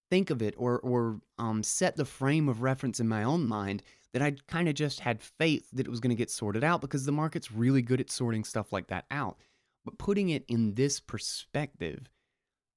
think 0.10 0.30
of 0.30 0.42
it 0.42 0.54
or 0.58 0.80
or 0.80 1.22
um, 1.38 1.64
set 1.64 1.96
the 1.96 2.06
frame 2.06 2.50
of 2.50 2.62
reference 2.62 3.00
in 3.00 3.08
my 3.08 3.24
own 3.24 3.48
mind 3.48 3.84
that 4.14 4.22
i 4.22 4.36
kind 4.48 4.68
of 4.68 4.76
just 4.76 5.00
had 5.00 5.22
faith 5.22 5.70
that 5.72 5.86
it 5.86 5.90
was 5.90 6.00
going 6.00 6.10
to 6.10 6.16
get 6.16 6.32
sorted 6.32 6.64
out 6.64 6.82
because 6.82 7.06
the 7.06 7.12
market's 7.12 7.52
really 7.52 7.82
good 7.82 8.02
at 8.02 8.10
sorting 8.10 8.44
stuff 8.44 8.74
like 8.74 8.88
that 8.88 9.06
out 9.12 9.38
but 9.86 9.98
putting 9.98 10.30
it 10.30 10.44
in 10.48 10.74
this 10.74 11.00
perspective 11.00 12.10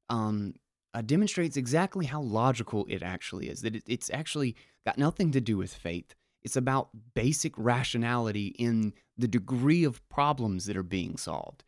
um, 0.08 0.54
uh, 0.92 1.02
demonstrates 1.02 1.56
exactly 1.56 2.06
how 2.06 2.20
logical 2.20 2.86
it 2.88 3.02
actually 3.02 3.48
is. 3.48 3.62
That 3.62 3.76
it, 3.76 3.84
it's 3.86 4.10
actually 4.10 4.56
got 4.84 4.98
nothing 4.98 5.30
to 5.32 5.40
do 5.40 5.56
with 5.56 5.72
faith. 5.72 6.14
It's 6.42 6.56
about 6.56 6.88
basic 7.14 7.52
rationality 7.56 8.48
in 8.58 8.92
the 9.16 9.28
degree 9.28 9.84
of 9.84 10.06
problems 10.08 10.66
that 10.66 10.76
are 10.76 10.82
being 10.82 11.16
solved. 11.16 11.64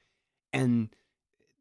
And 0.52 0.94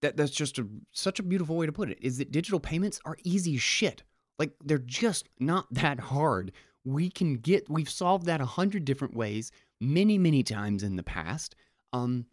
that 0.02 0.18
that's 0.18 0.32
just 0.32 0.60
a, 0.60 0.68
such 0.92 1.20
a 1.20 1.24
beautiful 1.24 1.56
way 1.56 1.66
to 1.66 1.72
put 1.72 1.90
it 1.90 2.00
is 2.02 2.18
that 2.18 2.32
digital 2.32 2.60
payments 2.60 3.00
are 3.06 3.18
easy 3.24 3.56
as 3.56 3.62
shit. 3.62 4.04
Like 4.40 4.54
they're 4.64 4.80
just 4.80 5.30
not 5.40 5.68
that 5.72 6.00
hard. 6.00 6.52
We 6.84 7.10
can 7.10 7.36
get 7.36 7.70
we've 7.70 7.90
solved 7.90 8.26
that 8.26 8.42
a 8.42 8.46
hundred 8.46 8.86
different 8.86 9.16
ways 9.16 9.52
many 9.80 10.18
many 10.18 10.44
times 10.44 10.84
in 10.84 10.96
the 10.96 11.04
past. 11.04 11.56
Um, 11.94 12.26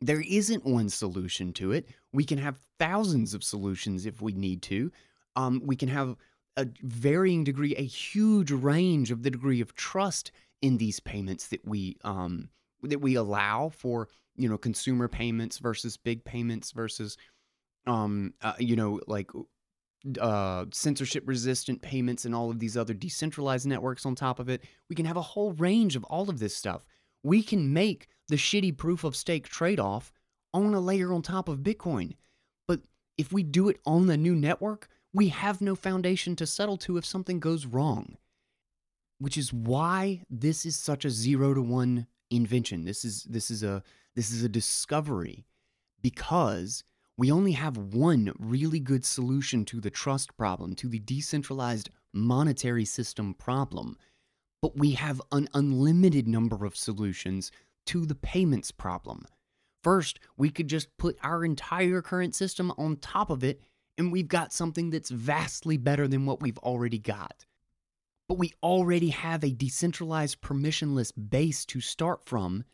there 0.00 0.20
isn't 0.20 0.64
one 0.64 0.88
solution 0.88 1.52
to 1.54 1.72
it. 1.72 1.88
We 2.12 2.24
can 2.24 2.38
have 2.38 2.58
thousands 2.78 3.32
of 3.34 3.44
solutions 3.44 4.06
if 4.06 4.20
we 4.20 4.32
need 4.32 4.62
to. 4.62 4.92
Um, 5.36 5.62
we 5.64 5.76
can 5.76 5.88
have 5.88 6.16
a 6.56 6.66
varying 6.82 7.44
degree, 7.44 7.74
a 7.76 7.84
huge 7.84 8.50
range 8.50 9.10
of 9.10 9.22
the 9.22 9.30
degree 9.30 9.60
of 9.60 9.74
trust 9.74 10.32
in 10.62 10.78
these 10.78 11.00
payments 11.00 11.48
that 11.48 11.66
we 11.66 11.96
um, 12.02 12.48
that 12.82 13.00
we 13.00 13.14
allow 13.14 13.70
for 13.70 14.08
you 14.36 14.48
know 14.48 14.58
consumer 14.58 15.08
payments 15.08 15.58
versus 15.58 15.96
big 15.96 16.24
payments 16.24 16.72
versus 16.72 17.16
um, 17.86 18.34
uh, 18.42 18.54
you 18.58 18.76
know 18.76 19.00
like 19.06 19.30
uh, 20.20 20.66
censorship 20.72 21.24
resistant 21.26 21.82
payments 21.82 22.24
and 22.24 22.34
all 22.34 22.50
of 22.50 22.58
these 22.58 22.76
other 22.76 22.94
decentralized 22.94 23.66
networks 23.66 24.06
on 24.06 24.14
top 24.14 24.38
of 24.38 24.48
it. 24.48 24.64
We 24.88 24.96
can 24.96 25.06
have 25.06 25.16
a 25.16 25.22
whole 25.22 25.52
range 25.52 25.96
of 25.96 26.04
all 26.04 26.30
of 26.30 26.38
this 26.38 26.56
stuff. 26.56 26.84
We 27.22 27.42
can 27.42 27.72
make 27.72 28.08
the 28.28 28.36
shitty 28.36 28.76
proof 28.76 29.04
of 29.04 29.16
stake 29.16 29.48
trade 29.48 29.80
off 29.80 30.12
on 30.52 30.74
a 30.74 30.80
layer 30.80 31.12
on 31.12 31.22
top 31.22 31.48
of 31.48 31.60
Bitcoin. 31.60 32.14
But 32.68 32.80
if 33.18 33.32
we 33.32 33.42
do 33.42 33.68
it 33.68 33.80
on 33.84 34.06
the 34.06 34.16
new 34.16 34.34
network, 34.34 34.88
we 35.12 35.28
have 35.28 35.60
no 35.60 35.74
foundation 35.74 36.36
to 36.36 36.46
settle 36.46 36.76
to 36.78 36.98
if 36.98 37.06
something 37.06 37.40
goes 37.40 37.66
wrong. 37.66 38.16
Which 39.18 39.38
is 39.38 39.52
why 39.52 40.22
this 40.28 40.66
is 40.66 40.76
such 40.76 41.04
a 41.04 41.10
zero 41.10 41.54
to 41.54 41.62
one 41.62 42.06
invention. 42.30 42.84
This 42.84 43.04
is 43.04 43.24
this 43.24 43.50
is 43.50 43.62
a 43.62 43.82
this 44.14 44.30
is 44.30 44.42
a 44.42 44.48
discovery 44.48 45.46
because 46.02 46.84
we 47.18 47.32
only 47.32 47.52
have 47.52 47.76
one 47.76 48.32
really 48.38 48.80
good 48.80 49.04
solution 49.04 49.64
to 49.66 49.80
the 49.80 49.90
trust 49.90 50.36
problem, 50.36 50.74
to 50.76 50.88
the 50.88 50.98
decentralized 50.98 51.90
monetary 52.12 52.84
system 52.84 53.34
problem. 53.34 53.96
But 54.60 54.76
we 54.76 54.92
have 54.92 55.20
an 55.32 55.48
unlimited 55.54 56.28
number 56.28 56.64
of 56.64 56.76
solutions 56.76 57.52
to 57.86 58.04
the 58.04 58.14
payments 58.14 58.70
problem. 58.70 59.26
First, 59.82 60.18
we 60.36 60.50
could 60.50 60.68
just 60.68 60.96
put 60.98 61.16
our 61.22 61.44
entire 61.44 62.02
current 62.02 62.34
system 62.34 62.72
on 62.76 62.96
top 62.96 63.30
of 63.30 63.44
it, 63.44 63.60
and 63.96 64.10
we've 64.10 64.28
got 64.28 64.52
something 64.52 64.90
that's 64.90 65.10
vastly 65.10 65.76
better 65.76 66.08
than 66.08 66.26
what 66.26 66.40
we've 66.40 66.58
already 66.58 66.98
got. 66.98 67.46
But 68.28 68.38
we 68.38 68.52
already 68.62 69.10
have 69.10 69.44
a 69.44 69.52
decentralized 69.52 70.40
permissionless 70.40 71.12
base 71.30 71.64
to 71.66 71.80
start 71.80 72.24
from 72.24 72.64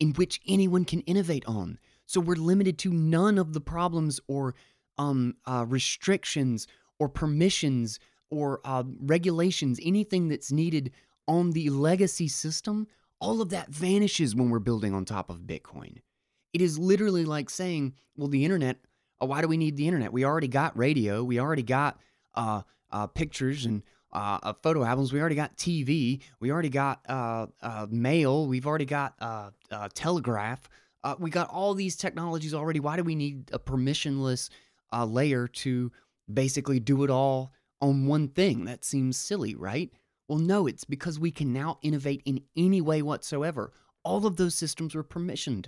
in 0.00 0.12
which 0.14 0.40
anyone 0.46 0.84
can 0.84 1.00
innovate 1.02 1.44
on. 1.46 1.78
So 2.06 2.20
we're 2.20 2.36
limited 2.36 2.78
to 2.78 2.92
none 2.92 3.38
of 3.38 3.52
the 3.52 3.60
problems 3.60 4.20
or 4.28 4.54
um, 4.98 5.36
uh, 5.46 5.64
restrictions 5.68 6.66
or 6.98 7.08
permissions 7.08 7.98
or 8.30 8.60
uh, 8.64 8.84
regulations, 9.00 9.80
anything 9.82 10.28
that's 10.28 10.52
needed 10.52 10.92
on 11.28 11.52
the 11.52 11.70
legacy 11.70 12.28
system. 12.28 12.86
All 13.20 13.40
of 13.40 13.50
that 13.50 13.68
vanishes 13.68 14.34
when 14.34 14.50
we're 14.50 14.58
building 14.58 14.94
on 14.94 15.04
top 15.04 15.30
of 15.30 15.40
Bitcoin. 15.40 15.98
It 16.52 16.60
is 16.60 16.78
literally 16.78 17.24
like 17.24 17.50
saying, 17.50 17.94
well, 18.16 18.28
the 18.28 18.44
internet, 18.44 18.78
uh, 19.20 19.26
why 19.26 19.40
do 19.42 19.48
we 19.48 19.56
need 19.56 19.76
the 19.76 19.86
internet? 19.86 20.12
We 20.12 20.24
already 20.24 20.48
got 20.48 20.76
radio, 20.76 21.22
we 21.22 21.38
already 21.38 21.62
got 21.62 21.98
uh, 22.34 22.62
uh, 22.90 23.06
pictures 23.08 23.66
and 23.66 23.82
uh, 24.16 24.38
uh, 24.42 24.52
photo 24.62 24.82
albums. 24.82 25.12
We 25.12 25.20
already 25.20 25.36
got 25.36 25.56
TV. 25.56 26.22
We 26.40 26.50
already 26.50 26.70
got 26.70 27.00
uh, 27.08 27.46
uh, 27.60 27.86
mail. 27.90 28.46
We've 28.46 28.66
already 28.66 28.86
got 28.86 29.14
uh, 29.20 29.50
uh, 29.70 29.88
telegraph. 29.94 30.68
we 31.18 31.30
got 31.30 31.50
all 31.50 31.74
these 31.74 31.96
technologies 31.96 32.54
already. 32.54 32.80
Why 32.80 32.96
do 32.96 33.04
we 33.04 33.14
need 33.14 33.50
a 33.52 33.58
permissionless 33.58 34.48
layer 35.06 35.46
to 35.46 35.92
basically 36.32 36.80
do 36.80 37.04
it 37.04 37.10
all 37.10 37.52
on 37.80 38.06
one 38.06 38.28
thing? 38.28 38.64
That 38.64 38.84
seems 38.84 39.18
silly, 39.18 39.54
right? 39.54 39.92
Well, 40.28 40.38
no, 40.38 40.66
it's 40.66 40.84
because 40.84 41.20
we 41.20 41.30
can 41.30 41.52
now 41.52 41.78
innovate 41.82 42.22
in 42.24 42.40
any 42.56 42.80
way 42.80 43.02
whatsoever. 43.02 43.72
All 44.02 44.26
of 44.26 44.36
those 44.36 44.54
systems 44.54 44.94
were 44.94 45.04
permissioned. 45.04 45.66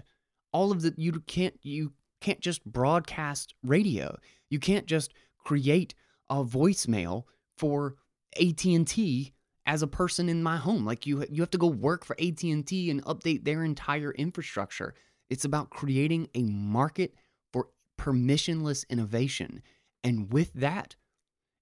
All 0.53 0.73
of 0.73 0.81
the 0.81 0.95
you 0.97 1.13
can't 1.27 1.55
you 1.63 1.93
can't 2.23 2.41
just 2.41 2.65
broadcast 2.65 3.55
radio. 3.63 4.19
You 4.49 4.59
can't 4.59 4.87
just 4.87 5.13
create 5.45 5.95
a 6.31 6.43
voicemail 6.43 7.25
for 7.59 7.97
AT&T 8.41 9.33
as 9.67 9.83
a 9.83 9.87
person 9.87 10.29
in 10.29 10.43
my 10.43 10.57
home. 10.57 10.85
Like 10.85 11.07
you 11.07 11.25
you 11.31 11.43
have 11.43 11.51
to 11.51 11.59
go 11.59 11.67
work 11.67 12.05
for 12.05 12.17
AT&T 12.19 12.91
and 12.91 13.05
update 13.05 13.45
their 13.45 13.65
entire 13.65 14.13
infrastructure. 14.13 14.95
It's 15.31 15.45
about 15.45 15.71
creating 15.71 16.29
a 16.35 16.43
market 16.43 17.15
for 17.53 17.69
permissionless 17.99 18.89
innovation. 18.89 19.63
And 20.03 20.33
with 20.33 20.53
that, 20.55 20.97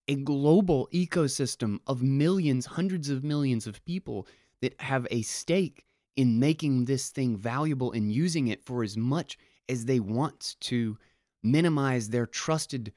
a 0.09 0.14
global 0.14 0.89
ecosystem 0.93 1.81
of 1.87 2.03
millions, 2.03 2.67
hundreds 2.67 3.11
of 3.11 3.25
millions 3.25 3.67
of 3.67 3.85
people 3.85 4.29
that 4.62 4.81
have 4.81 5.07
a 5.11 5.23
stake 5.23 5.85
in 6.14 6.39
making 6.39 6.85
this 6.85 7.11
thing 7.11 7.37
valuable 7.37 7.93
and 7.93 8.12
using 8.12 8.49
it 8.49 8.64
for 8.64 8.83
as 8.83 8.97
much 8.97 9.37
as 9.69 9.85
they 9.85 10.01
want 10.01 10.57
to 10.61 10.97
minimize 11.43 12.09
their 12.09 12.27
trusted 12.27 12.93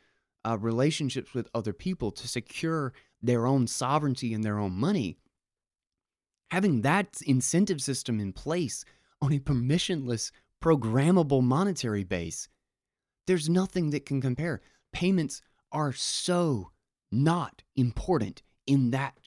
uh, 0.45 0.57
relationships 0.59 1.33
with 1.33 1.49
other 1.53 1.73
people 1.73 2.11
to 2.11 2.27
secure 2.27 2.93
their 3.21 3.45
own 3.45 3.67
sovereignty 3.67 4.33
and 4.33 4.43
their 4.43 4.57
own 4.57 4.73
money, 4.73 5.17
having 6.51 6.81
that 6.81 7.21
incentive 7.25 7.81
system 7.81 8.19
in 8.19 8.33
place 8.33 8.85
on 9.21 9.33
a 9.33 9.39
permissionless, 9.39 10.31
programmable 10.61 11.43
monetary 11.43 12.03
base, 12.03 12.47
there's 13.27 13.49
nothing 13.49 13.91
that 13.91 14.05
can 14.05 14.21
compare. 14.21 14.61
Payments 14.91 15.41
are 15.71 15.93
so 15.93 16.71
not 17.11 17.63
important 17.75 18.41
in 18.65 18.91
that 18.91 19.17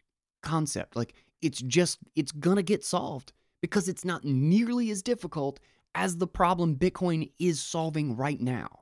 concept. 0.43 0.97
Like, 0.97 1.14
it's 1.40 1.61
just, 1.61 1.99
it's 2.14 2.32
gonna 2.32 2.62
get 2.62 2.84
solved 2.84 3.32
because 3.61 3.88
it's 3.88 4.05
not 4.05 4.24
nearly 4.24 4.90
as 4.90 5.03
difficult 5.03 5.61
as 5.95 6.16
the 6.16 6.26
problem 6.26 6.76
Bitcoin 6.76 7.30
is 7.38 7.61
solving 7.61 8.16
right 8.16 8.40
now. 8.40 8.80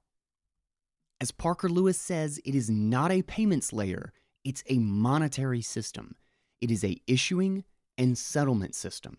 As 1.21 1.33
Parker 1.33 1.69
Lewis 1.69 2.01
says, 2.01 2.41
it 2.45 2.55
is 2.55 2.71
not 2.71 3.11
a 3.11 3.23
payments 3.23 3.73
layer, 3.73 4.13
it's 4.45 4.65
a 4.69 4.79
monetary 4.79 5.63
system. 5.63 6.17
It 6.61 6.71
is 6.71 6.85
a 6.85 7.01
issuing 7.07 7.65
and 7.99 8.17
settlement 8.17 8.75
system. 8.75 9.19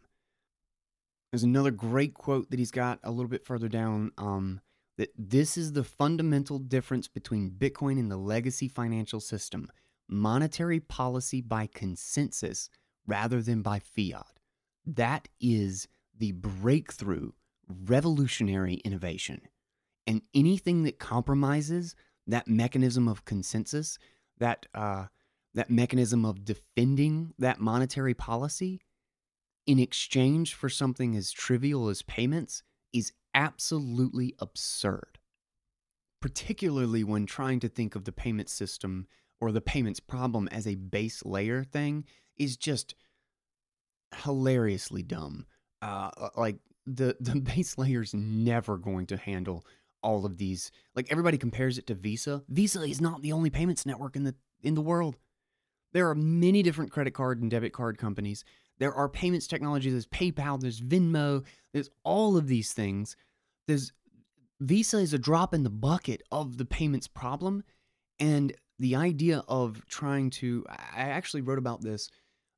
There's 1.32 1.44
another 1.44 1.72
great 1.72 2.14
quote 2.14 2.50
that 2.50 2.60
he's 2.60 2.72
got 2.72 3.00
a 3.04 3.12
little 3.12 3.30
bit 3.30 3.46
further 3.46 3.70
down 3.70 4.12
um, 4.18 4.60
that 4.98 5.14
this 5.18 5.58
is 5.58 5.74
the 5.74 5.84
fundamental 5.84 6.60
difference 6.60 7.08
between 7.08 7.52
Bitcoin 7.52 7.98
and 8.00 8.12
the 8.12 8.18
legacy 8.18 8.68
financial 8.68 9.20
system 9.20 9.70
monetary 10.10 10.80
policy 10.80 11.40
by 11.40 11.66
consensus 11.74 12.70
rather 13.08 13.42
than 13.42 13.62
by 13.62 13.80
fiat. 13.80 14.40
That 14.86 15.30
is 15.40 15.88
the 16.18 16.34
breakthrough, 16.34 17.32
revolutionary 17.68 18.76
innovation. 18.84 19.42
And 20.06 20.22
anything 20.34 20.84
that 20.84 21.00
compromises 21.00 21.96
that 22.28 22.48
mechanism 22.48 23.08
of 23.08 23.26
consensus, 23.26 23.98
that 24.42 24.66
uh, 24.76 25.06
that 25.54 25.70
mechanism 25.70 26.26
of 26.26 26.44
defending 26.44 27.34
that 27.40 27.60
monetary 27.60 28.14
policy 28.14 28.82
in 29.66 29.80
exchange 29.80 30.54
for 30.54 30.68
something 30.68 31.16
as 31.16 31.32
trivial 31.32 31.88
as 31.88 32.02
payments 32.02 32.64
is 32.94 33.14
absolutely 33.34 34.36
absurd. 34.40 35.20
Particularly 36.22 37.04
when 37.04 37.26
trying 37.26 37.60
to 37.62 37.70
think 37.70 37.96
of 37.96 38.04
the 38.04 38.12
payment 38.12 38.50
system 38.50 39.08
or 39.40 39.52
the 39.52 39.62
payments 39.62 40.00
problem 40.00 40.48
as 40.50 40.68
a 40.68 40.76
base 40.76 41.24
layer 41.26 41.64
thing 41.64 42.06
is 42.38 42.58
just 42.58 42.96
hilariously 44.24 45.04
dumb. 45.04 45.46
Uh, 45.82 46.10
like 46.36 46.58
the 46.86 47.16
the 47.20 47.40
base 47.40 47.78
layer 47.78 48.02
is 48.02 48.14
never 48.14 48.78
going 48.78 49.06
to 49.08 49.18
handle 49.18 49.66
all 50.04 50.26
of 50.26 50.38
these. 50.38 50.72
Like 50.96 51.12
everybody 51.12 51.38
compares 51.38 51.78
it 51.78 51.88
to 51.88 51.96
Visa. 51.96 52.44
Visa 52.50 52.82
is 52.82 53.02
not 53.02 53.22
the 53.22 53.32
only 53.32 53.50
payments 53.50 53.86
network 53.86 54.16
in 54.16 54.24
the 54.24 54.36
in 54.62 54.76
the 54.76 54.82
world. 54.82 55.18
There 55.94 56.10
are 56.10 56.16
many 56.16 56.64
different 56.64 56.92
credit 56.92 57.14
card 57.14 57.42
and 57.42 57.52
debit 57.52 57.74
card 57.74 57.98
companies. 57.98 58.44
There 58.80 58.94
are 58.94 59.10
payments 59.10 59.48
technologies. 59.48 59.94
There's 59.94 60.08
PayPal. 60.08 60.60
There's 60.60 60.82
Venmo. 60.82 61.44
There's 61.74 61.90
all 62.04 62.38
of 62.38 62.48
these 62.48 62.74
things. 62.74 63.16
There's 63.68 63.94
Visa 64.60 64.98
is 64.98 65.14
a 65.14 65.20
drop 65.20 65.54
in 65.54 65.64
the 65.64 65.70
bucket 65.70 66.22
of 66.32 66.58
the 66.58 66.66
payments 66.66 67.08
problem, 67.08 67.64
and 68.20 68.54
the 68.80 68.96
idea 68.96 69.44
of 69.48 69.86
trying 69.88 70.30
to. 70.32 70.66
I 70.70 71.10
actually 71.10 71.42
wrote 71.42 71.60
about 71.60 71.82
this 71.82 72.10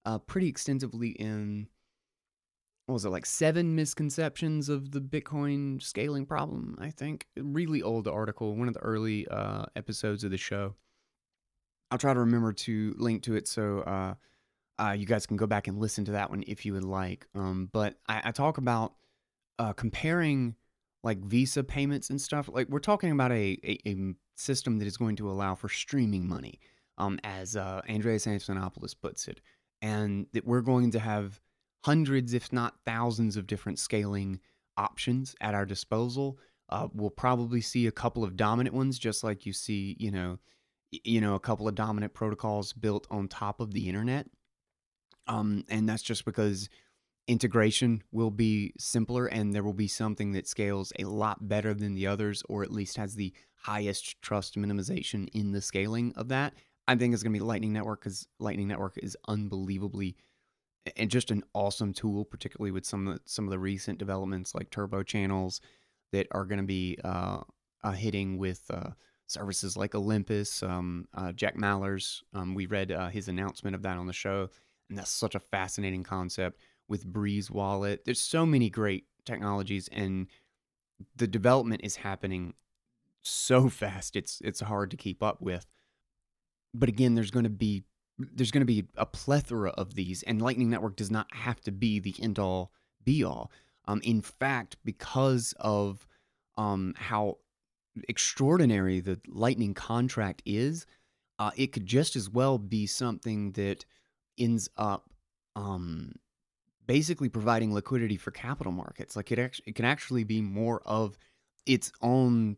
uh, 0.05 0.19
pretty 0.19 0.47
extensively 0.47 1.09
in 1.09 1.67
what 2.85 2.93
was 2.93 3.05
it 3.05 3.09
like 3.09 3.25
seven 3.25 3.75
misconceptions 3.75 4.67
of 4.67 4.91
the 4.91 4.99
Bitcoin 4.99 5.81
scaling 5.81 6.25
problem? 6.25 6.77
I 6.79 6.89
think 6.89 7.27
really 7.37 7.81
old 7.81 8.07
article, 8.07 8.55
one 8.55 8.67
of 8.67 8.73
the 8.73 8.81
early 8.81 9.27
uh, 9.27 9.65
episodes 9.75 10.23
of 10.23 10.31
the 10.31 10.37
show. 10.37 10.75
I'll 11.91 11.97
try 11.97 12.13
to 12.13 12.19
remember 12.19 12.51
to 12.53 12.93
link 12.97 13.23
to 13.23 13.35
it 13.35 13.47
so 13.47 13.79
uh, 13.81 14.13
uh, 14.79 14.91
you 14.91 15.05
guys 15.05 15.25
can 15.25 15.37
go 15.37 15.47
back 15.47 15.67
and 15.67 15.79
listen 15.79 16.05
to 16.05 16.11
that 16.13 16.29
one 16.29 16.43
if 16.47 16.65
you 16.65 16.73
would 16.73 16.83
like. 16.83 17.27
Um, 17.35 17.69
but 17.71 17.99
I, 18.07 18.21
I 18.25 18.31
talk 18.31 18.57
about 18.57 18.93
uh, 19.59 19.73
comparing 19.73 20.55
like 21.03 21.19
Visa 21.19 21.63
payments 21.63 22.09
and 22.09 22.19
stuff. 22.19 22.49
Like 22.51 22.67
we're 22.69 22.79
talking 22.79 23.11
about 23.11 23.31
a, 23.31 23.57
a, 23.63 23.79
a 23.85 24.13
system 24.35 24.79
that 24.79 24.87
is 24.87 24.97
going 24.97 25.15
to 25.17 25.29
allow 25.29 25.55
for 25.55 25.69
streaming 25.69 26.27
money, 26.27 26.59
um, 26.97 27.19
as 27.23 27.55
uh, 27.55 27.81
Andreas 27.89 28.25
Antonopoulos 28.25 28.95
puts 28.99 29.27
it, 29.27 29.39
and 29.81 30.27
that 30.33 30.45
we're 30.45 30.61
going 30.61 30.91
to 30.91 30.99
have 30.99 31.39
hundreds, 31.83 32.33
if 32.33 32.51
not 32.51 32.75
thousands, 32.85 33.37
of 33.37 33.47
different 33.47 33.79
scaling 33.79 34.39
options 34.77 35.35
at 35.41 35.53
our 35.53 35.65
disposal. 35.65 36.39
Uh, 36.69 36.87
we'll 36.93 37.09
probably 37.09 37.61
see 37.61 37.87
a 37.87 37.91
couple 37.91 38.23
of 38.23 38.35
dominant 38.35 38.75
ones, 38.75 38.97
just 38.97 39.23
like 39.23 39.45
you 39.45 39.53
see, 39.53 39.95
you 39.99 40.09
know, 40.09 40.39
you 41.03 41.19
know, 41.19 41.35
a 41.35 41.39
couple 41.39 41.67
of 41.67 41.75
dominant 41.75 42.13
protocols 42.13 42.73
built 42.73 43.07
on 43.11 43.27
top 43.27 43.59
of 43.59 43.73
the 43.73 43.87
internet. 43.87 44.27
Um, 45.27 45.63
and 45.69 45.87
that's 45.87 46.03
just 46.03 46.25
because 46.25 46.69
integration 47.27 48.03
will 48.11 48.31
be 48.31 48.73
simpler 48.77 49.27
and 49.27 49.53
there 49.53 49.63
will 49.63 49.73
be 49.73 49.87
something 49.87 50.33
that 50.33 50.47
scales 50.47 50.91
a 50.99 51.05
lot 51.05 51.47
better 51.47 51.73
than 51.73 51.93
the 51.95 52.07
others, 52.07 52.43
or 52.49 52.63
at 52.63 52.71
least 52.71 52.97
has 52.97 53.15
the 53.15 53.33
highest 53.55 54.21
trust 54.21 54.55
minimization 54.55 55.27
in 55.33 55.51
the 55.51 55.61
scaling 55.61 56.13
of 56.15 56.27
that. 56.29 56.53
I 56.87 56.95
think 56.95 57.13
it's 57.13 57.23
going 57.23 57.33
to 57.33 57.39
be 57.39 57.45
Lightning 57.45 57.73
Network 57.73 58.01
because 58.01 58.27
Lightning 58.39 58.67
Network 58.67 58.97
is 58.97 59.15
unbelievably 59.27 60.17
and 60.97 61.09
just 61.09 61.31
an 61.31 61.43
awesome 61.53 61.93
tool, 61.93 62.25
particularly 62.25 62.71
with 62.71 62.85
some 62.85 63.07
of 63.07 63.15
the, 63.15 63.21
some 63.25 63.45
of 63.45 63.51
the 63.51 63.59
recent 63.59 63.99
developments 63.99 64.53
like 64.53 64.69
turbo 64.69 65.03
channels 65.03 65.61
that 66.11 66.27
are 66.31 66.45
going 66.45 66.59
to 66.59 66.65
be 66.65 66.97
uh, 67.03 67.39
uh, 67.83 67.91
hitting 67.91 68.37
with 68.37 68.63
uh, 68.69 68.89
services 69.27 69.77
like 69.77 69.95
Olympus. 69.95 70.61
Um, 70.61 71.07
uh, 71.13 71.31
Jack 71.31 71.57
Mallers, 71.57 72.21
um, 72.33 72.53
we 72.53 72.65
read 72.65 72.91
uh, 72.91 73.09
his 73.09 73.27
announcement 73.27 73.75
of 73.75 73.81
that 73.83 73.97
on 73.97 74.07
the 74.07 74.13
show, 74.13 74.49
and 74.89 74.97
that's 74.97 75.11
such 75.11 75.35
a 75.35 75.39
fascinating 75.39 76.03
concept 76.03 76.59
with 76.87 77.11
Breez 77.11 77.49
Wallet. 77.49 78.03
There's 78.05 78.21
so 78.21 78.45
many 78.45 78.69
great 78.69 79.05
technologies, 79.25 79.89
and 79.91 80.27
the 81.15 81.27
development 81.27 81.81
is 81.83 81.97
happening 81.97 82.53
so 83.21 83.69
fast. 83.69 84.15
It's 84.15 84.41
it's 84.43 84.59
hard 84.59 84.91
to 84.91 84.97
keep 84.97 85.23
up 85.23 85.41
with. 85.41 85.65
But 86.73 86.89
again, 86.89 87.15
there's 87.15 87.31
going 87.31 87.43
to 87.43 87.49
be 87.49 87.83
there's 88.17 88.51
going 88.51 88.61
to 88.61 88.65
be 88.65 88.85
a 88.95 89.05
plethora 89.05 89.71
of 89.71 89.95
these, 89.95 90.23
and 90.23 90.41
Lightning 90.41 90.69
Network 90.69 90.95
does 90.95 91.11
not 91.11 91.27
have 91.33 91.61
to 91.61 91.71
be 91.71 91.99
the 91.99 92.15
end 92.21 92.39
all 92.39 92.71
be 93.03 93.23
all. 93.23 93.51
Um, 93.85 94.01
in 94.03 94.21
fact, 94.21 94.77
because 94.85 95.53
of 95.59 96.07
um, 96.57 96.93
how 96.97 97.37
extraordinary 98.07 98.99
the 98.99 99.19
Lightning 99.27 99.73
contract 99.73 100.41
is, 100.45 100.85
uh, 101.39 101.51
it 101.55 101.71
could 101.71 101.85
just 101.85 102.15
as 102.15 102.29
well 102.29 102.57
be 102.57 102.85
something 102.85 103.51
that 103.53 103.85
ends 104.37 104.69
up 104.77 105.09
um, 105.55 106.13
basically 106.85 107.29
providing 107.29 107.73
liquidity 107.73 108.17
for 108.17 108.31
capital 108.31 108.71
markets. 108.71 109.15
Like 109.15 109.31
it, 109.31 109.39
actually, 109.39 109.65
it 109.67 109.75
can 109.75 109.85
actually 109.85 110.23
be 110.23 110.41
more 110.41 110.81
of 110.85 111.17
its 111.65 111.91
own 112.01 112.57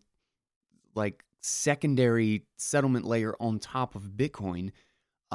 like 0.95 1.23
secondary 1.41 2.43
settlement 2.57 3.05
layer 3.05 3.35
on 3.39 3.59
top 3.59 3.95
of 3.95 4.03
Bitcoin 4.03 4.71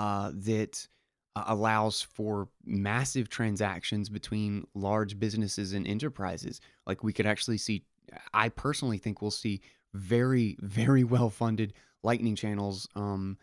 uh, 0.01 0.33
that 0.35 0.89
uh, 1.37 1.45
allows 1.49 2.01
for 2.01 2.49
massive 2.65 3.29
transactions 3.29 4.09
between 4.09 4.67
large 4.75 5.19
businesses 5.19 5.75
and 5.75 5.87
enterprises. 5.87 6.59
Like 6.87 7.05
we 7.05 7.13
could 7.13 7.27
actually 7.27 7.59
see, 7.59 7.85
I 8.33 8.49
personally 8.49 8.97
think 8.97 9.21
we'll 9.21 9.31
see 9.31 9.61
very, 9.93 10.57
very 10.61 11.05
well 11.05 11.29
funded 11.29 11.75
Lightning 12.03 12.35
channels 12.35 12.89
um, 12.97 13.37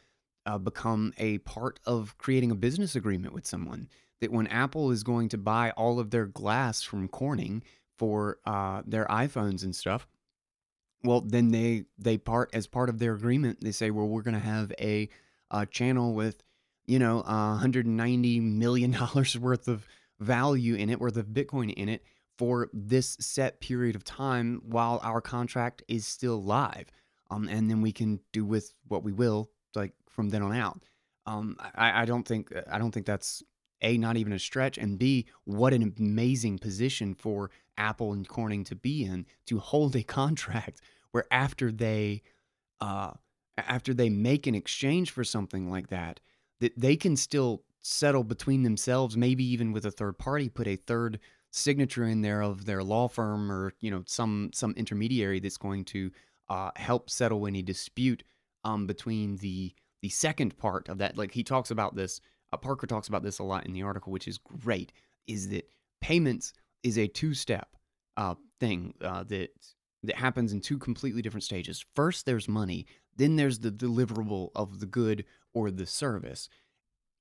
uh, 0.48 0.58
become 0.58 1.14
a 1.20 1.38
part 1.40 1.80
of 1.86 2.18
creating 2.18 2.50
a 2.50 2.56
business 2.56 2.96
agreement 2.96 3.36
with 3.36 3.46
someone. 3.46 3.88
That 4.20 4.32
when 4.32 4.48
Apple 4.48 4.90
is 4.90 5.04
going 5.04 5.30
to 5.30 5.38
buy 5.38 5.70
all 5.78 6.00
of 6.00 6.10
their 6.10 6.26
glass 6.26 6.82
from 6.82 7.08
Corning 7.08 7.62
for 8.00 8.40
uh, 8.48 8.82
their 8.84 9.06
iPhones 9.06 9.64
and 9.64 9.76
stuff, 9.76 10.08
well, 11.04 11.22
then 11.22 11.50
they 11.50 11.86
they 12.00 12.18
part 12.18 12.50
as 12.52 12.66
part 12.66 12.90
of 12.90 12.98
their 12.98 13.14
agreement. 13.14 13.62
They 13.62 13.72
say, 13.72 13.92
well, 13.92 14.08
we're 14.08 14.24
going 14.24 14.34
to 14.34 14.40
have 14.40 14.74
a, 14.80 15.08
a 15.52 15.68
channel 15.68 16.16
with 16.16 16.42
you 16.88 17.00
know, 17.00 17.20
uh, 17.20 17.52
190 17.52 18.40
million 18.40 18.92
dollars 18.92 19.38
worth 19.40 19.68
of 19.68 19.86
value 20.20 20.76
in 20.76 20.90
it, 20.90 21.00
worth 21.00 21.18
of 21.18 21.28
Bitcoin 21.28 21.74
in 21.74 21.90
it 21.90 22.04
for 22.38 22.70
this 22.74 23.18
set 23.20 23.60
period 23.60 23.96
of 23.96 24.04
time 24.04 24.62
while 24.64 25.00
our 25.04 25.22
contract 25.22 25.84
is 25.88 26.06
still 26.06 26.42
live. 26.42 26.88
Um, 27.30 27.48
and 27.50 27.70
then 27.70 27.82
we 27.82 27.92
can 27.92 28.20
do 28.32 28.46
with 28.46 28.74
what 28.88 29.04
we 29.04 29.12
will, 29.12 29.50
like 29.76 29.94
from 30.08 30.30
then 30.30 30.42
on 30.42 30.56
out. 30.56 30.82
Um, 31.26 31.58
I, 31.76 32.04
I 32.04 32.06
don't 32.06 32.26
think 32.26 32.54
I 32.72 32.78
don't 32.80 32.92
think 32.92 33.06
that's 33.06 33.44
a 33.82 33.98
not 33.98 34.16
even 34.16 34.32
a 34.34 34.40
stretch, 34.40 34.78
and 34.78 34.98
b 34.98 35.28
what 35.44 35.74
an 35.74 35.94
amazing 36.00 36.58
position 36.58 37.14
for 37.14 37.52
Apple 37.78 38.14
and 38.14 38.28
Corning 38.28 38.64
to 38.64 38.76
be 38.76 39.04
in 39.04 39.26
to 39.48 39.60
hold 39.60 39.96
a 39.96 40.04
contract 40.20 40.82
where 41.12 41.26
after 41.32 41.70
they 41.72 42.24
uh, 42.80 43.12
after 43.58 43.94
they 43.94 44.10
make 44.10 44.48
an 44.48 44.56
exchange 44.56 45.12
for 45.12 45.26
something 45.26 45.70
like 45.70 45.90
that, 45.90 46.22
that 46.60 46.78
they 46.78 46.96
can 46.96 47.16
still 47.16 47.64
settle 47.82 48.24
between 48.24 48.64
themselves, 48.64 49.16
maybe 49.16 49.44
even 49.46 49.72
with 49.72 49.86
a 49.86 49.92
third 49.92 50.18
party, 50.18 50.50
put 50.50 50.68
a 50.68 50.76
third 50.76 51.20
signature 51.52 52.04
in 52.04 52.22
there 52.22 52.42
of 52.42 52.66
their 52.66 52.84
law 52.84 53.08
firm 53.08 53.52
or 53.52 53.74
you 53.80 53.90
know 53.90 54.04
some 54.06 54.50
some 54.54 54.74
intermediary 54.74 55.40
that's 55.40 55.58
going 55.58 55.86
to 55.86 56.12
uh, 56.50 56.72
help 56.76 57.10
settle 57.10 57.48
any 57.48 57.62
dispute 57.62 58.24
um, 58.64 58.86
between 58.86 59.38
the 59.38 59.74
the 60.02 60.10
second 60.10 60.58
part 60.58 60.90
of 60.90 60.98
that. 61.00 61.18
Like 61.18 61.34
he 61.34 61.44
talks 61.44 61.72
about 61.72 61.96
this, 61.96 62.22
uh, 62.54 62.58
Parker 62.58 62.88
talks 62.88 63.08
about 63.08 63.24
this 63.24 63.40
a 63.40 63.44
lot 63.44 63.66
in 63.66 63.74
the 63.74 63.84
article, 63.84 64.12
which 64.12 64.28
is 64.28 64.38
great. 64.38 64.92
Is 65.28 65.50
that 65.50 65.68
payments 66.02 66.54
is 66.84 66.98
a 66.98 67.08
two 67.08 67.34
step 67.34 67.76
uh, 68.16 68.36
thing 68.60 68.94
uh, 69.02 69.24
that 69.24 69.50
that 70.04 70.16
happens 70.16 70.54
in 70.54 70.62
two 70.62 70.78
completely 70.78 71.22
different 71.22 71.44
stages. 71.44 71.84
First, 71.96 72.26
there's 72.26 72.48
money. 72.48 72.86
Then 73.16 73.36
there's 73.36 73.60
the 73.60 73.72
deliverable 73.72 74.50
of 74.56 74.80
the 74.80 74.86
good 74.86 75.26
or 75.54 75.72
the 75.72 75.86
service. 75.86 76.50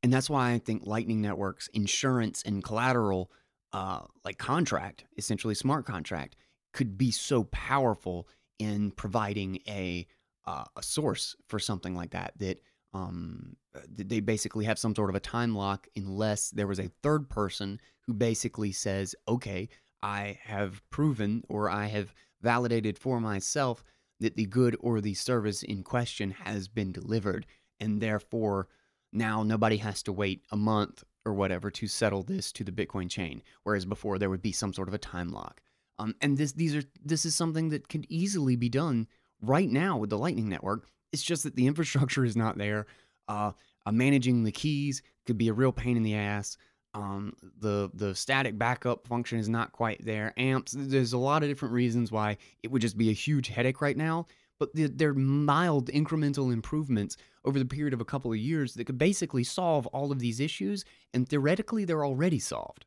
And 0.02 0.12
that's 0.12 0.30
why 0.30 0.52
I 0.52 0.58
think 0.58 0.86
Lightning 0.86 1.20
Network's 1.20 1.68
insurance 1.68 2.42
and 2.44 2.62
collateral, 2.62 3.30
uh, 3.72 4.00
like 4.24 4.38
contract, 4.38 5.04
essentially 5.16 5.54
smart 5.54 5.86
contract, 5.86 6.36
could 6.72 6.98
be 6.98 7.10
so 7.10 7.44
powerful 7.44 8.28
in 8.58 8.90
providing 8.92 9.58
a 9.68 10.06
uh, 10.46 10.64
a 10.76 10.82
source 10.82 11.34
for 11.48 11.58
something 11.58 11.94
like 11.94 12.10
that. 12.10 12.34
That 12.38 12.62
um, 12.94 13.56
they 13.88 14.20
basically 14.20 14.64
have 14.66 14.78
some 14.78 14.94
sort 14.94 15.10
of 15.10 15.16
a 15.16 15.20
time 15.20 15.56
lock 15.56 15.88
unless 15.96 16.50
there 16.50 16.68
was 16.68 16.78
a 16.78 16.90
third 17.02 17.28
person 17.28 17.80
who 18.06 18.14
basically 18.14 18.70
says, 18.70 19.14
"Okay, 19.26 19.68
I 20.02 20.38
have 20.42 20.88
proven 20.90 21.42
or 21.48 21.68
I 21.68 21.86
have 21.86 22.14
validated 22.40 22.98
for 22.98 23.20
myself 23.20 23.82
that 24.20 24.36
the 24.36 24.46
good 24.46 24.76
or 24.80 25.00
the 25.00 25.14
service 25.14 25.62
in 25.62 25.82
question 25.82 26.30
has 26.30 26.68
been 26.68 26.92
delivered. 26.92 27.46
And 27.80 28.00
therefore, 28.00 28.68
now 29.12 29.42
nobody 29.42 29.76
has 29.78 30.02
to 30.04 30.12
wait 30.12 30.42
a 30.50 30.56
month 30.56 31.04
or 31.24 31.34
whatever 31.34 31.70
to 31.70 31.86
settle 31.86 32.22
this 32.22 32.52
to 32.52 32.64
the 32.64 32.72
Bitcoin 32.72 33.10
chain, 33.10 33.42
whereas 33.64 33.84
before 33.84 34.18
there 34.18 34.30
would 34.30 34.42
be 34.42 34.52
some 34.52 34.72
sort 34.72 34.88
of 34.88 34.94
a 34.94 34.98
time 34.98 35.30
lock. 35.30 35.60
Um, 35.98 36.14
and 36.20 36.36
this 36.36 36.52
these 36.52 36.74
are 36.74 36.82
this 37.04 37.24
is 37.24 37.34
something 37.34 37.70
that 37.70 37.88
could 37.88 38.06
easily 38.08 38.56
be 38.56 38.68
done 38.68 39.08
right 39.40 39.68
now 39.68 39.96
with 39.96 40.10
the 40.10 40.18
Lightning 40.18 40.48
Network. 40.48 40.88
It's 41.12 41.22
just 41.22 41.42
that 41.44 41.56
the 41.56 41.66
infrastructure 41.70 42.24
is 42.24 42.36
not 42.36 42.58
there. 42.58 42.86
Uh, 43.28 43.52
uh, 43.86 43.92
managing 43.92 44.44
the 44.44 44.52
keys 44.52 45.02
could 45.24 45.38
be 45.38 45.48
a 45.48 45.52
real 45.52 45.72
pain 45.72 45.96
in 45.96 46.02
the 46.02 46.14
ass. 46.14 46.56
Um, 46.94 47.34
the 47.58 47.90
the 47.94 48.14
static 48.14 48.58
backup 48.58 49.06
function 49.06 49.38
is 49.38 49.48
not 49.48 49.72
quite 49.72 50.04
there. 50.04 50.32
Amps, 50.36 50.74
there's 50.76 51.12
a 51.12 51.18
lot 51.18 51.42
of 51.42 51.48
different 51.48 51.74
reasons 51.74 52.10
why 52.10 52.38
it 52.62 52.70
would 52.70 52.82
just 52.82 52.96
be 52.96 53.10
a 53.10 53.14
huge 53.14 53.48
headache 53.48 53.80
right 53.80 53.96
now. 53.96 54.26
But 54.58 54.70
they're 54.72 55.12
mild 55.12 55.90
incremental 55.90 56.52
improvements 56.52 57.16
over 57.44 57.58
the 57.58 57.66
period 57.66 57.92
of 57.92 58.00
a 58.00 58.06
couple 58.06 58.32
of 58.32 58.38
years 58.38 58.74
that 58.74 58.86
could 58.86 58.98
basically 58.98 59.44
solve 59.44 59.86
all 59.88 60.10
of 60.10 60.18
these 60.18 60.40
issues, 60.40 60.84
and 61.12 61.28
theoretically, 61.28 61.84
they're 61.84 62.06
already 62.06 62.38
solved. 62.38 62.86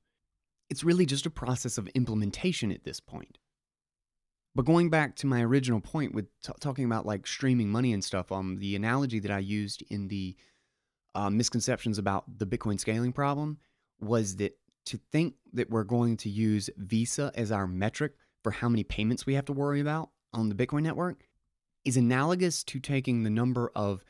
It's 0.70 0.84
really 0.84 1.05
just 1.05 1.26
a 1.26 1.32
process 1.32 1.78
of 1.78 1.88
implementation 1.89 2.72
at 2.72 2.84
this 2.84 2.99
point. 2.99 3.38
But 4.55 4.65
going 4.65 4.89
back 4.89 5.15
to 5.17 5.28
my 5.28 5.43
original 5.43 5.80
point 5.80 6.13
with 6.13 6.26
t- 6.41 6.51
talking 6.59 6.86
about 6.86 7.05
like 7.05 7.28
streaming 7.28 7.70
money 7.70 7.93
and 7.93 8.03
stuff, 8.03 8.32
um, 8.32 8.57
the 8.57 8.76
analogy 8.76 9.20
that 9.20 9.32
I 9.32 9.39
used 9.39 9.84
in 9.89 10.07
the 10.07 10.36
uh, 11.15 11.30
misconceptions 11.30 11.97
about 11.97 12.39
the 12.39 12.45
Bitcoin 12.45 12.80
scaling 12.80 13.13
problem 13.13 13.57
was 13.99 14.38
that 14.38 14.57
to 14.86 14.99
think 15.11 15.36
that 15.53 15.70
we're 15.70 15.84
going 15.84 16.17
to 16.17 16.30
use 16.30 16.70
Visa 16.78 17.32
as 17.36 17.51
our 17.51 17.67
metric 17.67 18.13
for 18.43 18.51
how 18.51 18.70
many 18.70 18.84
payments 18.84 19.26
we 19.26 19.36
have 19.36 19.45
to 19.45 19.53
worry 19.53 19.82
about 19.82 20.09
on 20.34 20.49
the 20.49 20.55
Bitcoin 20.55 20.84
network 20.84 21.24
is 21.86 21.98
analogous 21.98 22.64
to 22.66 22.80
taking 22.80 23.24
the 23.24 23.30
number 23.30 23.72
of 23.76 24.04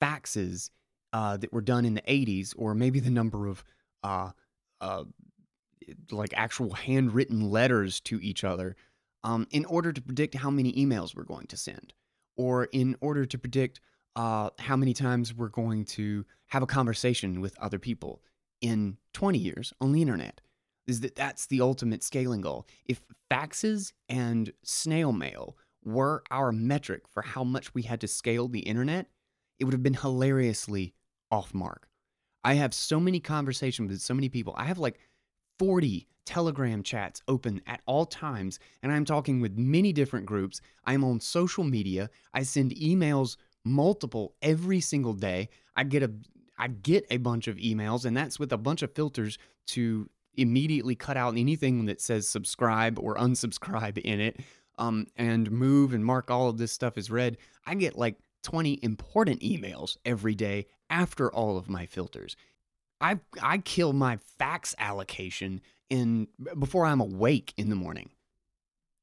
faxes 0.00 0.70
uh, 1.12 1.36
that 1.36 1.52
were 1.52 1.60
done 1.60 1.84
in 1.84 1.94
the 1.94 2.02
80s, 2.02 2.54
or 2.56 2.74
maybe 2.74 3.00
the 3.00 3.10
number 3.10 3.46
of 3.46 3.64
uh, 4.02 4.30
uh, 4.80 5.04
like 6.10 6.32
actual 6.34 6.72
handwritten 6.72 7.50
letters 7.50 8.00
to 8.00 8.20
each 8.20 8.44
other, 8.44 8.76
um, 9.24 9.46
in 9.50 9.64
order 9.66 9.92
to 9.92 10.00
predict 10.02 10.34
how 10.34 10.50
many 10.50 10.72
emails 10.72 11.14
we're 11.14 11.24
going 11.24 11.46
to 11.46 11.56
send, 11.56 11.92
or 12.36 12.64
in 12.72 12.96
order 13.00 13.24
to 13.24 13.38
predict 13.38 13.80
uh, 14.16 14.50
how 14.58 14.76
many 14.76 14.92
times 14.92 15.34
we're 15.34 15.48
going 15.48 15.84
to 15.84 16.24
have 16.48 16.62
a 16.62 16.66
conversation 16.66 17.40
with 17.40 17.58
other 17.58 17.78
people 17.78 18.22
in 18.60 18.96
20 19.14 19.38
years 19.38 19.72
on 19.80 19.92
the 19.92 20.02
internet. 20.02 20.40
is 20.86 21.00
that 21.00 21.14
that's 21.14 21.46
the 21.46 21.60
ultimate 21.60 22.02
scaling 22.02 22.40
goal. 22.40 22.66
If 22.86 23.00
faxes 23.30 23.92
and 24.08 24.52
snail 24.62 25.12
mail 25.12 25.56
were 25.84 26.22
our 26.30 26.52
metric 26.52 27.02
for 27.08 27.22
how 27.22 27.44
much 27.44 27.74
we 27.74 27.82
had 27.82 28.00
to 28.00 28.08
scale 28.08 28.48
the 28.48 28.60
internet, 28.60 29.06
it 29.58 29.64
would 29.64 29.74
have 29.74 29.82
been 29.82 29.94
hilariously 29.94 30.94
off 31.30 31.54
mark. 31.54 31.88
I 32.44 32.54
have 32.54 32.74
so 32.74 32.98
many 32.98 33.20
conversations 33.20 33.90
with 33.90 34.00
so 34.00 34.14
many 34.14 34.28
people. 34.28 34.54
I 34.56 34.64
have 34.64 34.78
like 34.78 34.98
40 35.58 36.08
Telegram 36.24 36.82
chats 36.82 37.22
open 37.28 37.60
at 37.66 37.80
all 37.86 38.06
times, 38.06 38.58
and 38.82 38.92
I'm 38.92 39.04
talking 39.04 39.40
with 39.40 39.56
many 39.56 39.92
different 39.92 40.26
groups. 40.26 40.60
I'm 40.84 41.04
on 41.04 41.20
social 41.20 41.64
media. 41.64 42.10
I 42.32 42.42
send 42.42 42.72
emails 42.72 43.36
multiple 43.64 44.34
every 44.42 44.80
single 44.80 45.14
day. 45.14 45.48
I 45.76 45.84
get 45.84 46.02
a 46.02 46.12
I 46.58 46.68
get 46.68 47.06
a 47.10 47.16
bunch 47.16 47.48
of 47.48 47.56
emails, 47.56 48.04
and 48.04 48.16
that's 48.16 48.38
with 48.38 48.52
a 48.52 48.58
bunch 48.58 48.82
of 48.82 48.94
filters 48.94 49.38
to 49.68 50.08
immediately 50.34 50.94
cut 50.94 51.16
out 51.16 51.36
anything 51.36 51.86
that 51.86 52.00
says 52.00 52.28
subscribe 52.28 52.98
or 52.98 53.16
unsubscribe 53.16 53.98
in 53.98 54.20
it, 54.20 54.40
um, 54.82 55.06
and 55.16 55.50
move 55.50 55.94
and 55.94 56.04
mark 56.04 56.30
all 56.30 56.48
of 56.48 56.58
this 56.58 56.72
stuff 56.72 56.98
as 56.98 57.10
read. 57.10 57.38
I 57.66 57.74
get 57.76 57.96
like 57.96 58.16
20 58.42 58.80
important 58.82 59.40
emails 59.40 59.96
every 60.04 60.34
day 60.34 60.66
after 60.90 61.32
all 61.32 61.56
of 61.56 61.70
my 61.70 61.86
filters. 61.86 62.36
I 63.00 63.20
I 63.40 63.58
kill 63.58 63.92
my 63.92 64.18
fax 64.38 64.74
allocation 64.78 65.60
in 65.88 66.26
before 66.58 66.84
I'm 66.84 67.00
awake 67.00 67.54
in 67.56 67.68
the 67.70 67.76
morning. 67.76 68.10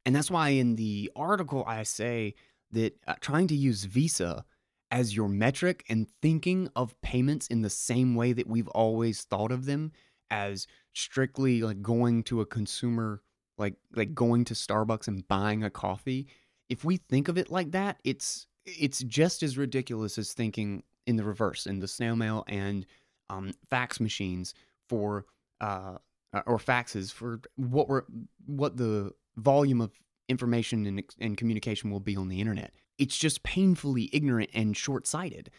And 0.06 0.16
that's 0.16 0.32
why 0.32 0.50
in 0.50 0.76
the 0.76 1.12
article 1.16 1.64
I 1.66 1.84
say 1.84 2.36
that 2.72 2.98
uh, 3.08 3.16
trying 3.22 3.48
to 3.48 3.56
use 3.56 3.86
Visa 3.86 4.46
as 4.92 5.16
your 5.16 5.30
metric 5.30 5.86
and 5.90 6.08
thinking 6.22 6.70
of 6.76 7.00
payments 7.02 7.48
in 7.48 7.62
the 7.62 7.70
same 7.70 8.16
way 8.16 8.34
that 8.34 8.48
we've 8.48 8.68
always 8.70 9.24
thought 9.24 9.52
of 9.52 9.66
them 9.66 9.92
as 10.32 10.68
strictly 10.94 11.62
like 11.62 11.82
going 11.82 12.24
to 12.24 12.42
a 12.42 12.46
consumer 12.46 13.22
like 13.60 13.76
like 13.96 14.16
going 14.16 14.46
to 14.46 14.54
Starbucks 14.54 15.08
and 15.08 15.28
buying 15.28 15.64
a 15.64 15.70
coffee 15.70 16.28
if 16.70 16.84
we 16.84 16.98
think 16.98 17.28
of 17.28 17.38
it 17.38 17.52
like 17.52 17.72
that 17.72 18.00
it's 18.04 18.48
it's 18.66 19.00
just 19.04 19.44
as 19.44 19.58
ridiculous 19.58 20.18
as 20.18 20.34
thinking 20.34 20.84
in 21.06 21.16
the 21.16 21.24
reverse 21.24 21.66
in 21.66 21.80
the 21.80 21.88
snail 21.88 22.16
mail 22.16 22.44
and 22.48 22.86
um, 23.30 23.52
fax 23.70 24.00
machines 24.00 24.54
for 24.88 25.26
uh, 25.62 25.98
or 26.46 26.58
faxes 26.58 27.12
for 27.12 27.42
what 27.56 27.90
we're 27.90 28.04
what 28.46 28.78
the 28.78 29.12
volume 29.38 29.82
of 29.82 29.92
information 30.28 30.86
and, 30.86 31.04
and 31.20 31.38
communication 31.38 31.90
will 31.90 32.00
be 32.00 32.16
on 32.16 32.30
the 32.30 32.40
internet. 32.40 32.72
It's 32.98 33.18
just 33.18 33.44
painfully 33.44 34.10
ignorant 34.14 34.52
and 34.54 34.78
short 34.78 35.08
sighted. 35.08 35.50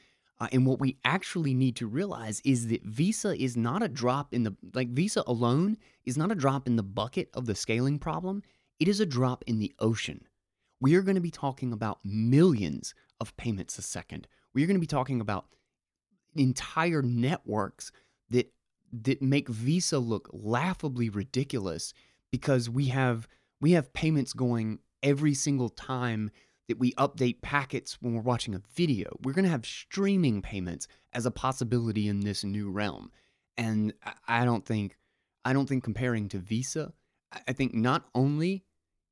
Uh, 0.41 0.49
and 0.53 0.65
what 0.65 0.81
we 0.81 0.97
actually 1.05 1.53
need 1.53 1.77
to 1.77 1.87
realize 1.87 2.41
is 2.45 2.69
that 2.69 2.83
Visa 2.85 3.41
is 3.41 3.57
not 3.57 3.83
a 3.83 3.89
drop 3.89 4.33
in 4.33 4.43
the, 4.43 4.57
like, 4.75 4.89
Visa 4.89 5.23
alone 5.27 5.77
is 6.05 6.17
not 6.17 6.33
a 6.33 6.35
drop 6.35 6.67
in 6.67 6.77
the 6.77 6.83
bucket 6.83 7.29
of 7.35 7.45
the 7.45 7.55
scaling 7.55 7.99
problem. 7.99 8.43
It 8.79 8.89
is 8.89 9.01
a 9.01 9.07
drop 9.07 9.45
in 9.47 9.59
the 9.59 9.75
ocean. 9.79 10.23
We 10.81 10.95
are 10.95 11.03
going 11.03 11.17
to 11.17 11.21
be 11.21 11.31
talking 11.31 11.73
about 11.73 11.99
millions 12.03 12.95
of 13.21 13.37
payments 13.37 13.79
a 13.79 13.83
second. 13.83 14.27
We 14.55 14.65
are 14.65 14.67
going 14.67 14.77
to 14.77 14.81
be 14.81 14.87
talking 14.87 15.21
about 15.21 15.47
entire 16.35 17.03
networks 17.03 17.93
that 18.31 18.53
that 18.93 19.23
make 19.23 19.49
Visa 19.49 19.99
look 19.99 20.29
laughably 20.33 21.09
ridiculous 21.09 21.93
because 22.33 22.69
we 22.69 22.87
have 22.87 23.29
we 23.61 23.73
have 23.73 23.93
payments 23.93 24.33
going 24.33 24.79
every 25.03 25.35
single 25.35 25.69
time 25.69 26.31
that 26.71 26.79
we 26.79 26.93
update 26.93 27.43
packets 27.43 27.99
when 28.01 28.15
we're 28.15 28.23
watching 28.23 28.55
a 28.55 28.63
video. 28.77 29.11
We're 29.25 29.33
going 29.33 29.45
to 29.45 29.51
have 29.51 29.67
streaming 29.67 30.41
payments 30.41 30.87
as 31.13 31.27
a 31.27 31.31
possibility 31.33 32.07
in 32.07 32.21
this 32.21 32.45
new 32.45 32.71
realm. 32.71 33.11
And 33.59 33.93
I 34.29 34.45
don't 34.45 34.65
think 34.65 34.97
I 35.45 35.53
don't 35.53 35.69
think 35.69 35.83
comparing 35.83 36.29
to 36.29 36.39
Visa, 36.39 36.93
I 37.49 37.53
think 37.53 37.75
not 37.75 38.05
only 38.15 38.63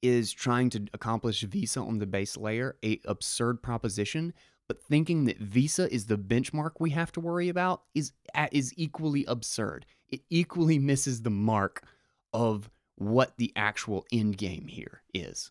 is 0.02 0.30
trying 0.30 0.70
to 0.70 0.86
accomplish 0.94 1.42
Visa 1.42 1.80
on 1.80 1.98
the 1.98 2.06
base 2.06 2.36
layer 2.36 2.76
a 2.84 3.00
absurd 3.06 3.60
proposition, 3.60 4.34
but 4.68 4.80
thinking 4.80 5.24
that 5.24 5.38
Visa 5.38 5.92
is 5.92 6.06
the 6.06 6.16
benchmark 6.16 6.74
we 6.78 6.90
have 6.90 7.10
to 7.10 7.20
worry 7.20 7.48
about 7.48 7.82
is 7.92 8.12
is 8.52 8.72
equally 8.76 9.24
absurd. 9.24 9.84
It 10.08 10.20
equally 10.30 10.78
misses 10.78 11.22
the 11.22 11.30
mark 11.30 11.82
of 12.32 12.70
what 12.94 13.36
the 13.36 13.52
actual 13.56 14.06
end 14.12 14.38
game 14.38 14.68
here 14.68 15.02
is. 15.12 15.50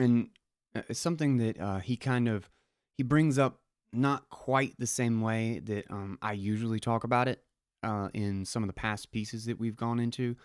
And 0.00 0.30
uh, 0.74 0.82
it's 0.88 0.98
something 0.98 1.36
that 1.36 1.60
uh, 1.60 1.78
he 1.78 1.96
kind 1.96 2.28
of 2.28 2.48
he 2.96 3.02
brings 3.02 3.38
up 3.38 3.60
not 3.92 4.28
quite 4.30 4.74
the 4.78 4.86
same 4.86 5.20
way 5.20 5.60
that 5.64 5.90
um, 5.90 6.18
I 6.22 6.32
usually 6.32 6.80
talk 6.80 7.04
about 7.04 7.28
it 7.28 7.42
uh, 7.82 8.08
in 8.14 8.44
some 8.44 8.62
of 8.62 8.68
the 8.68 8.74
past 8.74 9.10
pieces 9.10 9.46
that 9.46 9.58
we've 9.58 9.76
gone 9.76 10.00
into, 10.00 10.36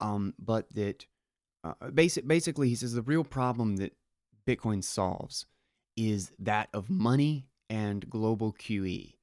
um, 0.00 0.34
but 0.38 0.72
that 0.74 1.06
uh, 1.64 1.90
basic, 1.90 2.26
basically 2.26 2.68
he 2.68 2.74
says 2.74 2.92
the 2.92 3.02
real 3.02 3.24
problem 3.24 3.76
that 3.76 3.92
Bitcoin 4.46 4.84
solves 4.84 5.46
is 5.96 6.32
that 6.38 6.68
of 6.72 6.90
money 6.90 7.46
and 7.68 8.08
global 8.08 8.52
QE. 8.52 9.14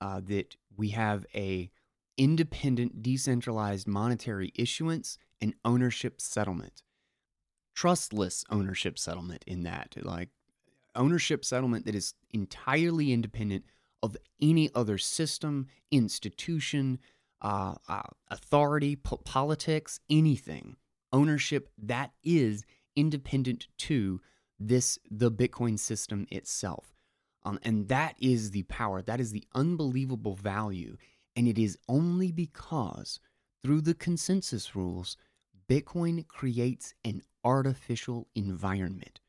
Uh, 0.00 0.20
that 0.24 0.54
we 0.76 0.90
have 0.90 1.26
a 1.34 1.70
independent, 2.16 3.02
decentralized 3.02 3.88
monetary 3.88 4.52
issuance 4.54 5.18
and 5.40 5.54
ownership 5.64 6.20
settlement. 6.20 6.82
Trustless 7.78 8.44
ownership 8.50 8.98
settlement 8.98 9.44
in 9.46 9.62
that, 9.62 9.94
like 10.02 10.30
ownership 10.96 11.44
settlement 11.44 11.86
that 11.86 11.94
is 11.94 12.14
entirely 12.32 13.12
independent 13.12 13.66
of 14.02 14.16
any 14.42 14.68
other 14.74 14.98
system, 14.98 15.68
institution, 15.92 16.98
uh, 17.40 17.76
uh, 17.88 18.02
authority, 18.32 18.96
po- 18.96 19.18
politics, 19.18 20.00
anything. 20.10 20.74
Ownership 21.12 21.68
that 21.78 22.10
is 22.24 22.64
independent 22.96 23.68
to 23.78 24.20
this 24.58 24.98
the 25.08 25.30
Bitcoin 25.30 25.78
system 25.78 26.26
itself. 26.32 26.96
Um, 27.44 27.60
and 27.62 27.86
that 27.86 28.16
is 28.20 28.50
the 28.50 28.64
power, 28.64 29.02
that 29.02 29.20
is 29.20 29.30
the 29.30 29.44
unbelievable 29.54 30.34
value. 30.34 30.96
And 31.36 31.46
it 31.46 31.58
is 31.58 31.78
only 31.88 32.32
because 32.32 33.20
through 33.62 33.82
the 33.82 33.94
consensus 33.94 34.74
rules, 34.74 35.16
Bitcoin 35.68 36.26
creates 36.26 36.94
an 37.04 37.22
artificial 37.44 38.26
environment, 38.34 39.20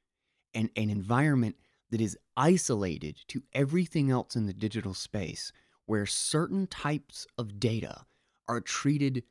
and 0.53 0.69
an 0.75 0.89
environment 0.89 1.55
that 1.91 2.01
is 2.01 2.17
isolated 2.37 3.17
to 3.27 3.43
everything 3.53 4.09
else 4.09 4.35
in 4.35 4.45
the 4.45 4.53
digital 4.53 4.93
space, 4.93 5.51
where 5.85 6.05
certain 6.05 6.67
types 6.67 7.27
of 7.37 7.59
data 7.59 8.05
are 8.47 8.61
treated 8.61 9.23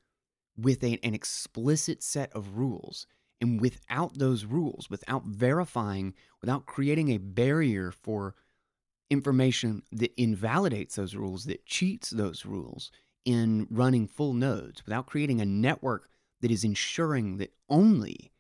with 0.57 0.83
a, 0.83 0.99
an 1.03 1.15
explicit 1.15 2.03
set 2.03 2.33
of 2.33 2.59
rules 2.59 3.07
and 3.41 3.61
without 3.61 4.19
those 4.19 4.45
rules, 4.45 4.91
without 4.91 5.25
verifying, 5.25 6.15
without 6.41 6.67
creating 6.67 7.11
a 7.11 7.19
barrier 7.19 7.93
for 7.93 8.35
information 9.11 9.83
that 9.93 10.13
invalidates 10.21 10.97
those 10.97 11.15
rules, 11.15 11.45
that 11.45 11.65
cheats 11.65 12.11
those 12.11 12.45
rules 12.45 12.91
in 13.25 13.67
running 13.71 14.07
full 14.07 14.35
nodes, 14.35 14.85
without 14.85 15.07
creating 15.07 15.41
a 15.41 15.47
network 15.47 16.09
that 16.41 16.51
is 16.51 16.65
ensuring 16.65 17.37
that 17.39 17.53
only 17.69 18.33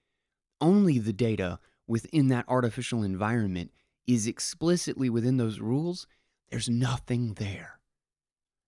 only 0.60 0.98
the 0.98 1.12
data 1.12 1.58
within 1.86 2.28
that 2.28 2.44
artificial 2.48 3.02
environment 3.02 3.70
is 4.06 4.26
explicitly 4.26 5.08
within 5.08 5.36
those 5.36 5.60
rules, 5.60 6.06
there's 6.50 6.68
nothing 6.68 7.34
there. 7.34 7.78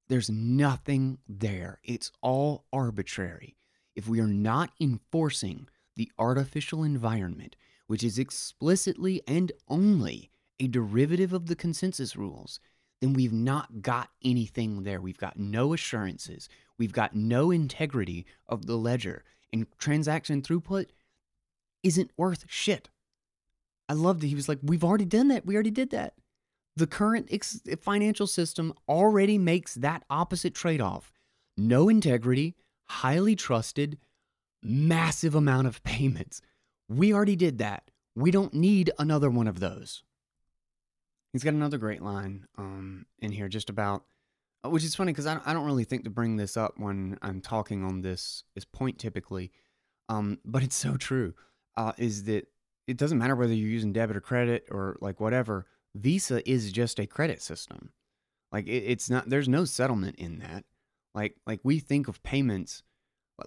There's 0.09 0.31
nothing 0.31 1.19
there. 1.29 1.81
It's 1.85 2.11
all 2.21 2.65
arbitrary. 2.73 3.57
If 3.95 4.09
we 4.09 4.21
are 4.21 4.27
not 4.27 4.71
enforcing 4.81 5.69
the 5.97 6.11
artificial 6.19 6.83
environment, 6.83 7.57
which 7.87 8.05
is 8.05 8.19
explicitly 8.19 9.23
and 9.27 9.53
only 9.69 10.31
a 10.59 10.69
derivative 10.69 11.33
of 11.33 11.47
the 11.47 11.57
consensus 11.57 12.17
rules, 12.17 12.61
then 13.01 13.15
we've 13.15 13.33
not 13.33 13.83
got 13.83 14.11
anything 14.23 14.83
there. 14.83 15.01
We've 15.01 15.17
got 15.19 15.39
no 15.39 15.73
assurances. 15.73 16.49
We've 16.81 16.93
got 16.95 17.15
no 17.15 17.51
integrity 17.51 18.25
of 18.49 18.65
the 18.65 18.77
ledger. 18.77 19.23
And 19.53 19.67
transaction 19.79 20.41
throughput 20.41 20.87
isn't 21.83 22.11
worth 22.17 22.47
shit. 22.49 22.89
I 23.87 23.93
loved 23.93 24.25
it. 24.25 24.29
He 24.29 24.35
was 24.35 24.49
like, 24.49 24.61
We've 24.63 24.83
already 24.83 25.05
done 25.05 25.29
that. 25.29 25.45
We 25.45 25.55
already 25.55 25.71
did 25.71 25.91
that. 25.91 26.15
The 26.77 26.87
current 26.87 27.29
ex- 27.31 27.61
financial 27.83 28.27
system 28.27 28.73
already 28.89 29.37
makes 29.37 29.75
that 29.75 30.05
opposite 30.09 30.55
trade 30.55 30.81
off 30.81 31.13
no 31.55 31.91
integrity, 31.91 32.55
highly 32.87 33.37
trusted, 33.37 33.99
massive 34.63 35.35
amount 35.35 35.67
of 35.67 35.83
payments. 35.83 36.41
We 36.89 37.13
already 37.13 37.37
did 37.37 37.59
that. 37.59 37.91
We 38.15 38.31
don't 38.31 38.55
need 38.55 38.91
another 38.99 39.29
one 39.29 39.49
of 39.49 39.61
those. 39.61 40.03
He's 41.35 41.45
got 41.45 41.53
another 41.53 41.77
great 41.77 42.01
line 42.01 42.47
um, 42.57 43.05
in 43.19 43.33
here 43.33 43.49
just 43.49 43.69
about, 43.69 44.05
which 44.65 44.85
is 44.85 44.95
funny 44.95 45.13
because 45.13 45.27
I, 45.27 45.41
I 45.47 45.53
don't 45.53 45.67
really 45.67 45.85
think 45.85 46.05
to 46.05 46.11
bring 46.11 46.37
this 46.37 46.57
up 46.57 46.75
when 46.77 47.19
I'm 47.23 47.41
talking 47.41 47.85
on 47.85 48.03
this, 48.03 48.45
this 48.55 48.65
point 48.65 48.99
typically, 48.99 49.53
um, 50.09 50.39
but 50.45 50.63
it's 50.63 50.77
so 50.77 50.97
true, 50.97 51.35
uh, 51.77 51.93
is 51.99 52.25
that 52.25 52.47
it 52.87 52.97
doesn't 52.97 53.19
matter 53.19 53.37
whether 53.37 53.55
you're 53.55 53.69
using 53.69 53.93
debit 53.93 54.17
or 54.17 54.21
credit 54.21 54.67
or 54.71 54.97
like 55.01 55.21
whatever, 55.21 55.67
Visa 55.95 56.49
is 56.51 56.73
just 56.73 57.01
a 57.01 57.07
credit 57.07 57.43
system. 57.43 57.93
Like 58.53 58.67
it, 58.67 58.85
it's 58.87 59.09
not, 59.11 59.29
there's 59.31 59.49
no 59.49 59.65
settlement 59.65 60.17
in 60.17 60.39
that. 60.41 60.65
Like, 61.15 61.37
like 61.47 61.61
we 61.65 61.79
think 61.79 62.09
of 62.09 62.23
payments 62.23 62.83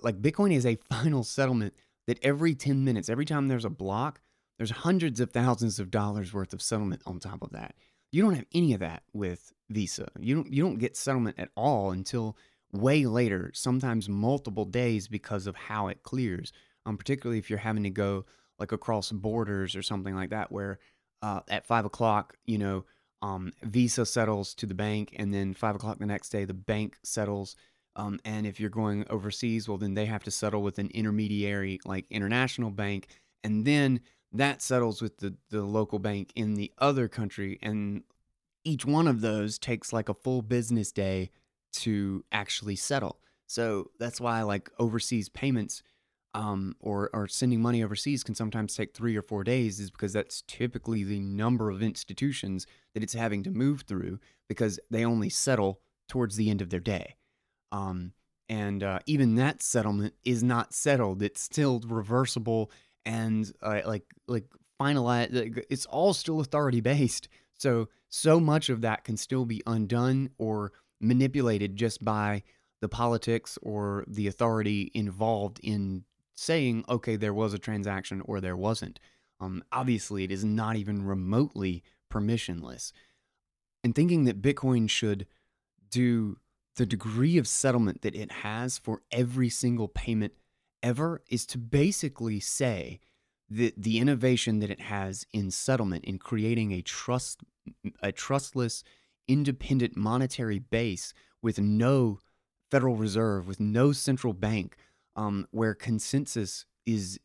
Like 0.01 0.22
Bitcoin 0.22 0.53
is 0.53 0.66
a 0.66 0.76
final 0.89 1.24
settlement 1.24 1.74
that 2.07 2.20
every 2.24 2.55
10 2.55 2.84
minutes, 2.84 3.09
every 3.09 3.26
time 3.26 3.47
there's 3.47 3.66
a 3.66 3.70
block, 3.70 4.22
there's 4.57 4.72
hundreds 4.72 5.20
of 5.20 5.32
thousands 5.32 5.80
of 5.80 5.91
dollars 5.91 6.34
worth 6.34 6.53
of 6.53 6.61
settlement 6.61 7.01
on 7.05 7.20
top 7.20 7.41
of 7.41 7.51
that. 7.51 7.76
You 8.14 8.22
don't 8.22 8.36
have 8.36 8.45
any 8.53 8.76
of 8.76 8.80
that 8.82 9.01
with 9.11 9.51
Visa. 9.72 10.07
You 10.20 10.36
don't 10.36 10.53
you 10.53 10.61
don't 10.61 10.78
get 10.78 10.95
settlement 10.95 11.39
at 11.39 11.49
all 11.55 11.89
until 11.89 12.38
way 12.72 13.07
later, 13.07 13.49
sometimes 13.55 14.07
multiple 14.07 14.66
days 14.66 15.07
because 15.07 15.47
of 15.47 15.55
how 15.55 15.88
it 15.88 16.03
clears. 16.03 16.53
Um, 16.86 16.95
particularly 16.95 17.39
if 17.39 17.49
you're 17.49 17.57
having 17.57 17.84
to 17.84 17.89
go 17.89 18.26
like 18.59 18.72
across 18.72 19.11
borders 19.11 19.76
or 19.76 19.82
something 19.82 20.14
like 20.14 20.30
that, 20.30 20.51
where 20.51 20.78
uh, 21.24 21.39
at 21.49 21.66
five 21.66 21.86
o'clock, 21.86 22.38
you 22.45 22.59
know, 22.59 22.86
um, 23.24 23.51
Visa 23.64 24.05
settles 24.05 24.53
to 24.55 24.68
the 24.68 24.76
bank, 24.76 25.16
and 25.18 25.34
then 25.34 25.55
five 25.55 25.76
o'clock 25.76 25.97
the 25.97 26.05
next 26.05 26.30
day, 26.30 26.45
the 26.45 26.53
bank 26.53 26.97
settles. 27.03 27.55
Um, 27.95 28.20
and 28.26 28.45
if 28.45 28.59
you're 28.59 28.70
going 28.70 29.05
overseas, 29.09 29.68
well, 29.68 29.78
then 29.80 29.95
they 29.95 30.05
have 30.05 30.24
to 30.26 30.32
settle 30.32 30.61
with 30.61 30.78
an 30.78 30.91
intermediary 30.93 31.80
like 31.84 32.05
international 32.11 32.70
bank, 32.70 33.07
and 33.43 33.66
then 33.66 34.01
that 34.34 34.61
settles 34.61 35.01
with 35.01 35.17
the, 35.17 35.36
the 35.49 35.61
local 35.61 35.99
bank 35.99 36.31
in 36.36 36.55
the 36.55 36.71
other 36.79 37.07
country. 37.07 37.59
And 37.61 38.03
each 38.63 38.86
one 38.86 39.07
of 39.07 39.21
those 39.21 39.59
takes 39.59 39.93
like 39.93 40.09
a 40.09 40.13
full 40.13 40.41
business 40.41 40.91
day 40.91 41.29
to 41.73 42.25
actually 42.31 42.75
settle. 42.75 43.19
So 43.45 43.91
that's 43.99 44.19
why 44.19 44.41
like 44.41 44.69
overseas 44.79 45.29
payments 45.29 45.84
um, 46.34 46.75
or, 46.79 47.11
or 47.13 47.27
sending 47.27 47.61
money 47.61 47.84
overseas 47.84 48.23
can 48.23 48.34
sometimes 48.34 48.75
take 48.75 48.95
three 48.95 49.15
or 49.15 49.21
four 49.21 49.43
days 49.43 49.79
is 49.79 49.91
because 49.91 50.13
that's 50.13 50.41
typically 50.47 51.03
the 51.03 51.19
number 51.19 51.69
of 51.69 51.84
institutions 51.84 52.65
that 52.95 53.03
it's 53.03 53.13
having 53.13 53.43
to 53.43 53.51
move 53.51 53.81
through 53.81 54.19
because 54.49 54.79
they 54.89 55.05
only 55.05 55.29
settle 55.29 55.79
towards 56.09 56.36
the 56.36 56.49
end 56.49 56.61
of 56.61 56.71
their 56.71 56.79
day. 56.79 57.15
Um, 57.71 58.13
and 58.49 58.84
uh, 58.84 58.99
even 59.05 59.36
that 59.36 59.61
settlement 59.61 60.15
is 60.23 60.43
not 60.43 60.73
settled. 60.73 61.21
It's 61.21 61.41
still 61.41 61.81
reversible 61.86 62.71
and 63.05 63.51
uh, 63.61 63.81
like 63.85 64.05
like 64.27 64.45
finalize. 64.79 65.63
It's 65.69 65.85
all 65.85 66.13
still 66.13 66.39
authority 66.39 66.81
based. 66.81 67.29
So 67.57 67.89
so 68.09 68.39
much 68.39 68.69
of 68.69 68.81
that 68.81 69.03
can 69.03 69.17
still 69.17 69.45
be 69.45 69.61
undone 69.65 70.29
or 70.37 70.71
manipulated 71.01 71.75
just 71.75 72.03
by 72.03 72.43
the 72.81 72.89
politics 72.89 73.57
or 73.61 74.03
the 74.07 74.27
authority 74.27 74.91
involved 74.93 75.59
in 75.63 76.03
saying, 76.35 76.83
okay, 76.89 77.15
there 77.15 77.33
was 77.33 77.53
a 77.53 77.59
transaction 77.59 78.21
or 78.25 78.41
there 78.41 78.57
wasn't. 78.57 78.99
Um, 79.39 79.63
obviously, 79.71 80.23
it 80.23 80.31
is 80.31 80.43
not 80.43 80.75
even 80.75 81.05
remotely 81.05 81.83
permissionless. 82.11 82.91
And 83.83 83.93
thinking 83.93 84.25
that 84.25 84.41
Bitcoin 84.41 84.89
should 84.89 85.27
do 85.89 86.37
the 86.75 86.85
degree 86.85 87.37
of 87.37 87.47
settlement 87.47 88.01
that 88.01 88.15
it 88.15 88.31
has 88.31 88.77
for 88.77 89.01
every 89.11 89.49
single 89.49 89.87
payment 89.87 90.33
ever 90.84 91.23
is 91.29 91.45
to 91.47 91.57
basically 91.57 92.39
say 92.39 92.99
that 93.49 93.73
the 93.77 93.99
innovation 93.99 94.59
that 94.59 94.69
it 94.69 94.81
has 94.81 95.25
in 95.34 95.49
settlement 95.49 96.05
in 96.05 96.19
creating 96.19 96.71
a 96.71 96.81
trust 96.81 97.41
a 98.01 98.11
trustless 98.11 98.84
independent 99.27 99.95
monetary 99.95 100.59
base 100.59 101.13
with 101.41 101.59
no 101.59 102.19
federal 102.69 102.95
reserve 102.95 103.47
with 103.47 103.59
no 103.59 103.91
central 103.91 104.34
bank 104.34 104.75
um, 105.15 105.47
where 105.51 105.73
consensus 105.73 106.65
is 106.86 107.19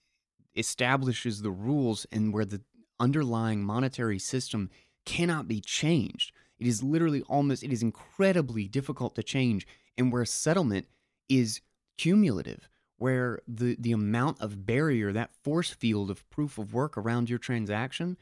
establishes 0.54 1.42
the 1.42 1.50
rules 1.50 2.06
and 2.12 2.32
where 2.32 2.44
the 2.44 2.60
underlying 3.00 3.62
monetary 3.62 4.18
system 4.18 4.70
cannot 5.06 5.48
be 5.48 5.60
changed. 5.60 6.32
It 6.58 6.66
is 6.66 6.82
literally 6.82 7.22
almost 7.22 7.62
it 7.62 7.72
is 7.72 7.82
incredibly 7.82 8.68
difficult 8.68 9.14
to 9.14 9.22
change 9.22 9.66
and 9.96 10.12
where 10.12 10.24
settlement 10.24 10.86
is 11.28 11.60
cumulative 11.96 12.68
where 12.98 13.40
the 13.48 13.76
the 13.78 13.92
amount 13.92 14.40
of 14.40 14.66
barrier 14.66 15.12
that 15.12 15.34
force 15.42 15.70
field 15.70 16.10
of 16.10 16.28
proof 16.30 16.58
of 16.58 16.74
work 16.74 16.96
around 16.96 17.30
your 17.30 17.38
transaction 17.38 18.16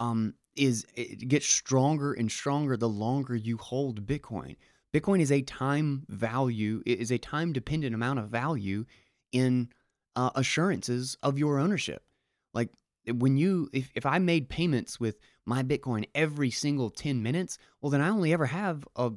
um 0.00 0.34
is 0.54 0.86
it 0.94 1.28
gets 1.28 1.46
stronger 1.46 2.12
and 2.12 2.30
stronger 2.30 2.76
the 2.76 2.88
longer 2.88 3.36
you 3.36 3.56
hold 3.56 4.06
bitcoin 4.06 4.56
Bitcoin 4.96 5.20
is 5.20 5.30
a 5.30 5.42
time 5.42 6.04
value, 6.08 6.82
it 6.86 7.00
is 7.00 7.10
a 7.10 7.18
time 7.18 7.52
dependent 7.52 7.94
amount 7.94 8.18
of 8.18 8.28
value 8.28 8.86
in 9.30 9.68
uh, 10.14 10.30
assurances 10.34 11.18
of 11.22 11.38
your 11.38 11.58
ownership. 11.58 12.02
Like 12.54 12.70
when 13.06 13.36
you, 13.36 13.68
if, 13.74 13.90
if 13.94 14.06
I 14.06 14.18
made 14.18 14.48
payments 14.48 14.98
with 14.98 15.18
my 15.44 15.62
Bitcoin 15.62 16.08
every 16.14 16.50
single 16.50 16.88
10 16.88 17.22
minutes, 17.22 17.58
well, 17.80 17.90
then 17.90 18.00
I 18.00 18.08
only 18.08 18.32
ever 18.32 18.46
have 18.46 18.88
a, 18.96 19.12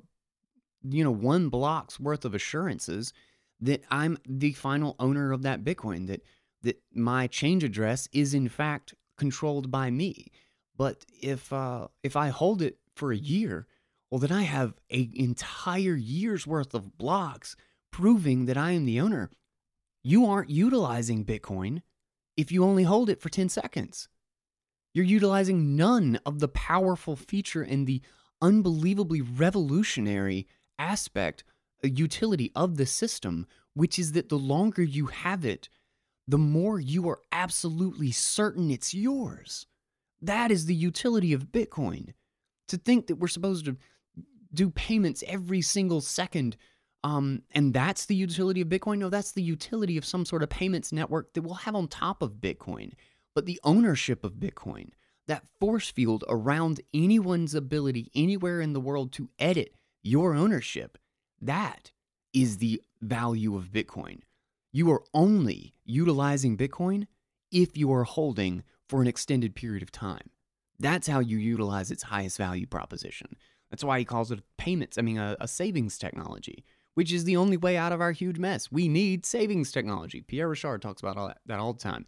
you 0.83 1.03
know, 1.03 1.11
one 1.11 1.47
block's 1.47 1.97
worth 1.97 2.25
of 2.25 2.35
assurances 2.35 3.13
that 3.61 3.83
I'm 3.89 4.17
the 4.27 4.53
final 4.53 4.95
owner 4.99 5.31
of 5.31 5.41
that 5.43 5.63
Bitcoin, 5.63 6.07
that, 6.07 6.21
that 6.63 6.81
my 6.93 7.27
change 7.27 7.63
address 7.63 8.07
is 8.11 8.33
in 8.33 8.49
fact 8.49 8.93
controlled 9.17 9.69
by 9.69 9.89
me. 9.89 10.31
But 10.75 11.05
if, 11.21 11.51
uh, 11.51 11.87
if 12.03 12.15
I 12.15 12.29
hold 12.29 12.61
it 12.61 12.77
for 12.95 13.11
a 13.11 13.17
year, 13.17 13.67
well, 14.09 14.19
then 14.19 14.31
I 14.31 14.43
have 14.43 14.73
an 14.89 15.11
entire 15.13 15.95
year's 15.95 16.47
worth 16.47 16.73
of 16.73 16.97
blocks 16.97 17.55
proving 17.91 18.45
that 18.45 18.57
I 18.57 18.71
am 18.71 18.85
the 18.85 18.99
owner. 18.99 19.29
You 20.03 20.25
aren't 20.25 20.49
utilizing 20.49 21.25
Bitcoin 21.25 21.81
if 22.37 22.51
you 22.51 22.63
only 22.63 22.83
hold 22.83 23.09
it 23.09 23.21
for 23.21 23.29
10 23.29 23.49
seconds. 23.49 24.07
You're 24.93 25.05
utilizing 25.05 25.75
none 25.75 26.19
of 26.25 26.39
the 26.39 26.47
powerful 26.47 27.15
feature 27.15 27.61
and 27.61 27.85
the 27.85 28.01
unbelievably 28.41 29.21
revolutionary 29.21 30.47
aspect, 30.79 31.43
utility 31.87 32.51
of 32.55 32.75
the 32.75 32.85
system, 32.85 33.45
which 33.73 33.97
is 33.97 34.11
that 34.13 34.27
the 34.27 34.37
longer 34.37 34.81
you 34.81 35.05
have 35.05 35.45
it, 35.45 35.69
the 36.27 36.37
more 36.37 36.79
you 36.79 37.07
are 37.07 37.21
absolutely 37.31 38.11
certain 38.11 38.69
it's 38.69 38.93
yours. 38.93 39.65
That 40.21 40.51
is 40.51 40.65
the 40.65 40.75
utility 40.75 41.31
of 41.31 41.51
Bitcoin. 41.51 42.13
To 42.67 42.77
think 42.77 43.07
that 43.07 43.15
we're 43.15 43.27
supposed 43.27 43.65
to 43.65 43.77
do 44.53 44.69
payments 44.69 45.23
every 45.27 45.61
single 45.61 46.01
second. 46.01 46.57
Um, 47.03 47.43
and 47.51 47.73
that's 47.73 48.05
the 48.05 48.15
utility 48.15 48.61
of 48.61 48.67
Bitcoin. 48.67 48.97
No, 48.97 49.09
that's 49.09 49.31
the 49.31 49.41
utility 49.41 49.97
of 49.97 50.05
some 50.05 50.25
sort 50.25 50.43
of 50.43 50.49
payments 50.49 50.91
network 50.91 51.33
that 51.33 51.41
we'll 51.41 51.53
have 51.55 51.75
on 51.75 51.87
top 51.87 52.21
of 52.21 52.33
Bitcoin. 52.33 52.91
But 53.33 53.45
the 53.45 53.59
ownership 53.63 54.23
of 54.23 54.33
Bitcoin, 54.33 54.89
that 55.27 55.45
force 55.59 55.89
field 55.89 56.23
around 56.27 56.81
anyone's 56.93 57.55
ability 57.55 58.11
anywhere 58.13 58.59
in 58.61 58.73
the 58.73 58.81
world 58.81 59.13
to 59.13 59.29
edit 59.39 59.75
your 60.03 60.33
ownership, 60.33 60.97
that 61.41 61.91
is 62.33 62.57
the 62.57 62.81
value 63.01 63.55
of 63.55 63.71
Bitcoin. 63.71 64.21
You 64.71 64.91
are 64.91 65.03
only 65.13 65.73
utilizing 65.83 66.57
Bitcoin 66.57 67.07
if 67.51 67.77
you 67.77 67.91
are 67.91 68.03
holding 68.03 68.63
for 68.87 69.01
an 69.01 69.07
extended 69.07 69.55
period 69.55 69.81
of 69.81 69.91
time. 69.91 70.29
That's 70.79 71.07
how 71.07 71.19
you 71.19 71.37
utilize 71.37 71.91
its 71.91 72.03
highest 72.03 72.37
value 72.37 72.65
proposition. 72.65 73.35
That's 73.69 73.83
why 73.83 73.99
he 73.99 74.05
calls 74.05 74.31
it 74.31 74.41
payments, 74.57 74.97
I 74.97 75.01
mean, 75.01 75.17
a, 75.17 75.35
a, 75.39 75.47
savings 75.47 75.97
technology, 75.97 76.63
which 76.95 77.11
is 77.11 77.23
the 77.23 77.37
only 77.37 77.57
way 77.57 77.77
out 77.77 77.91
of 77.91 78.01
our 78.01 78.11
huge 78.11 78.39
mess. 78.39 78.71
We 78.71 78.87
need 78.87 79.25
savings 79.25 79.71
technology. 79.71 80.21
Pierre 80.21 80.49
Rochard 80.49 80.81
talks 80.81 81.01
about 81.01 81.17
all 81.17 81.27
that, 81.27 81.39
that 81.45 81.59
all 81.59 81.73
the 81.73 81.79
time. 81.79 82.05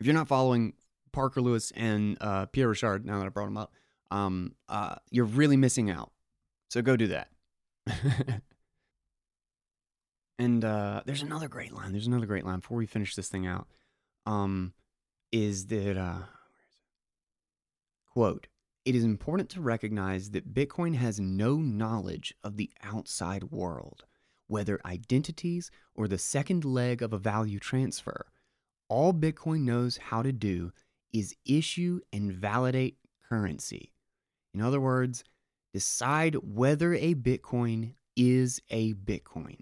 If 0.00 0.06
you're 0.06 0.14
not 0.14 0.26
following 0.26 0.72
Parker 1.12 1.40
Lewis 1.40 1.72
and 1.76 2.16
uh, 2.20 2.46
Pierre 2.46 2.68
Rochard, 2.68 3.04
now 3.04 3.18
that 3.18 3.26
I 3.26 3.28
brought 3.28 3.48
him 3.48 3.56
up, 3.56 3.74
um, 4.10 4.54
uh, 4.68 4.96
you're 5.10 5.24
really 5.24 5.56
missing 5.56 5.90
out. 5.90 6.10
So 6.68 6.82
go 6.82 6.96
do 6.96 7.08
that. 7.08 7.28
and 10.38 10.64
uh, 10.64 11.02
there's 11.06 11.22
another 11.22 11.48
great 11.48 11.72
line. 11.72 11.92
There's 11.92 12.06
another 12.06 12.26
great 12.26 12.44
line 12.44 12.60
before 12.60 12.78
we 12.78 12.86
finish 12.86 13.14
this 13.14 13.28
thing 13.28 13.46
out. 13.46 13.68
Um, 14.26 14.72
is 15.32 15.66
that, 15.66 15.96
uh, 15.96 16.22
quote, 18.12 18.46
it 18.84 18.94
is 18.94 19.04
important 19.04 19.48
to 19.50 19.60
recognize 19.60 20.30
that 20.30 20.54
Bitcoin 20.54 20.94
has 20.96 21.18
no 21.18 21.56
knowledge 21.56 22.34
of 22.42 22.56
the 22.56 22.70
outside 22.82 23.44
world, 23.44 24.04
whether 24.46 24.80
identities 24.84 25.70
or 25.94 26.06
the 26.06 26.18
second 26.18 26.64
leg 26.64 27.02
of 27.02 27.12
a 27.12 27.18
value 27.18 27.58
transfer. 27.58 28.26
All 28.88 29.12
Bitcoin 29.12 29.60
knows 29.60 29.96
how 29.96 30.22
to 30.22 30.32
do 30.32 30.72
is 31.12 31.34
issue 31.46 32.00
and 32.12 32.32
validate 32.32 32.98
currency. 33.28 33.92
In 34.52 34.60
other 34.60 34.80
words, 34.80 35.24
decide 35.72 36.36
whether 36.36 36.94
a 36.94 37.14
Bitcoin 37.14 37.94
is 38.16 38.60
a 38.70 38.92
Bitcoin. 38.94 39.60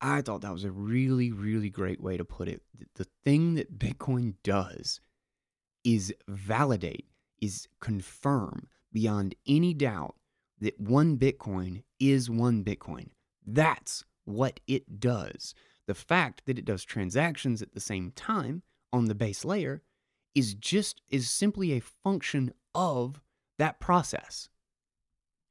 I 0.00 0.22
thought 0.22 0.40
that 0.40 0.52
was 0.52 0.64
a 0.64 0.70
really, 0.70 1.30
really 1.30 1.70
great 1.70 2.00
way 2.00 2.16
to 2.16 2.24
put 2.24 2.48
it. 2.48 2.62
The 2.94 3.06
thing 3.24 3.54
that 3.54 3.78
Bitcoin 3.78 4.34
does 4.42 5.00
is 5.84 6.14
validate 6.26 7.06
is 7.40 7.68
confirm 7.80 8.68
beyond 8.92 9.34
any 9.46 9.74
doubt 9.74 10.14
that 10.60 10.78
one 10.80 11.16
Bitcoin 11.18 11.82
is 11.98 12.30
one 12.30 12.64
Bitcoin. 12.64 13.08
That's 13.46 14.04
what 14.24 14.60
it 14.66 15.00
does. 15.00 15.54
The 15.86 15.94
fact 15.94 16.42
that 16.46 16.58
it 16.58 16.64
does 16.64 16.84
transactions 16.84 17.62
at 17.62 17.72
the 17.72 17.80
same 17.80 18.12
time 18.12 18.62
on 18.92 19.06
the 19.06 19.14
base 19.14 19.44
layer 19.44 19.82
is 20.34 20.54
just 20.54 21.00
is 21.08 21.28
simply 21.28 21.72
a 21.72 21.80
function 21.80 22.52
of 22.74 23.20
that 23.58 23.80
process. 23.80 24.48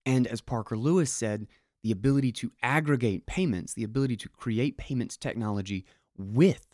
And 0.05 0.25
as 0.27 0.41
Parker 0.41 0.77
Lewis 0.77 1.11
said, 1.11 1.47
the 1.83 1.91
ability 1.91 2.31
to 2.33 2.51
aggregate 2.61 3.25
payments, 3.25 3.73
the 3.73 3.83
ability 3.83 4.17
to 4.17 4.29
create 4.29 4.77
payments 4.77 5.17
technology 5.17 5.85
with 6.17 6.67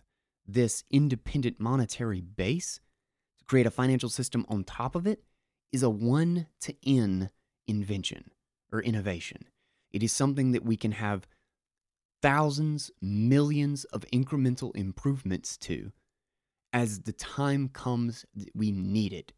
this 0.47 0.83
independent 0.91 1.59
monetary 1.59 2.21
base, 2.21 2.79
to 3.39 3.45
create 3.45 3.65
a 3.65 3.71
financial 3.71 4.09
system 4.09 4.45
on 4.49 4.63
top 4.63 4.95
of 4.95 5.05
it, 5.05 5.23
is 5.71 5.83
a 5.83 5.89
one 5.89 6.47
to 6.61 6.75
N 6.85 7.29
invention 7.67 8.31
or 8.71 8.81
innovation. 8.81 9.45
It 9.91 10.03
is 10.03 10.11
something 10.11 10.51
that 10.51 10.65
we 10.65 10.77
can 10.77 10.93
have 10.93 11.27
thousands, 12.21 12.91
millions 13.01 13.83
of 13.85 14.05
incremental 14.11 14.75
improvements 14.75 15.57
to 15.57 15.91
as 16.73 17.01
the 17.01 17.13
time 17.13 17.69
comes 17.69 18.25
that 18.35 18.49
we 18.55 18.71
need 18.71 19.13
it. 19.13 19.31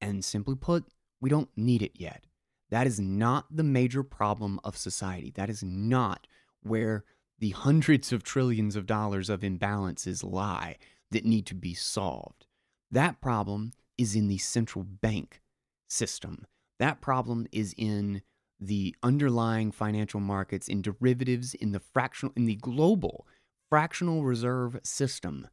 And 0.00 0.24
simply 0.24 0.54
put, 0.54 0.84
we 1.20 1.28
don't 1.28 1.50
need 1.56 1.82
it 1.82 1.92
yet. 1.94 2.24
That 2.70 2.86
is 2.86 3.00
not 3.00 3.46
the 3.50 3.64
major 3.64 4.02
problem 4.02 4.60
of 4.64 4.76
society. 4.76 5.32
That 5.34 5.50
is 5.50 5.62
not 5.62 6.26
where 6.62 7.04
the 7.38 7.50
hundreds 7.50 8.12
of 8.12 8.22
trillions 8.22 8.76
of 8.76 8.86
dollars 8.86 9.28
of 9.28 9.40
imbalances 9.40 10.22
lie 10.22 10.76
that 11.10 11.24
need 11.24 11.46
to 11.46 11.54
be 11.54 11.74
solved. 11.74 12.46
That 12.90 13.20
problem 13.20 13.72
is 13.98 14.14
in 14.14 14.28
the 14.28 14.38
central 14.38 14.84
bank 14.84 15.40
system. 15.88 16.46
That 16.78 17.00
problem 17.00 17.46
is 17.52 17.74
in 17.76 18.22
the 18.60 18.94
underlying 19.02 19.72
financial 19.72 20.20
markets, 20.20 20.68
in 20.68 20.82
derivatives, 20.82 21.54
in 21.54 21.72
the 21.72 21.80
fractional, 21.80 22.32
in 22.36 22.46
the 22.46 22.56
global 22.56 23.26
fractional 23.68 24.22
reserve 24.22 24.78
system. 24.82 25.48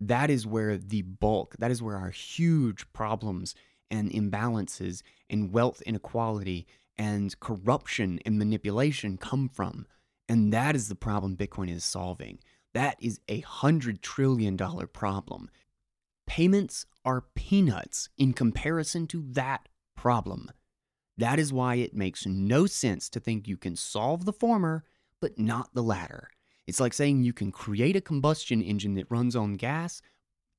That 0.00 0.30
is 0.30 0.46
where 0.46 0.76
the 0.76 1.02
bulk, 1.02 1.56
that 1.58 1.70
is 1.70 1.82
where 1.82 1.96
our 1.96 2.10
huge 2.10 2.92
problems 2.92 3.54
and 3.90 4.10
imbalances 4.10 5.02
and 5.28 5.52
wealth 5.52 5.82
inequality 5.82 6.66
and 6.96 7.38
corruption 7.40 8.20
and 8.24 8.38
manipulation 8.38 9.16
come 9.16 9.48
from. 9.48 9.86
And 10.28 10.52
that 10.52 10.74
is 10.74 10.88
the 10.88 10.94
problem 10.94 11.36
Bitcoin 11.36 11.70
is 11.70 11.84
solving. 11.84 12.38
That 12.72 12.96
is 13.00 13.20
a 13.28 13.40
hundred 13.40 14.02
trillion 14.02 14.56
dollar 14.56 14.86
problem. 14.86 15.50
Payments 16.26 16.86
are 17.04 17.24
peanuts 17.34 18.08
in 18.16 18.32
comparison 18.32 19.06
to 19.08 19.22
that 19.32 19.68
problem. 19.96 20.50
That 21.16 21.38
is 21.38 21.52
why 21.52 21.76
it 21.76 21.94
makes 21.94 22.26
no 22.26 22.66
sense 22.66 23.08
to 23.10 23.20
think 23.20 23.46
you 23.46 23.56
can 23.56 23.76
solve 23.76 24.24
the 24.24 24.32
former, 24.32 24.84
but 25.20 25.38
not 25.38 25.74
the 25.74 25.82
latter. 25.82 26.28
It's 26.66 26.80
like 26.80 26.94
saying 26.94 27.22
you 27.22 27.32
can 27.32 27.52
create 27.52 27.94
a 27.94 28.00
combustion 28.00 28.62
engine 28.62 28.94
that 28.94 29.10
runs 29.10 29.36
on 29.36 29.54
gas 29.54 30.00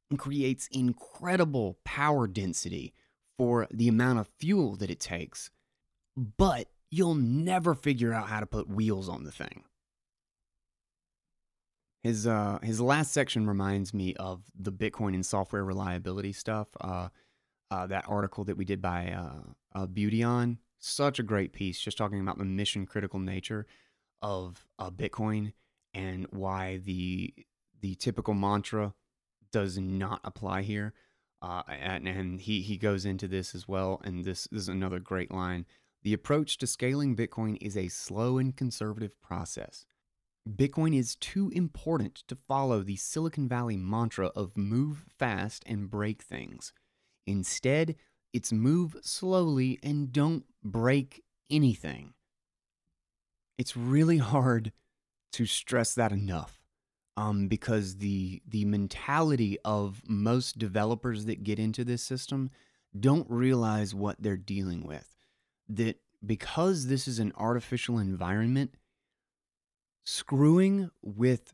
and 0.09 0.19
creates 0.19 0.69
incredible 0.71 1.79
power 1.83 2.27
density 2.27 2.93
for 3.37 3.67
the 3.71 3.87
amount 3.87 4.19
of 4.19 4.29
fuel 4.39 4.75
that 4.77 4.89
it 4.89 4.99
takes, 4.99 5.49
but 6.15 6.67
you'll 6.89 7.15
never 7.15 7.73
figure 7.73 8.13
out 8.13 8.29
how 8.29 8.39
to 8.39 8.45
put 8.45 8.69
wheels 8.69 9.09
on 9.09 9.23
the 9.23 9.31
thing. 9.31 9.63
His 12.03 12.27
uh 12.27 12.59
his 12.61 12.79
last 12.79 13.11
section 13.11 13.47
reminds 13.47 13.93
me 13.93 14.13
of 14.15 14.43
the 14.57 14.71
Bitcoin 14.71 15.15
and 15.15 15.25
software 15.25 15.65
reliability 15.65 16.33
stuff. 16.33 16.67
Uh, 16.79 17.09
uh 17.71 17.87
that 17.87 18.05
article 18.07 18.43
that 18.43 18.57
we 18.57 18.65
did 18.65 18.81
by 18.81 19.11
uh, 19.11 19.79
uh 19.79 19.87
Beautyon, 19.87 20.57
such 20.77 21.17
a 21.17 21.23
great 21.23 21.51
piece, 21.51 21.79
just 21.79 21.97
talking 21.97 22.19
about 22.19 22.37
the 22.37 22.45
mission 22.45 22.85
critical 22.85 23.19
nature 23.19 23.65
of 24.21 24.65
uh, 24.77 24.91
Bitcoin 24.91 25.53
and 25.95 26.27
why 26.29 26.77
the 26.77 27.33
the 27.81 27.95
typical 27.95 28.33
mantra 28.33 28.93
does 29.51 29.77
not 29.77 30.19
apply 30.23 30.61
here. 30.61 30.93
Uh, 31.41 31.63
and, 31.67 32.07
and 32.07 32.41
he 32.41 32.61
he 32.61 32.77
goes 32.77 33.05
into 33.05 33.27
this 33.27 33.53
as 33.53 33.67
well. 33.67 34.01
And 34.03 34.23
this, 34.23 34.47
this 34.51 34.63
is 34.63 34.69
another 34.69 34.99
great 34.99 35.31
line. 35.31 35.65
The 36.03 36.13
approach 36.13 36.57
to 36.59 36.67
scaling 36.67 37.15
Bitcoin 37.15 37.57
is 37.61 37.75
a 37.75 37.87
slow 37.87 38.37
and 38.37 38.55
conservative 38.55 39.19
process. 39.21 39.85
Bitcoin 40.47 40.95
is 40.95 41.15
too 41.15 41.49
important 41.55 42.23
to 42.27 42.37
follow 42.47 42.81
the 42.81 42.95
Silicon 42.95 43.47
Valley 43.47 43.77
mantra 43.77 44.27
of 44.35 44.55
move 44.55 45.05
fast 45.17 45.63
and 45.65 45.89
break 45.89 46.21
things. 46.21 46.71
Instead, 47.25 47.95
it's 48.31 48.51
move 48.51 48.95
slowly 49.01 49.79
and 49.81 50.11
don't 50.11 50.45
break 50.63 51.23
anything. 51.49 52.13
It's 53.57 53.75
really 53.75 54.17
hard 54.17 54.71
to 55.31 55.45
stress 55.45 55.95
that 55.95 56.11
enough 56.11 56.59
um, 57.17 57.47
because 57.47 57.97
the 57.97 58.41
the 58.47 58.65
mentality 58.65 59.57
of 59.63 60.01
most 60.07 60.57
developers 60.57 61.25
that 61.25 61.43
get 61.43 61.59
into 61.59 61.83
this 61.83 62.03
system 62.03 62.51
don't 62.97 63.29
realize 63.29 63.95
what 63.95 64.17
they're 64.19 64.37
dealing 64.37 64.85
with. 64.85 65.15
That 65.69 65.99
because 66.25 66.87
this 66.87 67.07
is 67.07 67.19
an 67.19 67.31
artificial 67.37 67.99
environment, 67.99 68.75
screwing 70.03 70.89
with 71.01 71.53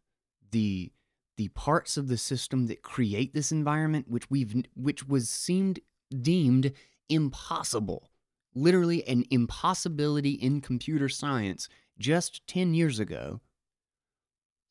the 0.52 0.92
the 1.38 1.48
parts 1.50 1.98
of 1.98 2.08
the 2.08 2.18
system 2.18 2.68
that 2.68 2.84
create 2.84 3.34
this 3.34 3.52
environment 3.52 4.08
which 4.08 4.30
we've 4.30 4.64
which 4.76 5.08
was 5.08 5.30
seemed 5.30 5.80
deemed 6.22 6.72
impossible 7.10 8.10
literally 8.54 9.08
an 9.08 9.24
impossibility 9.32 10.32
in 10.32 10.62
computer 10.62 11.08
science 11.08 11.70
just 11.98 12.46
10 12.48 12.74
years 12.74 13.00
ago 13.00 13.40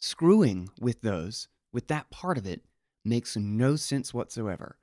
screwing 0.00 0.68
with 0.80 1.00
those 1.02 1.48
with 1.72 1.86
that 1.88 2.10
part 2.10 2.36
of 2.36 2.46
it 2.46 2.62
makes 3.04 3.36
no 3.36 3.76
sense 3.76 4.12
whatsoever 4.12 4.76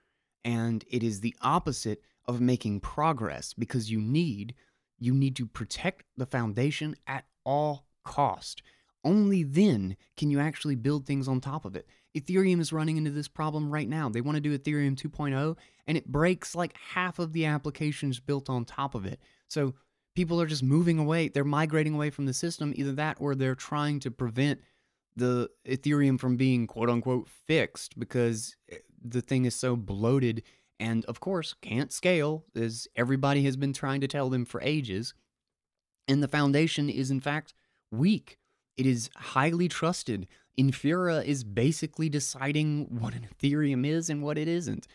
and 0.45 0.85
it 0.89 1.03
is 1.03 1.19
the 1.19 1.35
opposite 1.41 2.01
of 2.25 2.39
making 2.39 2.79
progress 2.79 3.53
because 3.53 3.91
you 3.91 3.99
need 3.99 4.53
you 4.99 5.13
need 5.13 5.35
to 5.35 5.45
protect 5.45 6.03
the 6.15 6.25
foundation 6.25 6.95
at 7.07 7.25
all 7.43 7.85
cost 8.03 8.61
only 9.07 9.43
then 9.43 9.95
can 10.17 10.29
you 10.29 10.39
actually 10.39 10.75
build 10.75 11.05
things 11.05 11.27
on 11.27 11.39
top 11.39 11.63
of 11.63 11.75
it. 11.75 11.87
Ethereum 12.13 12.59
is 12.59 12.73
running 12.73 12.97
into 12.97 13.11
this 13.11 13.27
problem 13.27 13.69
right 13.69 13.87
now. 13.87 14.09
They 14.09 14.21
want 14.21 14.35
to 14.35 14.41
do 14.41 14.57
Ethereum 14.57 14.97
2.0 14.97 15.55
and 15.87 15.97
it 15.97 16.11
breaks 16.11 16.55
like 16.55 16.75
half 16.93 17.17
of 17.17 17.31
the 17.31 17.45
applications 17.45 18.19
built 18.19 18.49
on 18.49 18.65
top 18.65 18.95
of 18.95 19.05
it. 19.05 19.21
So 19.47 19.75
people 20.15 20.41
are 20.41 20.47
just 20.47 20.63
moving 20.63 20.99
away. 20.99 21.29
They're 21.29 21.45
migrating 21.45 21.93
away 21.93 22.09
from 22.09 22.25
the 22.25 22.33
system, 22.33 22.73
either 22.75 22.91
that 22.93 23.17
or 23.19 23.33
they're 23.33 23.55
trying 23.55 23.99
to 24.01 24.11
prevent 24.11 24.59
the 25.17 25.49
Ethereum 25.67 26.19
from 26.19 26.37
being 26.37 26.67
quote 26.67 26.89
unquote 26.89 27.27
fixed 27.27 27.99
because 27.99 28.55
eh, 28.71 28.77
the 29.03 29.21
thing 29.21 29.45
is 29.45 29.55
so 29.55 29.75
bloated 29.75 30.43
and, 30.79 31.03
of 31.05 31.19
course, 31.19 31.55
can't 31.61 31.91
scale, 31.91 32.45
as 32.55 32.87
everybody 32.95 33.43
has 33.43 33.57
been 33.57 33.73
trying 33.73 33.99
to 34.01 34.07
tell 34.07 34.29
them 34.29 34.45
for 34.45 34.61
ages. 34.61 35.13
And 36.07 36.21
the 36.21 36.27
foundation 36.27 36.89
is, 36.89 37.09
in 37.09 37.19
fact, 37.19 37.53
weak. 37.91 38.37
It 38.77 38.85
is 38.85 39.09
highly 39.15 39.67
trusted. 39.67 40.27
Infura 40.57 41.25
is 41.25 41.43
basically 41.43 42.09
deciding 42.09 42.99
what 42.99 43.15
an 43.15 43.27
Ethereum 43.33 43.85
is 43.87 44.09
and 44.09 44.21
what 44.21 44.37
it 44.37 44.47
isn't. 44.47 44.87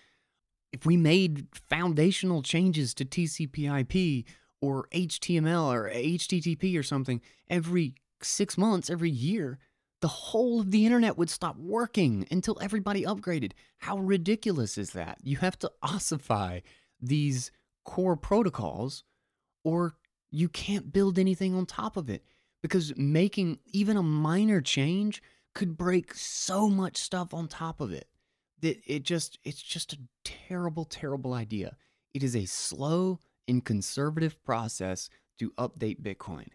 If 0.72 0.86
we 0.86 0.96
made 0.96 1.48
foundational 1.52 2.42
changes 2.42 2.94
to 2.94 3.04
TCP/IP 3.04 4.24
or 4.60 4.86
HTML 4.92 5.72
or 5.72 5.90
HTTP 5.90 6.78
or 6.78 6.82
something 6.82 7.20
every 7.50 7.96
six 8.22 8.56
months, 8.56 8.88
every 8.88 9.10
year, 9.10 9.58
the 10.03 10.09
whole 10.09 10.61
of 10.61 10.72
the 10.72 10.84
internet 10.84 11.16
would 11.16 11.30
stop 11.30 11.57
working 11.57 12.26
until 12.30 12.59
everybody 12.61 13.05
upgraded. 13.05 13.53
How 13.78 13.98
ridiculous 13.98 14.76
is 14.76 14.90
that? 14.90 15.18
You 15.22 15.36
have 15.38 15.59
to 15.61 15.70
ossify 15.82 16.61
these 17.00 17.53
core 17.84 18.16
protocols 18.16 19.05
or 19.64 19.94
you 20.30 20.48
can't 20.48 20.92
build 20.92 21.18
anything 21.18 21.55
on 21.55 21.66
top 21.66 21.96
of 21.96 22.11
it 22.11 22.24
because 22.62 22.96
making 22.96 23.61
even 23.66 23.96
a 23.96 24.03
minor 24.03 24.61
change 24.61 25.22
could 25.55 25.76
break 25.76 26.14
so 26.14 26.68
much 26.68 26.96
stuff 26.96 27.32
on 27.32 27.46
top 27.46 27.80
of 27.80 27.92
it 27.92 28.09
that 28.61 28.80
it 28.86 29.05
just 29.05 29.38
it's 29.44 29.62
just 29.62 29.92
a 29.92 29.98
terrible 30.24 30.84
terrible 30.84 31.34
idea 31.34 31.76
it 32.14 32.22
is 32.22 32.34
a 32.34 32.46
slow 32.46 33.18
and 33.48 33.64
conservative 33.64 34.42
process 34.44 35.11
to 35.38 35.50
update 35.59 36.00
bitcoin 36.00 36.46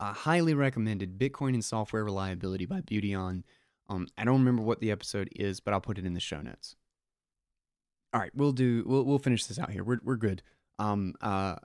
uh, 0.00 0.12
highly 0.12 0.54
recommended 0.54 1.18
bitcoin 1.18 1.54
and 1.54 1.64
software 1.64 2.04
reliability 2.04 2.66
by 2.66 2.80
Beautyon 2.80 3.42
um, 3.88 4.06
i 4.16 4.24
don't 4.24 4.38
remember 4.38 4.62
what 4.62 4.80
the 4.80 4.90
episode 4.90 5.28
is 5.34 5.60
but 5.60 5.74
i'll 5.74 5.80
put 5.80 5.98
it 5.98 6.06
in 6.06 6.14
the 6.14 6.20
show 6.20 6.40
notes. 6.40 6.76
All 8.12 8.20
right 8.20 8.32
we'll 8.34 8.52
do 8.52 8.84
we'll, 8.86 9.04
we'll 9.04 9.18
finish 9.18 9.44
this 9.46 9.58
out 9.58 9.70
here. 9.70 9.84
We're, 9.84 10.00
we're 10.02 10.16
good. 10.16 10.42
Um 10.78 11.14
uh 11.20 11.56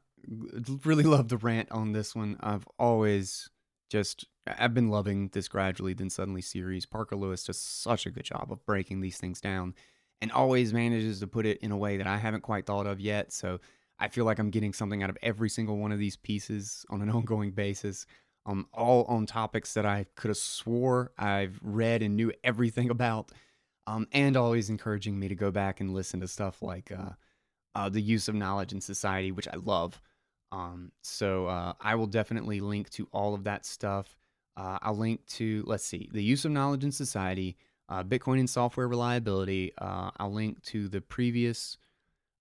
really 0.86 1.04
love 1.04 1.30
the 1.30 1.38
rant 1.38 1.72
on 1.72 1.92
this 1.92 2.16
one. 2.16 2.38
I've 2.42 2.68
always 2.78 3.50
just 3.90 4.26
I've 4.48 4.74
been 4.74 4.90
loving 4.90 5.30
this 5.34 5.48
gradually 5.48 5.94
then 5.94 6.10
suddenly 6.10 6.42
series. 6.42 6.86
Parker 6.86 7.16
Lewis 7.16 7.44
does 7.44 7.60
such 7.60 8.06
a 8.06 8.12
good 8.12 8.26
job 8.26 8.52
of 8.52 8.66
breaking 8.66 9.02
these 9.02 9.18
things 9.18 9.40
down 9.40 9.74
and 10.22 10.32
always 10.32 10.74
manages 10.74 11.20
to 11.20 11.28
put 11.28 11.46
it 11.46 11.60
in 11.60 11.72
a 11.72 11.78
way 11.78 11.98
that 11.98 12.08
I 12.08 12.18
haven't 12.18 12.42
quite 12.42 12.66
thought 12.66 12.88
of 12.88 13.00
yet. 13.00 13.32
So 13.32 13.60
I 14.00 14.08
feel 14.08 14.26
like 14.26 14.40
I'm 14.40 14.50
getting 14.50 14.74
something 14.74 15.04
out 15.04 15.10
of 15.10 15.18
every 15.22 15.50
single 15.50 15.78
one 15.78 15.92
of 15.92 16.00
these 16.00 16.16
pieces 16.16 16.86
on 16.90 17.02
an 17.02 17.10
ongoing 17.12 17.52
basis. 17.52 18.06
Um, 18.46 18.68
all 18.74 19.06
on 19.06 19.26
topics 19.26 19.74
that 19.74 19.86
I 19.86 20.06
could 20.16 20.28
have 20.28 20.38
swore 20.38 21.14
I've 21.18 21.58
read 21.64 22.02
and 22.02 22.16
knew 22.16 22.34
everything 22.44 22.90
about. 22.92 23.32
Um, 23.86 24.08
and 24.14 24.38
always 24.38 24.70
encouraging 24.70 25.20
me 25.20 25.28
to 25.28 25.36
go 25.36 25.52
back 25.52 25.82
and 25.82 25.94
listen 25.94 26.22
to 26.22 26.28
stuff 26.28 26.62
like 26.62 26.90
uh, 26.92 27.12
uh, 27.76 27.90
the 27.90 28.02
use 28.02 28.30
of 28.30 28.36
knowledge 28.36 28.72
in 28.72 28.80
society, 28.80 29.32
which 29.32 29.48
I 29.48 29.58
love. 29.58 30.02
Um, 30.54 30.92
so 31.02 31.48
uh, 31.48 31.74
I 31.82 31.96
will 31.96 32.08
definitely 32.08 32.60
link 32.60 32.90
to 32.92 33.10
all 33.12 33.34
of 33.34 33.44
that 33.44 33.66
stuff. 33.66 34.16
Uh, 34.56 34.78
I'll 34.82 34.96
link 34.96 35.26
to, 35.28 35.64
let's 35.66 35.84
see, 35.84 36.10
the 36.14 36.24
use 36.24 36.46
of 36.46 36.52
knowledge 36.52 36.84
in 36.84 36.92
society, 36.92 37.58
uh, 37.90 38.04
Bitcoin 38.04 38.40
and 38.40 38.50
software 38.50 38.88
reliability. 38.88 39.74
Uh, 39.78 40.12
I'll 40.18 40.32
link 40.32 40.62
to 40.66 40.88
the 40.88 41.02
previous 41.02 41.78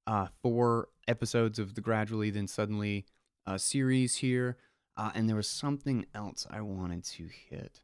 uh, 0.07 0.27
four 0.43 0.89
episodes 1.09 1.59
of 1.59 1.75
the 1.75 1.81
Gradually 1.81 2.31
Then 2.31 2.49
Suddenly 2.49 3.05
uh, 3.47 3.59
series 3.59 4.17
here. 4.17 4.57
and 4.97 5.29
there 5.29 5.37
was 5.37 5.49
something 5.49 6.07
else 6.15 6.47
I 6.51 6.61
wanted 6.61 7.05
to 7.05 7.29
hit. 7.49 7.81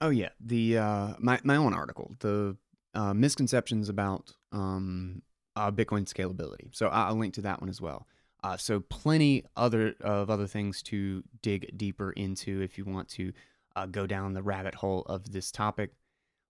Oh 0.00 0.10
yeah, 0.10 0.30
the 0.40 0.78
uh, 0.78 1.14
my 1.18 1.40
my 1.42 1.56
own 1.56 1.74
article, 1.74 2.14
the 2.20 2.56
uh, 2.94 3.14
misconceptions 3.14 3.88
about 3.88 4.32
um, 4.52 5.22
uh, 5.56 5.70
Bitcoin 5.70 6.04
scalability. 6.12 6.68
So 6.72 6.88
I'll 6.88 7.16
link 7.16 7.34
to 7.34 7.42
that 7.42 7.60
one 7.60 7.68
as 7.68 7.80
well. 7.80 8.06
Uh, 8.44 8.56
so 8.56 8.80
plenty 8.80 9.44
other 9.56 9.94
of 10.00 10.30
other 10.30 10.46
things 10.46 10.82
to 10.84 11.24
dig 11.42 11.76
deeper 11.76 12.12
into 12.12 12.62
if 12.62 12.78
you 12.78 12.84
want 12.84 13.08
to 13.10 13.32
uh, 13.74 13.86
go 13.86 14.06
down 14.06 14.34
the 14.34 14.42
rabbit 14.42 14.76
hole 14.76 15.02
of 15.06 15.32
this 15.32 15.50
topic. 15.50 15.90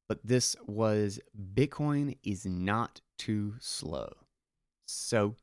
But 0.09 0.21
this 0.25 0.57
was 0.67 1.19
Bitcoin 1.55 2.19
is 2.23 2.45
not 2.45 3.01
too 3.17 3.55
slow. 3.59 4.13
So 4.89 5.37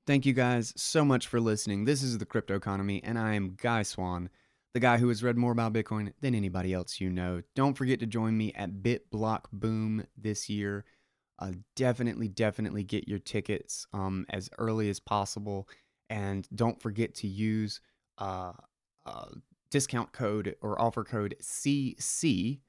Thank 0.05 0.25
you 0.25 0.33
guys 0.33 0.73
so 0.75 1.05
much 1.05 1.27
for 1.27 1.39
listening. 1.39 1.85
This 1.85 2.01
is 2.01 2.17
the 2.17 2.25
Cryptoconomy, 2.25 3.01
and 3.03 3.19
I 3.19 3.35
am 3.35 3.57
Guy 3.61 3.83
Swan, 3.83 4.29
the 4.77 4.81
guy 4.81 4.97
who 4.97 5.07
has 5.07 5.23
read 5.23 5.37
more 5.37 5.51
about 5.51 5.73
Bitcoin 5.73 6.13
than 6.21 6.35
anybody 6.35 6.71
else 6.71 7.01
you 7.01 7.09
know. 7.09 7.41
Don't 7.55 7.73
forget 7.73 7.99
to 8.01 8.05
join 8.05 8.37
me 8.37 8.53
at 8.53 8.83
BitBlock 8.83 9.45
Boom 9.51 10.05
this 10.15 10.49
year. 10.49 10.85
Uh, 11.39 11.53
definitely, 11.75 12.27
definitely 12.27 12.83
get 12.83 13.07
your 13.07 13.17
tickets 13.17 13.87
um, 13.91 14.23
as 14.29 14.51
early 14.59 14.87
as 14.87 14.99
possible. 14.99 15.67
And 16.11 16.47
don't 16.53 16.79
forget 16.79 17.15
to 17.15 17.27
use 17.27 17.81
uh, 18.19 18.51
uh, 19.07 19.29
discount 19.71 20.11
code 20.11 20.55
or 20.61 20.79
offer 20.79 21.03
code 21.03 21.35
CC 21.41 22.59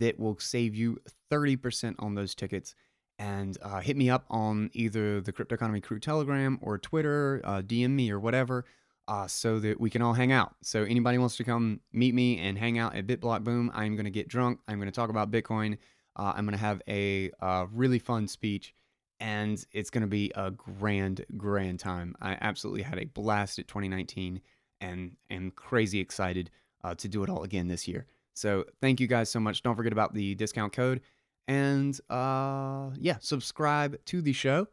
that 0.00 0.18
will 0.18 0.40
save 0.40 0.74
you 0.74 0.98
30% 1.30 1.94
on 2.00 2.16
those 2.16 2.34
tickets. 2.34 2.74
And 3.20 3.56
uh, 3.62 3.78
hit 3.78 3.96
me 3.96 4.10
up 4.10 4.24
on 4.30 4.68
either 4.72 5.20
the 5.20 5.32
Cryptoconomy 5.32 5.80
Crew 5.80 6.00
Telegram 6.00 6.58
or 6.60 6.76
Twitter, 6.76 7.40
uh, 7.44 7.62
DM 7.62 7.90
me 7.90 8.10
or 8.10 8.18
whatever, 8.18 8.64
uh, 9.08 9.26
so 9.26 9.58
that 9.58 9.80
we 9.80 9.90
can 9.90 10.02
all 10.02 10.12
hang 10.12 10.32
out. 10.32 10.54
So 10.62 10.84
anybody 10.84 11.18
wants 11.18 11.36
to 11.36 11.44
come 11.44 11.80
meet 11.92 12.14
me 12.14 12.38
and 12.38 12.58
hang 12.58 12.78
out 12.78 12.94
at 12.94 13.06
BitBlock 13.06 13.44
Boom, 13.44 13.70
I'm 13.74 13.94
going 13.96 14.04
to 14.04 14.10
get 14.10 14.28
drunk. 14.28 14.60
I'm 14.68 14.78
going 14.78 14.90
to 14.90 14.94
talk 14.94 15.10
about 15.10 15.30
Bitcoin. 15.30 15.78
Uh, 16.16 16.32
I'm 16.36 16.44
going 16.44 16.56
to 16.56 16.64
have 16.64 16.82
a 16.88 17.30
uh, 17.40 17.66
really 17.72 17.98
fun 17.98 18.28
speech, 18.28 18.74
and 19.18 19.64
it's 19.72 19.90
going 19.90 20.02
to 20.02 20.08
be 20.08 20.30
a 20.34 20.50
grand, 20.50 21.24
grand 21.36 21.80
time. 21.80 22.14
I 22.20 22.36
absolutely 22.40 22.82
had 22.82 22.98
a 22.98 23.06
blast 23.06 23.58
at 23.58 23.68
2019 23.68 24.40
and 24.80 25.12
am 25.30 25.52
crazy 25.52 26.00
excited 26.00 26.50
uh, 26.84 26.94
to 26.96 27.08
do 27.08 27.22
it 27.22 27.30
all 27.30 27.44
again 27.44 27.68
this 27.68 27.86
year. 27.88 28.06
So 28.34 28.64
thank 28.80 29.00
you 29.00 29.06
guys 29.06 29.30
so 29.30 29.40
much. 29.40 29.62
Don't 29.62 29.76
forget 29.76 29.92
about 29.92 30.14
the 30.14 30.34
discount 30.34 30.72
code. 30.72 31.00
And 31.48 31.98
uh, 32.10 32.90
yeah, 32.98 33.16
subscribe 33.20 33.96
to 34.06 34.22
the 34.22 34.32
show 34.32 34.66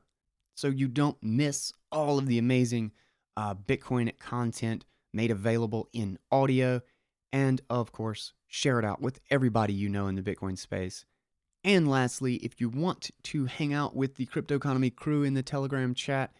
so 0.55 0.67
you 0.67 0.87
don't 0.87 1.17
miss 1.21 1.71
all 1.91 2.17
of 2.17 2.27
the 2.27 2.37
amazing 2.37 2.91
uh, 3.39 3.55
Bitcoin 3.55 4.11
content 4.19 4.83
made 5.13 5.31
available 5.31 5.87
in 5.93 6.19
audio. 6.29 6.81
And 7.31 7.61
of 7.69 7.93
course, 7.93 8.33
share 8.47 8.79
it 8.79 8.85
out 8.85 9.01
with 9.01 9.21
everybody 9.29 9.71
you 9.71 9.87
know 9.87 10.07
in 10.07 10.15
the 10.15 10.21
Bitcoin 10.21 10.57
space. 10.57 11.05
And 11.63 11.87
lastly, 11.87 12.35
if 12.35 12.59
you 12.59 12.67
want 12.67 13.11
to 13.23 13.45
hang 13.45 13.73
out 13.73 13.95
with 13.95 14.15
the 14.15 14.25
Cryptoconomy 14.25 14.93
crew 14.93 15.23
in 15.23 15.35
the 15.35 15.43
Telegram 15.43 15.93
chat, 15.93 16.33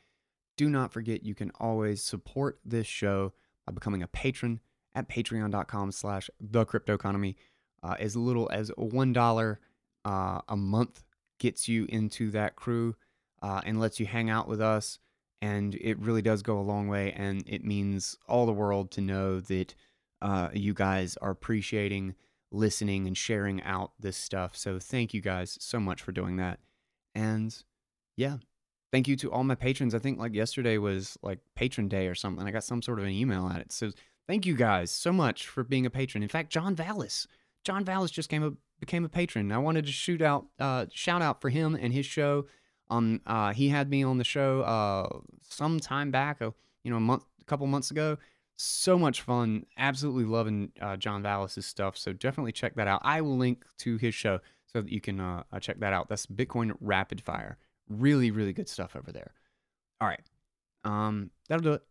do 0.58 0.70
not 0.70 0.92
forget 0.92 1.24
you 1.24 1.36
can 1.36 1.52
always 1.58 2.04
support 2.04 2.60
this 2.66 2.88
show 2.88 3.32
by 3.66 3.72
becoming 3.72 4.04
a 4.04 4.08
patron 4.08 4.60
at 4.94 5.08
patreon.com 5.08 5.94
slash 5.94 6.30
the 6.42 6.66
cryptoconomy. 6.66 7.36
Uh, 7.82 7.96
as 7.98 8.18
little 8.18 8.50
as 8.52 8.72
$1 8.72 9.58
uh, 10.04 10.42
a 10.50 10.58
month 10.58 11.04
gets 11.38 11.70
you 11.70 11.86
into 11.88 12.30
that 12.32 12.58
crew 12.58 12.94
uh, 13.42 13.62
and 13.64 13.80
lets 13.80 14.02
you 14.02 14.06
hang 14.06 14.30
out 14.30 14.50
with 14.50 14.60
us. 14.60 15.00
And 15.42 15.76
it 15.76 15.98
really 16.00 16.22
does 16.22 16.42
go 16.42 16.60
a 16.60 16.62
long 16.62 16.88
way. 16.88 17.14
And 17.14 17.44
it 17.48 17.64
means 17.64 18.18
all 18.28 18.46
the 18.46 18.52
world 18.52 18.92
to 18.92 19.02
know 19.02 19.40
that 19.40 19.74
uh, 20.22 20.50
you 20.54 20.74
guys 20.74 21.18
are 21.18 21.32
appreciating 21.32 22.16
listening 22.52 23.08
and 23.08 23.18
sharing 23.18 23.62
out 23.64 23.92
this 24.00 24.18
stuff. 24.18 24.56
So 24.56 24.80
thank 24.80 25.14
you 25.14 25.22
guys 25.22 25.58
so 25.62 25.80
much 25.80 26.02
for 26.02 26.12
doing 26.12 26.38
that. 26.38 26.60
And 27.16 27.56
yeah, 28.18 28.38
thank 28.92 29.08
you 29.08 29.16
to 29.18 29.32
all 29.32 29.44
my 29.44 29.56
patrons. 29.56 29.94
I 29.96 30.00
think 30.00 30.20
like 30.20 30.34
yesterday 30.34 30.78
was 30.78 31.18
like 31.22 31.40
patron 31.56 31.88
day 31.88 32.08
or 32.08 32.16
something. 32.16 32.46
I 32.46 32.52
got 32.52 32.64
some 32.64 32.82
sort 32.82 33.00
of 33.00 33.06
an 33.06 33.12
email 33.12 33.48
at 33.48 33.62
it. 33.62 33.72
So 33.72 33.92
thank 34.28 34.46
you 34.46 34.56
guys 34.56 34.92
so 34.92 35.12
much 35.12 35.48
for 35.48 35.64
being 35.64 35.86
a 35.86 35.90
patron. 35.90 36.24
In 36.24 36.30
fact, 36.30 36.52
John 36.52 36.76
Vallis, 36.76 37.28
John 37.64 37.86
Vallis 37.86 38.12
just 38.12 38.30
came 38.30 38.44
a, 38.44 38.52
became 38.80 39.06
a 39.06 39.10
patron. 39.10 39.52
I 39.52 39.58
wanted 39.58 39.86
to 39.86 39.92
shoot 39.92 40.22
out, 40.22 40.48
uh, 40.60 40.86
shout 40.92 41.22
out 41.22 41.42
for 41.42 41.50
him 41.50 41.76
and 41.76 41.94
his 41.94 42.06
show. 42.06 42.46
Um, 42.90 43.22
uh, 43.26 43.54
he 43.54 43.70
had 43.70 43.90
me 43.90 44.04
on 44.04 44.18
the 44.18 44.24
show 44.24 44.62
uh, 44.62 45.20
some 45.48 45.80
time 45.80 46.12
back, 46.12 46.42
uh, 46.42 46.52
you 46.84 46.92
know, 46.92 46.98
a 46.98 47.02
month, 47.02 47.24
a 47.42 47.46
couple 47.46 47.68
months 47.68 47.92
ago 47.92 48.18
so 48.60 49.00
much 49.00 49.22
fun. 49.22 49.66
Absolutely 49.78 50.26
loving 50.26 50.72
uh, 50.82 50.98
John 50.98 51.24
Vallis's 51.24 51.66
stuff. 51.66 51.98
So 51.98 52.12
definitely 52.12 52.52
check 52.52 52.76
that 52.76 52.88
out. 52.88 53.02
I 53.04 53.22
will 53.22 53.38
link 53.38 53.64
to 53.80 53.98
his 53.98 54.14
show 54.14 54.40
so 54.66 54.82
that 54.82 54.92
you 54.92 55.00
can 55.00 55.20
uh, 55.20 55.44
uh, 55.52 55.60
check 55.60 55.80
that 55.80 55.94
out. 55.94 56.10
That's 56.10 56.26
Bitcoin 56.26 56.74
Rapid 56.82 57.22
Fire. 57.22 57.58
Really, 57.90 58.32
really 58.32 58.54
good 58.54 58.68
stuff 58.68 58.96
over 58.96 59.12
there. 59.12 59.34
All 60.02 60.08
right. 60.08 60.22
Um, 60.84 61.32
that'll 61.48 61.64
do 61.64 61.74
it. 61.74 61.84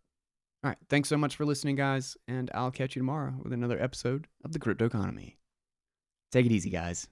All 0.62 0.70
right. 0.70 0.78
Thanks 0.90 1.08
so 1.08 1.16
much 1.16 1.36
for 1.36 1.46
listening, 1.46 1.76
guys. 1.76 2.16
And 2.28 2.50
I'll 2.52 2.70
catch 2.70 2.94
you 2.94 3.00
tomorrow 3.00 3.34
with 3.42 3.52
another 3.52 3.80
episode 3.82 4.28
of 4.44 4.52
the 4.52 4.58
Cryptoconomy. 4.58 5.36
Take 6.30 6.44
it 6.46 6.52
easy, 6.52 6.70
guys. 6.70 7.08